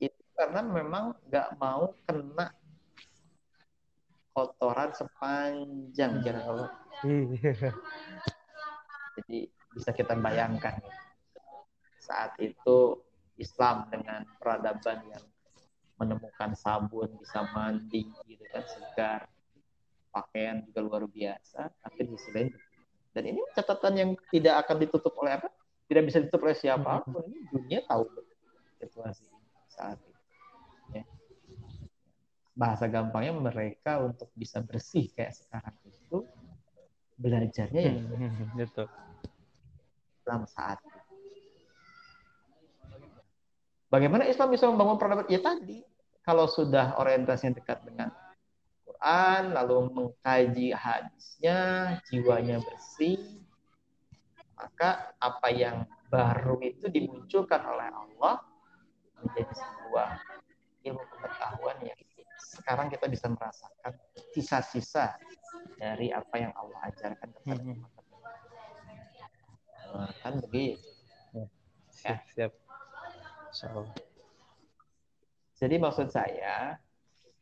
Itu 0.00 0.22
karena 0.36 0.60
memang 0.64 1.16
nggak 1.28 1.48
mau 1.60 1.92
kena 2.08 2.52
kotoran 4.32 4.90
sepanjang 4.96 6.24
jalan 6.24 6.44
Allah. 6.44 6.70
Iya. 7.04 7.72
Jadi 9.20 9.38
bisa 9.72 9.90
kita 9.92 10.16
bayangkan 10.16 10.80
ya. 10.80 10.94
saat 12.00 12.36
itu 12.40 13.00
Islam 13.40 13.88
dengan 13.88 14.28
peradaban 14.36 15.00
yang 15.08 15.24
menemukan 15.96 16.52
sabun 16.58 17.08
bisa 17.16 17.46
mandi 17.54 18.10
gitu 18.26 18.44
kan 18.52 18.64
segar 18.66 19.20
pakaian 20.12 20.60
juga 20.68 20.80
luar 20.84 21.04
biasa 21.08 21.72
tapi 21.80 22.04
di 22.04 22.12
sisi 22.18 22.30
lain 22.34 22.48
dan 23.16 23.24
ini 23.24 23.40
catatan 23.56 23.94
yang 23.96 24.10
tidak 24.28 24.66
akan 24.66 24.76
ditutup 24.82 25.14
oleh 25.22 25.40
apa 25.40 25.48
tidak 25.88 26.02
bisa 26.10 26.18
ditutup 26.20 26.42
oleh 26.44 26.58
siapa 26.58 27.06
pun 27.06 27.22
ini 27.24 27.40
dunia 27.48 27.80
tahu 27.86 28.04
situasi 28.82 29.24
ini 29.24 29.48
saat 29.70 29.96
ya. 30.02 30.11
Bahasa 32.52 32.84
gampangnya 32.88 33.32
mereka 33.32 34.04
untuk 34.04 34.28
bisa 34.36 34.60
bersih 34.60 35.08
kayak 35.16 35.32
sekarang 35.32 35.76
itu 35.88 36.28
belajarnya 37.16 37.80
yang 37.80 37.98
Hmm, 38.12 38.52
Betul. 38.56 38.86
Islam 40.22 40.42
saat 40.46 40.78
itu. 40.84 41.00
Bagaimana 43.92 44.24
Islam 44.24 44.48
bisa 44.52 44.64
membangun 44.68 44.96
peradaban? 44.96 45.28
Ya 45.28 45.40
tadi, 45.40 45.84
kalau 46.24 46.48
sudah 46.48 46.96
orientasinya 46.96 47.60
dekat 47.60 47.84
dengan 47.84 48.08
Quran, 48.88 49.52
lalu 49.52 49.76
mengkaji 49.92 50.72
hadisnya, 50.72 51.58
jiwanya 52.08 52.62
bersih, 52.64 53.20
maka 54.56 55.12
apa 55.20 55.48
yang 55.52 55.84
baru 56.08 56.56
itu 56.62 56.88
dimunculkan 56.88 57.60
oleh 57.66 57.88
Allah 57.90 58.40
menjadi 59.20 59.54
sebuah 59.58 60.08
ilmu 60.86 61.02
pengetahuan 61.12 61.76
yang 61.82 61.98
sekarang 62.62 62.86
kita 62.88 63.10
bisa 63.10 63.26
merasakan 63.26 63.92
sisa-sisa 64.30 65.18
dari 65.74 66.14
apa 66.14 66.38
yang 66.38 66.54
Allah 66.54 66.78
ajarkan 66.86 67.28
kepada 67.34 67.58
Mhm. 67.58 67.74
umat. 67.74 67.92
Nah, 69.92 70.12
kan 70.22 70.38
begitu. 70.46 70.78
Siap, 71.92 72.22
siap. 72.32 72.52
Insya 73.50 73.66
Allah. 73.74 73.92
Jadi 75.58 75.74
maksud 75.78 76.08
saya, 76.08 76.78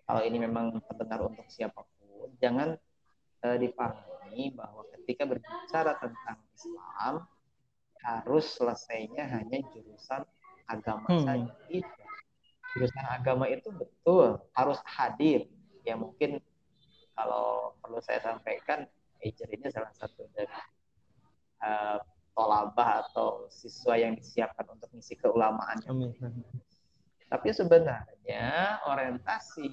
kalau 0.05 0.21
ini 0.25 0.41
memang 0.41 0.81
terdengar 0.89 1.21
untuk 1.25 1.47
siapa 1.47 1.85
pun, 1.85 2.33
jangan 2.41 2.75
eh, 3.41 3.57
dipahami 3.57 4.53
bahwa 4.53 4.85
ketika 4.93 5.25
berbicara 5.25 5.97
tentang 5.97 6.45
Islam 6.53 7.25
harus 8.05 8.53
selesainya 8.53 9.25
hanya 9.33 9.65
jurusan 9.73 10.29
agama 10.69 11.09
Hmm. 11.09 11.25
saja. 11.25 11.53
Tidak. 11.65 12.10
Jurusan 12.77 13.07
agama 13.11 13.51
itu 13.51 13.71
betul 13.75 14.39
harus 14.55 14.79
hadir. 14.87 15.51
Ya 15.83 15.99
mungkin 15.99 16.39
kalau 17.19 17.75
perlu 17.83 17.99
saya 18.01 18.23
sampaikan, 18.23 18.87
Ejer 19.21 19.49
ini 19.53 19.69
salah 19.69 19.93
satu 19.93 20.25
dari 20.33 20.49
eh, 21.61 21.99
tolabah 22.33 23.05
atau 23.11 23.51
siswa 23.53 23.99
yang 24.01 24.17
disiapkan 24.17 24.65
untuk 24.73 24.89
misi 24.97 25.13
keulamaan 25.19 25.77
Amin. 25.85 26.15
tapi 27.29 27.53
sebenarnya 27.53 28.81
orientasi 28.89 29.69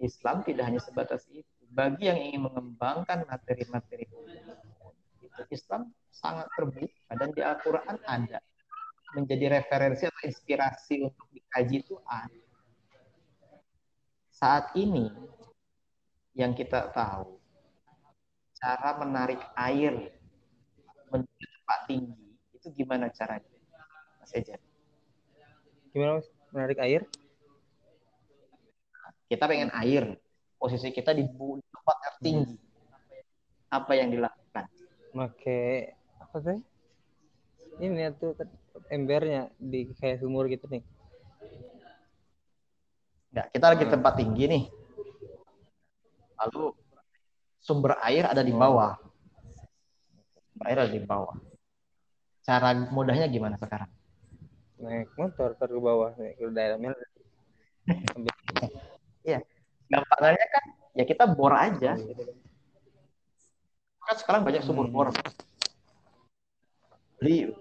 Islam 0.00 0.40
tidak 0.46 0.64
hanya 0.70 0.80
sebatas 0.80 1.26
itu. 1.28 1.44
Bagi 1.70 2.06
yang 2.10 2.18
ingin 2.18 2.46
mengembangkan 2.46 3.26
materi-materi 3.26 4.06
itu 4.06 5.42
Islam 5.50 5.90
sangat 6.10 6.46
terbuka 6.54 7.12
dan 7.14 7.28
di 7.34 7.40
Al-Quran 7.42 7.96
ada 8.06 8.38
menjadi 9.16 9.60
referensi 9.60 10.06
atau 10.06 10.22
inspirasi 10.22 10.94
untuk 11.04 11.26
dikaji 11.34 11.82
itu 11.82 11.96
ada. 12.06 12.42
Saat 14.30 14.72
ini 14.78 15.10
yang 16.32 16.56
kita 16.56 16.90
tahu 16.94 17.36
cara 18.56 18.96
menarik 19.00 19.40
air 19.56 20.14
menuju 21.10 21.46
tempat 21.60 21.80
tinggi 21.90 22.26
itu 22.56 22.66
gimana 22.72 23.10
caranya, 23.12 23.50
Mas 24.20 24.32
Eja? 24.32 24.56
Gimana 25.92 26.20
Mas? 26.20 26.28
Menarik 26.50 26.78
air? 26.80 27.02
kita 29.30 29.46
pengen 29.46 29.70
air 29.78 30.18
posisi 30.58 30.90
kita 30.90 31.14
di 31.14 31.22
tempat 31.22 31.96
yang 32.02 32.16
tinggi 32.18 32.56
apa 33.70 33.92
yang 33.94 34.10
dilakukan 34.10 34.66
Make 35.14 35.94
apa 36.18 36.36
sih? 36.42 36.58
Ini 37.82 38.14
tuh 38.18 38.34
embernya 38.88 39.52
di 39.60 39.92
kayak 40.00 40.24
sumur 40.24 40.48
gitu 40.48 40.64
nih. 40.70 40.80
Nggak, 43.30 43.46
kita 43.54 43.66
lagi 43.70 43.84
Hmm. 43.86 43.94
tempat 43.94 44.12
tinggi 44.18 44.44
nih 44.48 44.64
lalu 46.40 46.72
sumber 47.60 48.00
air 48.00 48.24
ada 48.24 48.40
di 48.40 48.48
bawah 48.50 48.96
sumber 50.50 50.66
air 50.72 50.78
ada 50.80 50.90
di 50.90 51.04
bawah 51.04 51.36
cara 52.40 52.72
mudahnya 52.88 53.28
gimana 53.28 53.60
sekarang 53.60 53.92
Naik 54.80 55.12
motor 55.20 55.52
ke 55.60 55.68
bawah 55.76 56.16
nih 56.16 56.32
ke 56.40 56.48
dalamnya. 56.56 56.96
Ambil. 58.16 58.32
gampangnya 59.92 60.46
kan 60.48 60.64
ya 60.96 61.04
kita 61.04 61.24
bor 61.28 61.52
aja 61.52 62.00
kan 64.00 64.16
sekarang 64.16 64.42
banyak 64.42 64.64
sumur 64.64 64.88
Hmm. 64.88 64.94
bor 64.96 65.06
beli 67.20 67.52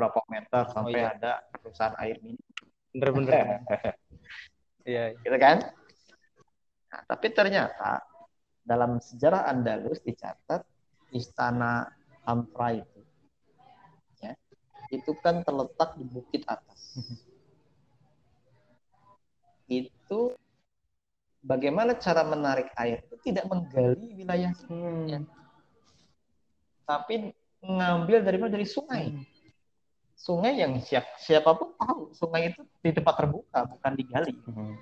berapa 0.00 0.20
meter 0.32 0.62
sampai 0.72 0.96
iya. 0.96 1.12
ada 1.12 1.32
perusahaan 1.60 1.96
air 2.00 2.16
minum. 2.24 2.48
Bener-bener. 2.96 3.60
Iya. 4.80 5.12
gitu 5.12 5.36
kan? 5.36 5.60
Nah, 6.88 7.02
tapi 7.04 7.28
ternyata 7.36 8.00
dalam 8.64 8.96
sejarah 8.96 9.44
Andalus 9.44 10.00
dicatat 10.00 10.64
istana 11.12 11.84
Amra 12.24 12.80
itu 12.80 13.00
ya, 14.24 14.32
itu 14.88 15.12
kan 15.20 15.44
terletak 15.44 16.00
di 16.00 16.04
bukit 16.08 16.48
atas. 16.48 16.96
itu 19.70 20.34
bagaimana 21.44 21.94
cara 21.94 22.26
menarik 22.26 22.72
air 22.74 23.04
itu 23.06 23.16
tidak 23.22 23.46
menggali 23.46 24.16
wilayah 24.18 24.50
Hmm. 24.66 25.28
tapi 26.84 27.30
mengambil 27.62 28.18
dari 28.24 28.36
mana 28.40 28.50
dari 28.50 28.66
sungai. 28.66 29.14
Sungai 30.20 30.60
yang 30.60 30.76
siap, 30.84 31.16
siapa 31.16 31.56
pun 31.56 31.72
tahu 31.80 32.12
sungai 32.12 32.52
itu 32.52 32.60
di 32.84 32.92
tempat 32.92 33.24
terbuka 33.24 33.64
bukan 33.64 33.92
digali. 33.96 34.36
Hmm. 34.52 34.76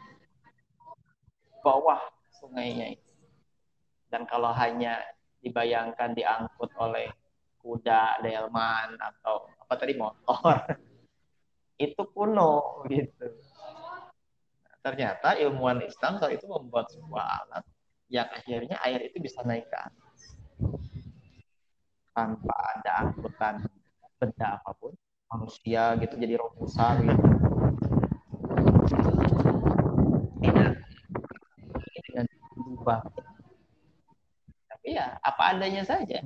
bawah 1.62 2.03
sungainya 2.34 2.99
itu. 2.99 3.12
Dan 4.11 4.26
kalau 4.26 4.51
hanya 4.51 4.99
dibayangkan 5.39 6.14
diangkut 6.18 6.74
oleh 6.74 7.07
kuda, 7.62 8.18
delman 8.18 8.99
atau 8.99 9.47
apa 9.62 9.74
tadi 9.78 9.95
motor, 9.95 10.59
itu 11.86 12.03
kuno 12.11 12.82
gitu. 12.91 13.26
Nah, 14.66 14.76
ternyata 14.82 15.39
ilmuwan 15.39 15.82
Islam 15.86 16.18
saat 16.18 16.34
itu 16.34 16.51
membuat 16.51 16.91
sebuah 16.91 17.24
alat 17.47 17.64
yang 18.11 18.26
akhirnya 18.26 18.80
air 18.82 19.07
itu 19.07 19.22
bisa 19.22 19.45
naik 19.45 19.68
ke 19.70 19.76
atas 19.76 20.34
tanpa 22.11 22.55
ada 22.74 22.93
angkutan 23.07 23.62
benda 24.18 24.59
apa 24.59 24.72
pun 24.74 24.97
manusia 25.28 25.96
gitu 26.00 26.14
jadi 26.16 26.34
robusa 26.40 26.98
gitu. 27.04 27.14
Dengan 32.08 32.24
tapi 34.68 34.88
ya 34.96 35.20
apa 35.20 35.42
adanya 35.52 35.84
saja. 35.84 36.24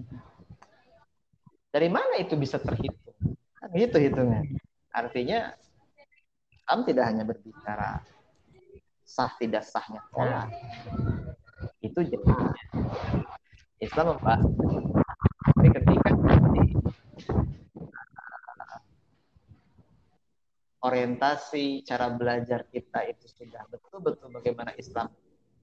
Dari 1.72 1.88
mana 1.88 2.20
itu 2.20 2.36
bisa 2.36 2.61
terhitung? 2.62 3.36
Kan 3.59 3.70
gitu 3.74 3.96
hitungnya. 3.98 4.44
Artinya 4.92 5.57
Islam 6.53 6.78
tidak 6.86 7.05
hanya 7.09 7.24
berbicara 7.26 8.00
sah 9.12 9.28
tidak 9.36 9.61
sahnya 9.66 10.00
sholat 10.09 10.48
itu 11.84 12.00
jelas 12.09 12.57
Islam 13.76 14.16
membahas 14.16 14.48
tapi 15.53 15.68
ketika 15.68 16.11
nanti 16.16 16.64
orientasi 20.83 21.87
cara 21.87 22.11
belajar 22.11 22.66
kita 22.66 23.07
itu 23.07 23.26
sudah 23.30 23.62
betul-betul 23.70 24.28
bagaimana 24.35 24.74
Islam 24.74 25.09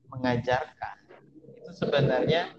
mengajarkan. 0.07 0.95
Itu 1.59 1.71
sebenarnya 1.75 2.55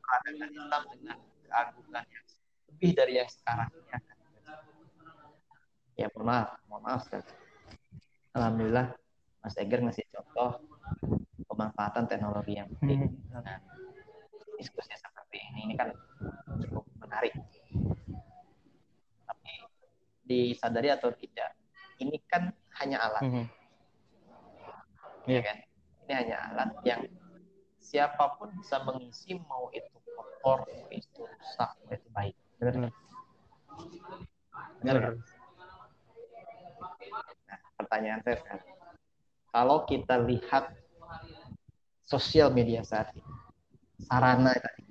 peradaban 0.00 0.50
Islam 0.50 0.82
dengan 0.96 1.18
keagungan 1.44 2.04
yang 2.08 2.26
lebih 2.72 2.90
dari 2.96 3.12
yang 3.20 3.28
sekarang? 3.28 3.68
Ini 3.76 3.92
akan 3.92 4.16
ya 5.98 6.06
mohon 6.14 6.26
maaf 6.30 6.48
mohon 6.70 6.82
maaf 6.86 7.02
sekali 7.10 7.26
Alhamdulillah 8.38 8.94
Mas 9.42 9.58
Eger 9.58 9.82
ngasih 9.82 10.06
contoh 10.14 10.62
pemanfaatan 11.50 12.06
teknologi 12.06 12.54
yang 12.54 12.70
penting. 12.78 13.10
Hmm. 13.34 13.42
nah, 13.42 13.58
diskusi 14.54 14.94
seperti 14.94 15.42
ini 15.42 15.60
ini 15.70 15.74
kan 15.74 15.90
cukup 16.62 16.86
menarik 17.02 17.34
disadari 20.28 20.92
atau 20.92 21.08
tidak. 21.16 21.56
Ini 21.98 22.14
kan 22.28 22.52
hanya 22.84 23.00
alat. 23.08 23.22
Hmm. 23.24 23.46
ya 25.24 25.40
kan? 25.40 25.56
Ini 26.06 26.12
hanya 26.12 26.36
alat 26.52 26.70
yang 26.84 27.02
siapa 27.80 28.36
pun 28.36 28.52
bisa 28.60 28.84
mengisi 28.84 29.34
mau 29.48 29.72
itu 29.72 29.96
kotor 30.12 30.68
mau 30.68 30.86
itu 30.92 31.24
rusak 31.24 31.70
mau 31.84 31.92
itu 31.96 32.08
baik. 32.12 32.36
Benar 32.60 32.92
Benar. 34.84 34.96
benar. 35.00 35.12
Nah 37.48 37.58
pertanyaan 37.80 38.20
saya 38.22 38.36
sekarang. 38.38 38.68
Kalau 39.48 39.78
kita 39.88 40.14
lihat 40.22 40.76
sosial 42.04 42.52
media 42.52 42.84
saat 42.84 43.10
ini 43.16 43.24
sarana 44.06 44.54
tadi 44.54 44.86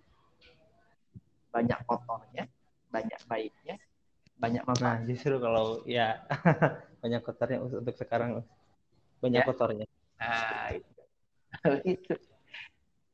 banyak 1.49 1.79
kotornya 1.87 2.45
banyak 2.91 3.21
baiknya 3.25 3.75
banyak 4.37 4.61
Nah, 4.77 5.01
manfaat 5.01 5.07
justru 5.09 5.35
kalau 5.41 5.81
ya 5.89 6.21
banyak 7.01 7.21
kotornya 7.25 7.57
untuk 7.61 7.95
sekarang 7.97 8.41
banyak 9.21 9.41
Ya. 9.41 9.47
kotornya. 9.47 9.85
Nah, 10.21 10.73
itu. 10.77 11.01
itu. 11.85 12.13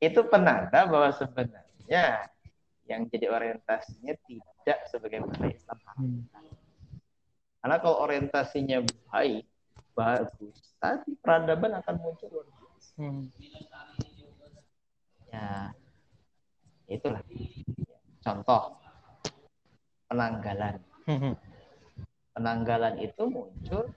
Itu 0.03 0.19
penanda 0.27 0.83
bahwa 0.83 1.15
sebenarnya 1.15 2.27
yang 2.83 3.07
jadi 3.07 3.31
orientasinya 3.31 4.11
tidak 4.27 4.79
sebagaimana 4.91 5.47
Islam 5.47 5.79
harapkan. 5.87 6.43
Karena 7.63 7.77
kalau 7.79 7.97
orientasinya 8.03 8.83
baik, 9.07 9.47
bagus, 9.95 10.75
tadi 10.83 11.15
peradaban 11.23 11.79
akan 11.79 11.95
muncul 12.03 12.27
luar 12.27 12.47
biasa. 12.51 12.91
Hmm. 12.99 13.31
Ya, 15.31 15.71
itulah. 16.91 17.23
Contoh, 18.19 18.75
penanggalan. 20.11 20.83
Penanggalan 22.33 22.97
itu 22.97 23.29
muncul 23.29 23.93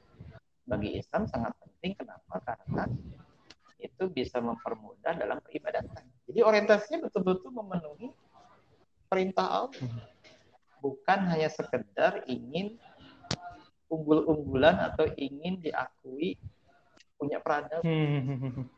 bagi 0.69 1.01
Islam 1.01 1.25
sangat 1.29 1.57
penting. 1.57 1.97
Kenapa? 1.97 2.41
Karena 2.45 2.85
itu 3.81 4.05
bisa 4.13 4.41
mempermudah 4.41 5.17
dalam 5.17 5.41
peribadatan. 5.41 6.05
Jadi 6.29 6.41
orientasinya 6.45 7.09
betul-betul 7.09 7.53
memenuhi 7.53 8.13
perintah 9.09 9.65
Allah. 9.65 9.89
Bukan 10.85 11.19
hanya 11.33 11.49
sekedar 11.49 12.29
ingin 12.29 12.77
unggul-unggulan 13.89 14.77
atau 14.93 15.07
ingin 15.17 15.63
diakui 15.63 16.37
punya 17.17 17.41
peradaban. 17.41 17.81
Hmm. 17.85 18.69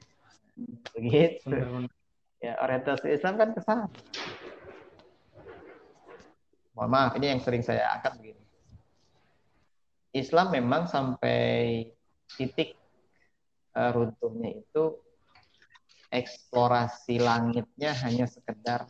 Begitu. 0.95 1.49
Benar-benar. 1.49 1.91
Ya, 2.39 2.55
orientasi 2.63 3.19
Islam 3.19 3.35
kan 3.35 3.51
ke 3.51 3.61
sana. 3.67 3.91
Mohon 6.79 6.91
maaf, 6.95 7.13
ini 7.19 7.35
yang 7.35 7.43
sering 7.43 7.67
saya 7.67 7.99
angkat 7.99 8.15
begini. 8.23 8.43
Islam 10.23 10.53
memang 10.55 10.91
sampai 10.91 11.85
titik 12.35 12.77
eh, 13.75 13.91
runtuhnya 13.95 14.59
itu 14.59 14.85
eksplorasi 16.09 17.21
langitnya 17.21 17.93
hanya 18.05 18.25
sekedar 18.25 18.89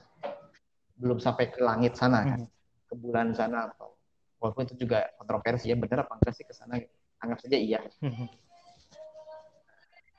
belum 0.99 1.19
sampai 1.23 1.51
ke 1.51 1.63
langit 1.63 1.95
sana 1.95 2.27
kan, 2.27 2.43
ke 2.91 2.95
bulan 2.99 3.31
sana 3.35 3.71
atau 3.71 3.95
walaupun 4.39 4.67
itu 4.67 4.87
juga 4.87 5.07
kontroversi 5.19 5.71
ya 5.71 5.79
benar 5.79 6.07
apa 6.07 6.19
enggak 6.19 6.35
sih 6.35 6.47
ke 6.47 6.55
sana 6.55 6.79
anggap 7.23 7.39
saja 7.43 7.59
iya. 7.59 7.81
Hmm. 8.03 8.27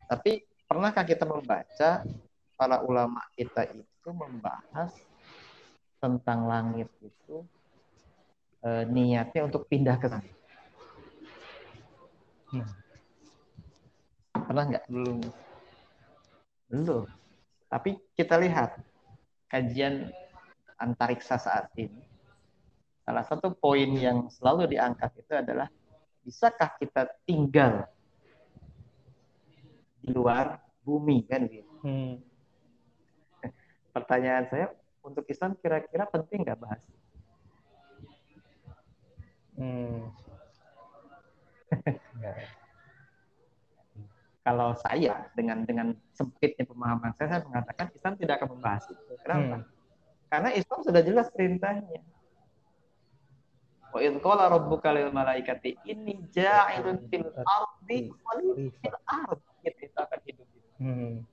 Tapi 0.09 0.43
pernahkah 0.67 1.05
kita 1.05 1.23
membaca 1.23 2.03
para 2.59 2.77
ulama 2.83 3.21
kita 3.37 3.63
itu 3.71 4.09
membahas 4.11 4.91
tentang 5.99 6.47
langit 6.47 6.87
itu 6.99 7.43
eh, 8.63 8.83
niatnya 8.87 9.47
untuk 9.47 9.67
pindah 9.67 9.95
ke 9.99 10.07
sana? 10.11 10.38
Hmm. 12.49 12.65
Pernah 14.33 14.63
nggak? 14.65 14.85
Belum. 14.89 15.19
Belum. 16.69 17.05
Tapi 17.69 18.01
kita 18.17 18.41
lihat 18.41 18.81
kajian 19.49 20.09
antariksa 20.81 21.37
saat 21.37 21.69
ini. 21.77 22.01
Salah 23.05 23.25
satu 23.25 23.53
poin 23.53 23.89
yang 23.97 24.29
selalu 24.29 24.69
diangkat 24.77 25.11
itu 25.17 25.33
adalah 25.33 25.69
bisakah 26.25 26.77
kita 26.77 27.09
tinggal 27.25 27.89
di 30.01 30.09
luar 30.13 30.61
bumi 30.85 31.25
kan 31.25 31.45
gitu. 31.49 31.73
Hmm. 31.85 32.21
Pertanyaan 33.93 34.45
saya 34.49 34.67
untuk 35.01 35.25
Islam 35.25 35.57
kira-kira 35.57 36.05
penting 36.05 36.45
nggak 36.45 36.59
bahas? 36.61 36.81
Hmm. 39.57 40.13
Ya. 42.19 42.33
Kalau 44.39 44.73
saya 44.73 45.29
dengan 45.37 45.61
dengan 45.67 45.87
sempitnya 46.15 46.65
pemahaman 46.65 47.13
saya, 47.13 47.37
saya 47.37 47.41
mengatakan 47.45 47.91
Islam 47.93 48.13
tidak 48.17 48.33
akan 48.41 48.49
membahas 48.57 48.83
itu. 48.89 49.13
Kenapa? 49.21 49.55
Hmm. 49.61 49.67
Karena 50.29 50.49
Islam 50.55 50.79
sudah 50.81 51.01
jelas 51.05 51.27
perintahnya. 51.29 52.01
Wa 53.89 53.99
idh 54.01 54.17
qala 54.21 54.49
rabbuka 54.49 54.89
lil 54.93 55.09
malaikati 55.09 55.77
inni 55.85 56.21
ja'ilun 56.33 57.09
fil 57.09 57.29
ardi 57.33 58.09
khalifil 58.09 58.97
ard. 59.05 59.39
Kita 59.59 59.79
itu 59.85 59.97
akan 59.97 60.19
hidup 60.25 60.47
di 60.49 60.59
Hmm. 60.79 61.27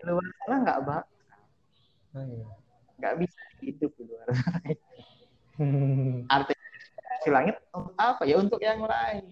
di 0.00 0.02
luar 0.08 0.24
sana 0.40 0.56
nggak 0.64 0.80
bak 0.88 1.04
Oh, 2.16 2.24
iya. 2.24 2.46
nggak 2.96 3.14
bisa 3.20 3.40
hidup 3.60 3.92
di 4.00 4.02
luar 4.08 4.28
sana. 4.32 4.72
Hmm. 5.60 6.24
Artinya 6.26 6.66
si 7.20 7.28
langit 7.28 7.60
untuk 7.74 7.92
apa 7.98 8.22
ya 8.24 8.38
untuk 8.40 8.62
yang 8.62 8.80
lain 8.80 9.26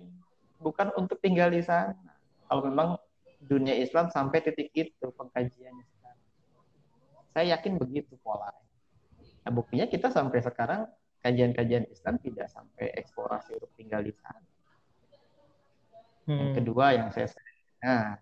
bukan 0.61 0.93
untuk 0.97 1.21
tinggal 1.21 1.53
di 1.53 1.63
sana. 1.63 1.97
Kalau 2.47 2.63
memang 2.67 2.97
dunia 3.43 3.75
Islam 3.77 4.09
sampai 4.09 4.43
titik 4.43 4.73
itu 4.73 5.07
pengkajiannya 5.13 5.85
sekarang. 5.85 6.27
Saya 7.35 7.47
yakin 7.59 7.77
begitu 7.77 8.15
pola. 8.23 8.51
Nah 9.47 9.53
buktinya 9.53 9.87
kita 9.87 10.11
sampai 10.11 10.41
sekarang 10.43 10.89
kajian-kajian 11.21 11.91
Islam 11.91 12.23
tidak 12.23 12.47
sampai 12.51 12.95
eksplorasi 12.97 13.59
untuk 13.59 13.71
tinggal 13.75 14.03
di 14.03 14.15
sana. 14.15 14.47
Hmm. 16.27 16.43
yang 16.43 16.53
kedua 16.59 16.87
yang 16.91 17.09
saya 17.15 17.31
nah 17.79 18.19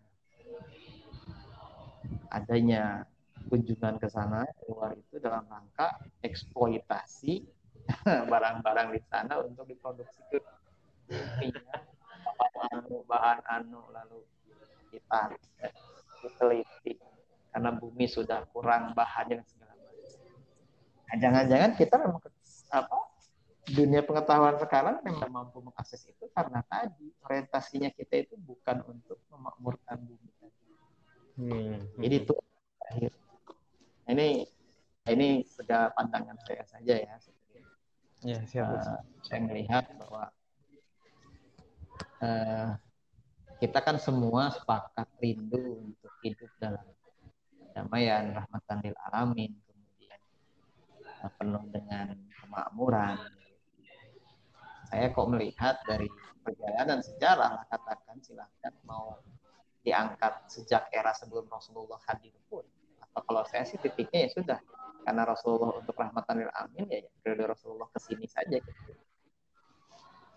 adanya 2.29 3.09
kunjungan 3.49 3.97
ke 3.97 4.13
sana 4.13 4.45
keluar 4.61 4.93
itu 4.93 5.17
dalam 5.17 5.49
rangka 5.49 6.05
eksploitasi 6.21 7.49
barang-barang 8.33 8.89
di 8.93 9.01
sana 9.09 9.41
untuk 9.41 9.65
diproduksi 9.65 10.21
ke 10.29 10.37
bahan 11.09 11.94
anu, 12.73 13.05
bahan 13.05 13.39
anu 13.47 13.81
lalu 13.93 14.21
kita 14.91 15.35
diteliti 16.23 16.99
karena 17.55 17.71
bumi 17.71 18.07
sudah 18.11 18.47
kurang 18.51 18.97
bahan 18.99 19.31
dan 19.31 19.43
segala 19.47 19.73
macam. 19.79 20.03
Nah, 21.07 21.17
jangan-jangan 21.21 21.71
kita 21.79 21.95
memang 22.03 22.21
apa 22.75 22.99
dunia 23.65 24.05
pengetahuan 24.05 24.61
sekarang 24.61 25.01
memang 25.01 25.31
mampu 25.31 25.65
mengakses 25.65 26.05
itu 26.05 26.29
karena 26.37 26.61
tadi 26.69 27.09
orientasinya 27.25 27.89
kita 27.95 28.29
itu 28.29 28.35
bukan 28.37 28.83
untuk 28.85 29.23
memakmurkan 29.33 30.03
bumi 30.05 30.31
tadi. 30.37 30.63
Hmm. 31.41 31.79
Jadi 32.03 32.17
itu 32.27 32.35
akhir. 32.91 33.13
Ini 34.05 34.29
ini 35.09 35.29
sudah 35.49 35.97
pandangan 35.97 36.37
saya 36.45 36.65
saja 36.69 36.95
ya. 36.97 37.17
Ya, 38.25 38.41
siap. 38.49 38.69
Uh, 38.73 39.01
saya 39.21 39.41
melihat 39.45 39.85
bahwa 40.01 40.33
uh, 42.23 42.77
kita 43.59 43.79
kan 43.81 43.97
semua 43.97 44.53
sepakat 44.53 45.09
rindu 45.23 45.85
untuk 45.89 46.13
hidup 46.21 46.51
dalam 46.61 46.85
damaian, 47.75 48.35
rahmatan 48.35 48.77
lil 48.85 48.97
alamin, 49.11 49.53
kemudian 49.67 50.21
uh, 51.23 51.33
penuh 51.39 51.65
dengan 51.73 52.15
kemakmuran. 52.43 53.19
Saya 54.91 55.11
kok 55.11 55.27
melihat 55.27 55.81
dari 55.89 56.07
perjalanan 56.45 57.01
sejarah, 57.01 57.67
katakan 57.73 58.21
silahkan 58.21 58.75
mau 58.85 59.19
diangkat 59.85 60.49
sejak 60.49 60.89
era 60.93 61.13
sebelum 61.17 61.49
Rasulullah 61.49 61.99
hadir 62.09 62.33
pun. 62.47 62.63
Atau 63.01 63.21
kalau 63.27 63.43
saya 63.49 63.65
sih 63.65 63.81
titiknya 63.81 64.29
ya 64.29 64.31
sudah, 64.33 64.59
karena 65.05 65.23
Rasulullah 65.29 65.77
untuk 65.81 65.97
rahmatan 65.97 66.45
lil 66.45 66.51
alamin 66.53 66.87
ya, 66.89 67.01
periode 67.21 67.53
Rasulullah 67.53 67.89
ke 67.93 68.01
sini 68.01 68.29
saja 68.29 68.61
gitu. 68.61 68.93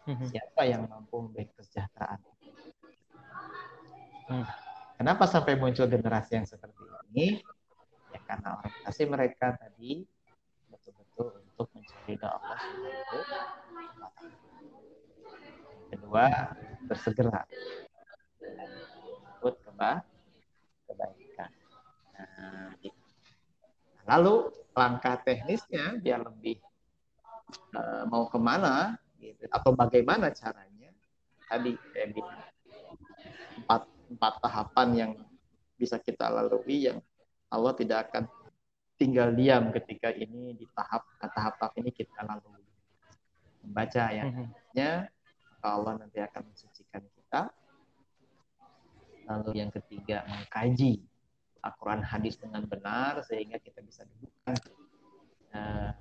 Mhm. 0.08 0.28
Siapa 0.32 0.64
yang 0.64 0.88
mampu 0.88 1.20
memberi 1.20 1.52
kesejahteraan? 1.52 2.20
Hmm. 4.28 4.48
Kenapa 4.96 5.28
sampai 5.28 5.60
muncul 5.60 5.86
generasi 5.86 6.40
yang 6.40 6.48
seperti 6.48 6.80
ini? 7.12 7.44
Ya 8.16 8.20
karena 8.24 8.56
orientasi 8.60 9.04
mereka 9.04 9.60
tadi 9.60 10.08
betul-betul 10.72 11.44
untuk 11.44 11.68
mencari 11.76 12.16
Allah 12.24 12.60
Subhanahu 12.60 13.20
Kedua, 15.88 16.26
bersegera 16.88 17.48
untuk 19.40 19.56
kebaikan. 20.88 21.52
Nah, 22.16 22.72
gitu. 22.80 23.04
Lalu 24.08 24.36
langkah 24.72 25.20
teknisnya 25.24 26.00
biar 26.00 26.24
lebih 26.28 26.60
uh, 27.76 28.04
mau 28.08 28.28
ke 28.28 28.40
mana 28.40 29.00
gitu. 29.34 29.44
Atau 29.52 29.76
bagaimana 29.76 30.32
caranya? 30.32 30.92
Tadi 31.48 31.76
bilang 32.12 32.44
empat 33.64 33.82
empat 34.08 34.34
tahapan 34.44 34.88
yang 34.96 35.12
bisa 35.80 36.00
kita 36.00 36.28
lalui 36.28 36.88
yang 36.92 37.00
Allah 37.48 37.72
tidak 37.76 38.12
akan 38.12 38.28
tinggal 38.98 39.32
diam 39.32 39.72
ketika 39.72 40.12
ini 40.12 40.58
di 40.58 40.66
tahap 40.74 41.06
tahap-tahap 41.22 41.74
ini 41.80 41.94
kita 41.94 42.26
lalui 42.26 42.66
membaca 43.64 44.10
ayatnya 44.12 45.12
Allah 45.62 46.00
nanti 46.00 46.24
akan 46.24 46.48
mensucikan 46.48 47.04
kita. 47.04 47.52
Lalu 49.28 49.60
yang 49.60 49.72
ketiga 49.76 50.24
mengkaji 50.24 51.04
Al-Quran 51.60 52.00
hadis 52.00 52.40
dengan 52.40 52.64
benar 52.64 53.20
sehingga 53.28 53.60
kita 53.60 53.84
bisa 53.84 54.08
dudukkan 54.08 54.56
uh, 55.52 55.92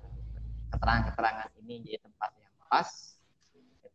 keterangan-keterangan 0.71 1.49
ini 1.59 1.83
jadi 1.83 1.99
tempat 1.99 2.31
yang 2.39 2.53
pas 2.71 3.16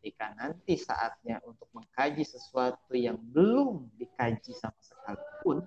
ketika 0.03 0.35
nanti 0.35 0.75
saatnya 0.75 1.39
untuk 1.47 1.71
mengkaji 1.71 2.27
sesuatu 2.27 2.91
yang 2.91 3.15
belum 3.31 3.87
dikaji 3.95 4.51
sama 4.51 4.75
sekali 4.83 5.23
pun 5.39 5.63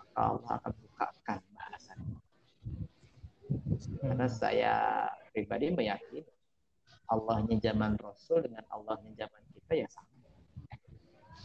maka 0.00 0.20
Allah 0.24 0.52
akan 0.56 0.72
bukakan 0.72 1.40
bahasannya 1.52 2.16
karena 4.00 4.26
saya 4.32 4.74
pribadi 5.36 5.68
meyakini 5.68 6.24
Allahnya 7.12 7.60
zaman 7.60 8.00
Rasul 8.00 8.48
dengan 8.48 8.64
Allahnya 8.72 9.12
zaman 9.20 9.42
kita 9.52 9.72
ya 9.84 9.88
sama. 9.92 10.16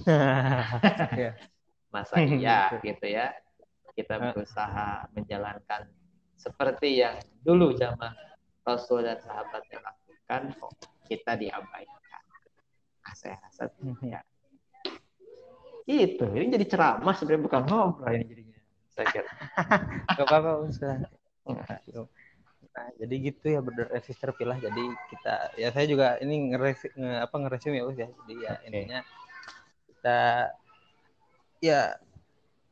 Ya. 1.19 1.31
masa 1.91 2.23
iya 2.23 2.71
gitu 2.87 3.03
ya? 3.03 3.35
Kita 3.99 4.15
berusaha 4.15 5.11
menjalankan 5.11 5.91
seperti 6.39 7.03
yang 7.03 7.19
dulu 7.43 7.75
zaman 7.75 8.15
Rasul 8.63 9.03
dan 9.03 9.19
sahabatnya 9.19 9.83
lakukan 9.83 10.55
kok 10.55 10.71
kita 11.11 11.35
diabaikan? 11.35 11.99
ah, 11.99 12.02
saya 13.11 13.35
rasa 13.43 13.67
ya 14.07 14.23
itu 15.83 16.25
ini 16.31 16.47
jadi 16.55 16.65
ceramah 16.67 17.13
sebenarnya 17.19 17.43
bukan 17.43 17.61
ngobrol 17.67 18.07
ini 18.15 18.23
jadinya. 18.23 18.59
Saya 18.95 19.07
kira. 19.11 19.31
Gak 20.15 20.25
apa-apa 20.27 20.51
usah 20.63 21.03
nah 22.73 22.89
jadi 22.97 23.29
gitu 23.29 23.45
ya 23.53 23.61
berdasar 23.61 24.01
terpilah 24.01 24.57
jadi 24.57 24.83
kita 25.13 25.53
ya 25.61 25.69
saya 25.69 25.85
juga 25.85 26.17
ini 26.17 26.49
ngeres 26.49 26.89
nge, 26.97 27.21
apa 27.21 27.35
ngeresume 27.37 27.77
ya 27.77 27.85
ya. 27.93 28.07
Jadi 28.09 28.33
ya 28.41 28.53
intinya 28.65 28.99
kita 29.85 30.19
ya 31.61 31.79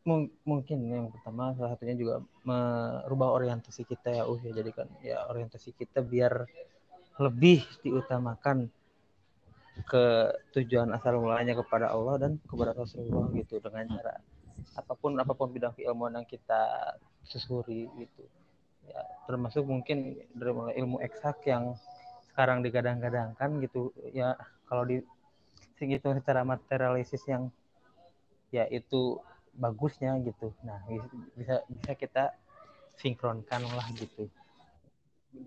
mung 0.01 0.33
mungkin 0.41 0.89
yang 0.89 1.13
pertama 1.13 1.53
salah 1.53 1.77
satunya 1.77 1.93
juga 1.93 2.25
merubah 2.41 3.29
orientasi 3.37 3.85
kita 3.85 4.09
ya 4.09 4.23
uh 4.25 4.39
ya. 4.41 4.51
Jadi 4.55 4.71
kan 4.73 4.89
ya 5.05 5.21
orientasi 5.29 5.77
kita 5.77 6.01
biar 6.01 6.49
lebih 7.21 7.61
diutamakan 7.85 8.73
ke 9.87 10.31
tujuan 10.57 10.91
asal 10.93 11.19
mulanya 11.21 11.55
kepada 11.55 11.91
Allah 11.91 12.17
dan 12.17 12.31
kepada 12.47 12.75
Rasulullah 12.75 13.29
gitu 13.35 13.61
dengan 13.63 13.87
cara 13.97 14.19
apa 14.77 14.93
pun 14.95 15.17
apa 15.17 15.33
pun 15.33 15.51
bidang 15.51 15.73
keilmuan 15.75 16.15
yang 16.15 16.27
kita 16.27 16.95
susuri 17.25 17.87
gitu. 17.97 18.23
Ya 18.87 19.01
termasuk 19.29 19.63
mungkin 19.65 20.17
dari 20.33 20.51
mulai 20.51 20.73
ilmu 20.77 20.99
eksak 21.01 21.45
yang 21.47 21.75
sekarang 22.31 22.63
digadang-gadangkan 22.63 23.61
gitu. 23.63 23.91
Ya 24.11 24.37
kalau 24.67 24.85
di 24.87 25.03
segitu 25.77 26.13
secara 26.13 26.45
materialisis 26.45 27.21
yang 27.25 27.49
ya 28.53 28.67
itu 28.69 29.17
bagusnya 29.55 30.15
gitu. 30.23 30.53
Nah 30.63 30.79
bisa 31.35 31.63
bisa 31.67 31.91
kita 31.97 32.35
sinkronkan 32.99 33.65
lah 33.71 33.87
gitu. 33.97 34.29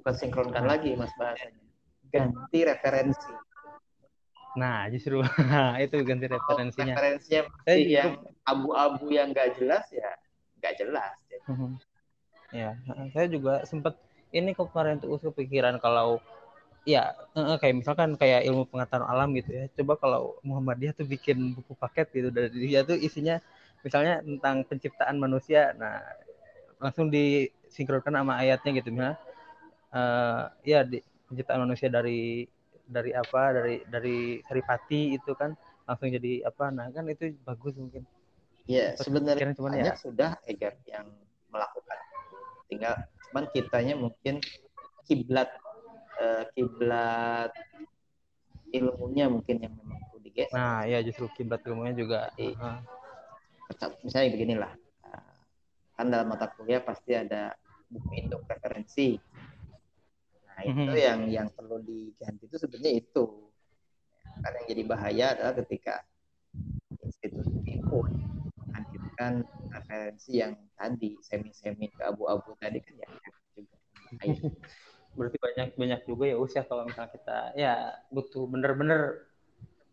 Bukan 0.00 0.14
sinkronkan 0.16 0.64
lagi 0.64 0.96
mas 0.96 1.12
bahasanya. 1.14 1.62
Ganti 2.08 2.62
referensi 2.62 3.32
nah 4.54 4.86
justru 4.90 5.18
itu 5.84 5.96
ganti 6.06 6.26
referensinya. 6.30 6.94
oh, 6.94 7.02
referensinya 7.02 7.42
eh, 7.66 7.78
yang 7.90 8.10
abu-abu 8.46 9.06
yang 9.10 9.34
nggak 9.34 9.58
jelas 9.58 9.84
ya 9.90 10.10
nggak 10.62 10.74
jelas 10.78 11.14
ya 12.54 12.70
saya 13.10 13.26
juga 13.26 13.66
sempat 13.66 13.98
ini 14.34 14.50
kok 14.50 14.74
kemarin 14.74 14.98
tuh 14.98 15.18
kepikiran 15.22 15.78
kalau 15.78 16.18
ya 16.84 17.16
kayak 17.34 17.80
misalkan 17.80 18.18
kayak 18.18 18.44
ilmu 18.44 18.68
pengetahuan 18.68 19.08
alam 19.08 19.32
gitu 19.32 19.50
ya. 19.54 19.64
Coba 19.72 19.96
kalau 19.96 20.36
Muhammadiyah 20.44 20.92
tuh 20.92 21.08
bikin 21.08 21.56
buku 21.56 21.72
paket 21.78 22.12
gitu 22.12 22.28
dari 22.28 22.52
dia 22.52 22.84
tuh 22.84 22.98
isinya 22.98 23.40
misalnya 23.80 24.20
tentang 24.20 24.66
penciptaan 24.68 25.16
manusia. 25.16 25.72
Nah 25.78 26.02
langsung 26.82 27.08
disinkronkan 27.08 28.12
sama 28.12 28.36
ayatnya 28.42 28.70
gitu 28.76 28.88
misalnya. 28.92 29.16
Uh, 29.94 30.50
ya 30.66 30.82
di, 30.82 30.98
penciptaan 31.30 31.62
manusia 31.62 31.86
dari 31.86 32.50
dari 32.84 33.10
apa 33.16 33.42
dari 33.56 33.76
dari 33.88 34.18
saripati 34.44 35.16
itu 35.16 35.32
kan 35.36 35.56
langsung 35.84 36.12
jadi 36.12 36.44
apa 36.44 36.68
nah 36.72 36.88
kan 36.92 37.08
itu 37.08 37.32
bagus 37.44 37.76
mungkin 37.76 38.04
ya 38.68 38.96
sebenarnya 38.96 39.52
cuman 39.56 39.72
ya 39.76 39.94
sudah 39.96 40.36
Egar 40.48 40.76
yang 40.88 41.08
melakukan 41.52 41.98
tinggal 42.68 42.94
cuman 43.30 43.44
kitanya 43.52 43.94
mungkin 43.96 44.40
kiblat 45.04 45.48
uh, 46.20 46.44
kiblat 46.56 47.52
ilmunya 48.74 49.30
mungkin 49.30 49.62
yang 49.62 49.72
memang 49.78 50.02
perlu 50.10 50.18
digeser. 50.26 50.50
Nah, 50.50 50.82
ya 50.82 50.98
justru 51.06 51.30
kiblat 51.38 51.62
ilmunya 51.62 51.94
juga. 51.94 52.20
Jadi, 52.34 52.58
uh. 52.58 52.82
Misalnya 54.02 54.34
beginilah, 54.34 54.72
kan 55.94 56.06
dalam 56.10 56.26
mata 56.26 56.50
kuliah 56.58 56.82
pasti 56.82 57.14
ada 57.14 57.54
buku 57.88 58.10
induk 58.18 58.42
referensi. 58.50 59.16
Nah, 60.54 60.62
itu 60.62 60.86
Mhm. 60.86 60.94
yang 60.94 61.20
yang 61.30 61.48
perlu 61.50 61.82
diganti 61.82 62.46
itu 62.46 62.56
sebenarnya 62.56 62.92
itu. 63.02 63.24
Karena 64.38 64.56
yang 64.62 64.68
jadi 64.70 64.82
bahaya 64.86 65.26
adalah 65.34 65.54
ketika 65.58 65.94
institusi 67.02 67.58
itu 67.82 67.98
menghadirkan 68.62 69.32
referensi 69.70 70.30
yang 70.38 70.54
tadi 70.78 71.18
semi-semi 71.22 71.90
ke 71.90 72.02
abu-abu 72.06 72.54
tadi 72.58 72.78
kan 72.82 72.94
ya 72.98 73.06
juga 73.54 73.74
bahaya. 73.74 73.74
berarti 75.14 75.38
banyak 75.38 75.68
banyak 75.78 76.00
juga 76.10 76.24
ya 76.26 76.36
usia 76.38 76.66
kalau 76.66 76.90
misalnya 76.90 77.10
kita 77.14 77.38
ya 77.54 77.94
butuh 78.10 78.50
bener-bener 78.50 79.30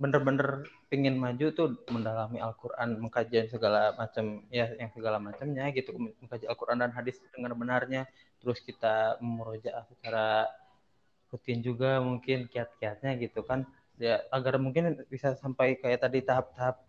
bener-bener 0.02 0.66
pingin 0.90 1.14
maju 1.14 1.54
tuh 1.54 1.78
mendalami 1.94 2.42
Al-Quran 2.42 2.98
mengkaji 2.98 3.54
segala 3.54 3.94
macam 3.94 4.42
ya 4.50 4.66
yang 4.82 4.90
segala 4.90 5.22
macamnya 5.22 5.70
gitu 5.78 5.94
mengkaji 5.94 6.50
Al-Quran 6.50 6.82
dan 6.82 6.90
hadis 6.90 7.22
dengan 7.30 7.54
benarnya 7.54 8.10
terus 8.42 8.60
kita 8.66 9.22
memurojaah 9.22 9.86
secara 9.88 10.50
rutin 11.32 11.64
juga 11.64 12.02
mungkin 12.04 12.50
kiat-kiatnya 12.52 13.16
gitu 13.22 13.46
kan. 13.46 13.64
Ya 14.02 14.26
agar 14.34 14.58
mungkin 14.58 14.98
bisa 15.08 15.38
sampai 15.38 15.78
kayak 15.78 16.02
tadi 16.04 16.26
tahap-tahap 16.26 16.82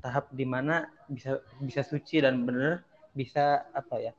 tahap 0.00 0.30
di 0.32 0.46
mana 0.48 0.88
bisa 1.10 1.42
bisa 1.60 1.84
suci 1.84 2.22
dan 2.22 2.46
bener 2.48 2.86
bisa 3.12 3.66
apa 3.76 4.00
ya 4.00 4.12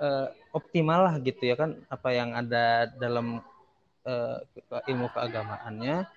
uh, 0.00 0.32
optimal 0.56 1.04
lah 1.04 1.14
gitu 1.20 1.42
ya 1.44 1.58
kan 1.58 1.76
apa 1.92 2.08
yang 2.16 2.32
ada 2.32 2.88
dalam 2.96 3.44
uh, 4.08 4.38
ilmu 4.88 5.12
keagamaannya 5.12 6.08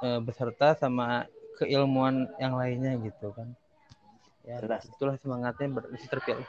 uh, 0.00 0.20
beserta 0.24 0.72
sama 0.78 1.28
keilmuan 1.60 2.24
yang 2.40 2.56
lainnya 2.56 2.96
gitu 3.04 3.36
kan. 3.36 3.52
Ya 4.48 4.56
Jelas. 4.56 4.88
itulah 4.88 5.20
semangatnya 5.20 5.68
terpilih 6.08 6.48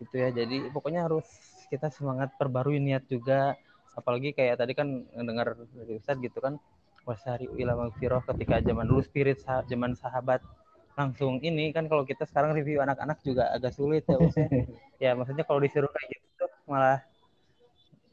gitu 0.00 0.14
ya. 0.18 0.28
Jadi 0.32 0.70
pokoknya 0.70 1.06
harus 1.06 1.26
kita 1.70 1.90
semangat 1.90 2.34
perbarui 2.38 2.80
niat 2.80 3.04
juga. 3.06 3.54
Apalagi 3.94 4.34
kayak 4.34 4.58
tadi 4.58 4.72
kan 4.74 5.06
dengar 5.14 5.54
dari 5.54 5.94
Ustadz 5.98 6.18
gitu 6.18 6.42
kan 6.42 6.58
wasari 7.04 7.46
ila 7.60 7.76
magfirah 7.76 8.24
ketika 8.32 8.64
zaman 8.64 8.88
dulu 8.88 9.04
spirit 9.04 9.38
sah 9.42 9.62
zaman 9.66 9.94
sahabat. 9.94 10.42
Langsung 10.94 11.42
ini 11.42 11.74
kan 11.74 11.90
kalau 11.90 12.06
kita 12.06 12.26
sekarang 12.26 12.54
review 12.54 12.78
anak-anak 12.82 13.18
juga 13.22 13.50
agak 13.54 13.74
sulit 13.74 14.02
ya 14.06 14.18
maksudnya 14.18 14.50
ya. 15.04 15.10
Maksudnya 15.14 15.44
kalau 15.46 15.60
disuruh 15.62 15.90
kayak 15.90 16.08
gitu 16.10 16.46
malah 16.66 16.98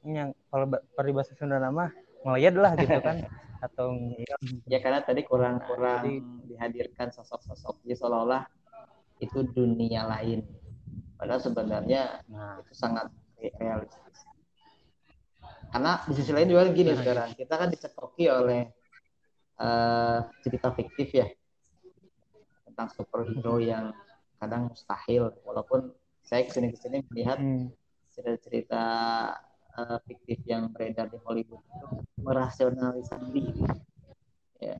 yang 0.01 0.33
kalau 0.49 0.65
peribahasa 0.97 1.37
Sunda 1.37 1.61
nama 1.61 1.93
ngelayat 2.25 2.55
lah 2.57 2.73
gitu 2.77 2.99
kan 3.01 3.21
atau 3.65 3.93
ya 4.65 4.81
karena 4.81 5.05
tadi 5.05 5.21
kurang 5.21 5.61
kurang 5.69 6.01
Jadi, 6.01 6.17
dihadirkan 6.49 7.13
sosok-sosok 7.13 7.85
ya 7.85 7.93
seolah-olah 7.93 8.49
itu 9.21 9.45
dunia 9.45 10.09
lain 10.09 10.41
padahal 11.21 11.37
sebenarnya 11.37 12.25
nah. 12.25 12.57
itu 12.65 12.73
sangat 12.73 13.13
realistis 13.61 14.25
karena 15.69 16.01
di 16.09 16.13
sisi 16.17 16.31
lain 16.33 16.49
juga 16.49 16.65
gini 16.73 16.91
nah, 16.91 16.97
sekarang 16.97 17.29
kita 17.37 17.53
kan 17.53 17.69
dicekoki 17.69 18.25
oleh 18.25 18.65
uh, 19.61 20.25
cerita 20.41 20.73
fiktif 20.73 21.13
ya 21.13 21.29
tentang 22.65 22.89
superhero 22.89 23.61
yang 23.61 23.93
kadang 24.41 24.73
mustahil 24.73 25.29
walaupun 25.45 25.93
saya 26.25 26.49
ke 26.49 26.51
sini 26.57 26.73
ke 26.73 26.77
sini 26.81 26.97
melihat 27.13 27.37
hmm. 27.37 27.69
cerita-cerita 28.11 28.83
uh, 29.77 29.97
fiktif 30.09 30.41
yang 30.49 30.73
beredar 30.73 31.07
di 31.13 31.21
Hollywood 31.21 31.61
itu 31.61 31.87
merasionalisasi 32.17 33.27
diri. 33.29 33.53
Ya. 34.61 34.77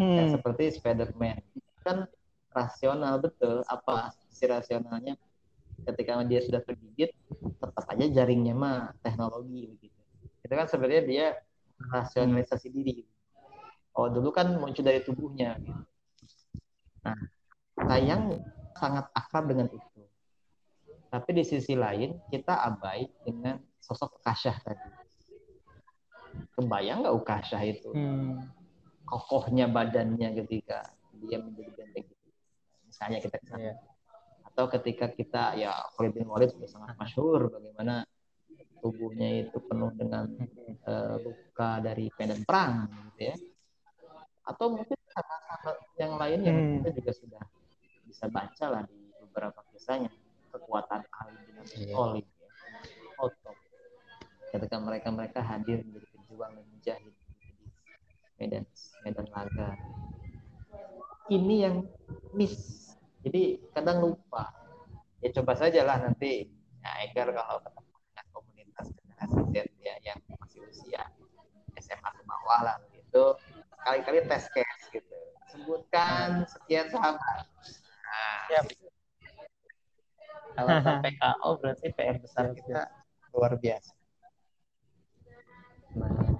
Hmm. 0.00 0.32
seperti 0.32 0.80
Spider-Man 0.80 1.40
kan 1.84 2.08
rasional 2.48 3.20
betul 3.20 3.60
apa 3.68 4.16
si 4.34 4.44
rasionalnya 4.50 5.14
ketika 5.86 6.20
dia 6.26 6.42
sudah 6.42 6.60
tergigit 6.66 7.14
tetap 7.62 7.84
aja 7.86 8.06
jaringnya 8.10 8.54
mah 8.54 8.92
teknologi 9.00 9.70
begitu 9.70 10.00
itu 10.44 10.52
kan 10.52 10.66
sebenarnya 10.66 11.02
dia 11.06 11.26
rasionalisasi 11.94 12.68
diri 12.74 13.06
oh 13.94 14.10
dulu 14.10 14.34
kan 14.34 14.50
muncul 14.58 14.82
dari 14.82 15.00
tubuhnya 15.06 15.54
gitu. 15.62 15.82
nah 17.06 17.18
sayang 17.86 18.42
sangat 18.74 19.06
akrab 19.14 19.46
dengan 19.46 19.70
itu 19.70 19.94
tapi 21.14 21.30
di 21.30 21.46
sisi 21.46 21.78
lain 21.78 22.18
kita 22.26 22.58
abai 22.58 23.06
dengan 23.22 23.54
sosok 23.78 24.18
Ukasyah 24.18 24.56
tadi. 24.66 24.88
Kebayang 26.58 27.06
nggak 27.06 27.14
Ukasyah 27.14 27.62
itu? 27.70 27.94
Hmm. 27.94 28.42
Kokohnya 29.06 29.70
badannya 29.70 30.34
ketika 30.42 30.82
dia 31.22 31.38
menjadi 31.38 31.70
benteng. 31.70 32.10
Misalnya 32.90 33.22
kita 33.22 33.38
yeah. 33.62 33.78
Atau 34.54 34.70
ketika 34.70 35.10
kita 35.10 35.58
ya 35.58 35.74
Khalid 35.98 36.14
bin 36.14 36.30
Walid 36.30 36.54
sudah 36.54 36.70
sangat 36.70 36.94
masyhur 36.94 37.50
bagaimana 37.50 38.06
tubuhnya 38.78 39.42
itu 39.42 39.58
penuh 39.58 39.90
dengan 39.98 40.30
uh, 40.86 41.18
luka 41.18 41.82
dari 41.82 42.06
medan 42.14 42.46
perang 42.46 42.86
gitu 43.10 43.34
ya. 43.34 43.36
Atau 44.46 44.78
mungkin 44.78 44.94
sahabat 45.10 45.76
yang 45.98 46.14
lain 46.14 46.40
yang 46.46 46.58
hmm. 46.58 46.72
kita 46.78 46.88
juga 47.02 47.12
sudah 47.18 47.42
bisa 48.06 48.30
baca 48.30 48.66
lah 48.70 48.82
di 48.86 49.10
beberapa 49.26 49.58
kisahnya 49.74 50.14
kekuatan 50.54 51.02
Ali 51.02 51.38
bin 51.50 51.56
Abi. 51.58 51.74
Thalib 51.90 52.26
ya. 52.30 52.48
Otok 53.18 53.56
ketika 54.54 54.78
mereka 54.78 55.10
mereka 55.10 55.40
hadir 55.42 55.82
menjadi 55.82 56.06
pejuang 56.14 56.54
dan 56.54 56.66
menjahit 56.70 57.14
di 57.18 57.50
medan 58.38 58.62
medan 59.02 59.26
laga 59.34 59.74
ini 61.26 61.66
yang 61.66 61.76
miss 62.30 62.93
jadi 63.24 63.42
kadang 63.72 64.04
lupa. 64.04 64.52
Ya 65.24 65.32
coba 65.32 65.56
saja 65.56 65.80
lah 65.80 65.96
nanti. 66.04 66.52
Ya 66.84 66.90
agar 67.08 67.32
kalau 67.32 67.58
ketemu 67.64 67.92
dengan 68.04 68.26
komunitas 68.36 68.86
generasi 68.92 69.40
Z 69.48 69.56
ya 69.80 69.94
yang 70.04 70.20
masih 70.36 70.60
usia 70.68 71.02
SMA 71.80 72.10
ke 72.12 72.22
bawah 72.28 72.60
lah 72.60 72.76
gitu 72.92 73.40
kali-kali 73.84 74.20
tes 74.28 74.44
case 74.52 74.84
gitu. 74.92 75.18
Sebutkan 75.48 76.44
sekian 76.44 76.92
sahabat. 76.92 77.48
Nah, 78.04 78.40
ya. 78.52 78.60
kalau 80.54 80.76
sampai 80.84 81.12
KO 81.20 81.50
berarti 81.60 81.88
PR 81.96 82.16
besar 82.20 82.52
kita. 82.52 82.84
luar 83.34 83.58
biasa. 83.58 83.90
Nah, 85.98 86.38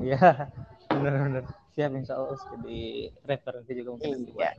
ya 0.00 0.48
benar-benar 0.88 1.44
siap 1.70 1.90
insya 1.94 2.18
Allah 2.18 2.38
jadi 2.58 2.80
referensi 3.22 3.72
juga 3.78 3.90
mungkin 3.94 4.26
iya. 4.34 4.52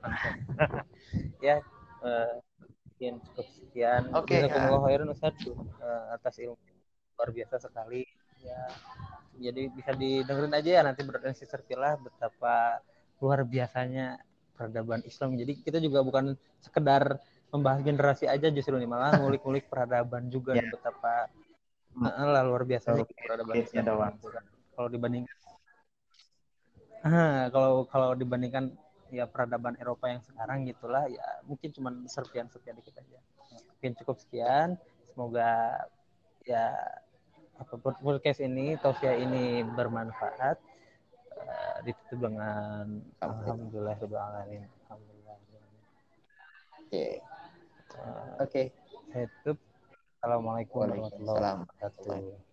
ya 1.47 1.55
uh, 2.03 2.35
sekian 2.91 3.15
cukup 3.19 3.47
sekian 3.51 4.01
oke 4.15 4.31
okay, 4.31 4.47
ya. 4.47 4.79
khairan 4.79 5.09
Ustaz 5.11 5.35
uh, 5.47 6.15
atas 6.15 6.39
ilmu 6.39 6.57
luar 7.19 7.29
biasa 7.29 7.55
sekali 7.61 8.07
ya 8.41 8.61
jadi 9.37 9.69
bisa 9.69 9.91
didengerin 9.93 10.53
aja 10.55 10.69
ya 10.79 10.81
nanti 10.85 11.01
berarti 11.05 11.45
terpilah 11.45 11.99
betapa 12.01 12.81
luar 13.21 13.45
biasanya 13.45 14.17
peradaban 14.57 15.05
Islam 15.05 15.37
jadi 15.37 15.53
kita 15.61 15.77
juga 15.77 16.01
bukan 16.01 16.33
sekedar 16.63 17.21
membahas 17.51 17.83
generasi 17.83 18.25
aja 18.31 18.47
justru 18.49 18.79
nih 18.79 18.87
malah 18.87 19.19
ngulik-ngulik 19.19 19.67
peradaban 19.67 20.31
juga 20.31 20.55
yeah. 20.55 20.71
betapa 20.71 21.27
Nah, 21.97 22.23
lah 22.23 22.43
luar 22.47 22.63
biasa 22.63 22.95
oh, 22.95 23.03
peradaban 23.03 23.55
Islam. 23.59 23.83
Doang. 23.83 24.15
Kalau 24.71 24.87
dibandingkan 24.87 25.35
ah, 27.05 27.47
kalau 27.53 27.85
kalau 27.89 28.13
dibandingkan 28.17 28.73
ya 29.11 29.27
peradaban 29.27 29.75
Eropa 29.75 30.07
yang 30.07 30.23
sekarang 30.23 30.63
gitulah 30.63 31.03
ya 31.11 31.43
mungkin 31.43 31.69
cuma 31.75 31.89
serpian-serpian 32.07 32.79
dikit 32.79 32.95
aja. 32.99 33.19
Mungkin 33.77 33.91
cukup 34.01 34.15
sekian. 34.21 34.79
Semoga 35.11 35.83
ya 36.47 36.71
apa 37.61 37.77
podcast 37.77 38.41
ini 38.41 38.73
tausiah 38.81 39.13
ini 39.13 39.61
bermanfaat 39.61 40.57
uh, 41.37 41.77
ditutup 41.85 42.25
dengan 42.25 43.05
alhamdulillah 43.21 44.01
alamin 44.01 44.65
alhamdulillah 44.89 45.37
oke 45.37 46.89
okay. 46.89 47.21
uh, 48.01 48.41
oke 48.41 48.49
okay. 48.49 48.65
tutup 49.45 49.61
Assalamualaikum 50.21 50.85
warahmatullahi 50.85 51.65
wabarakatuh. 51.65 52.50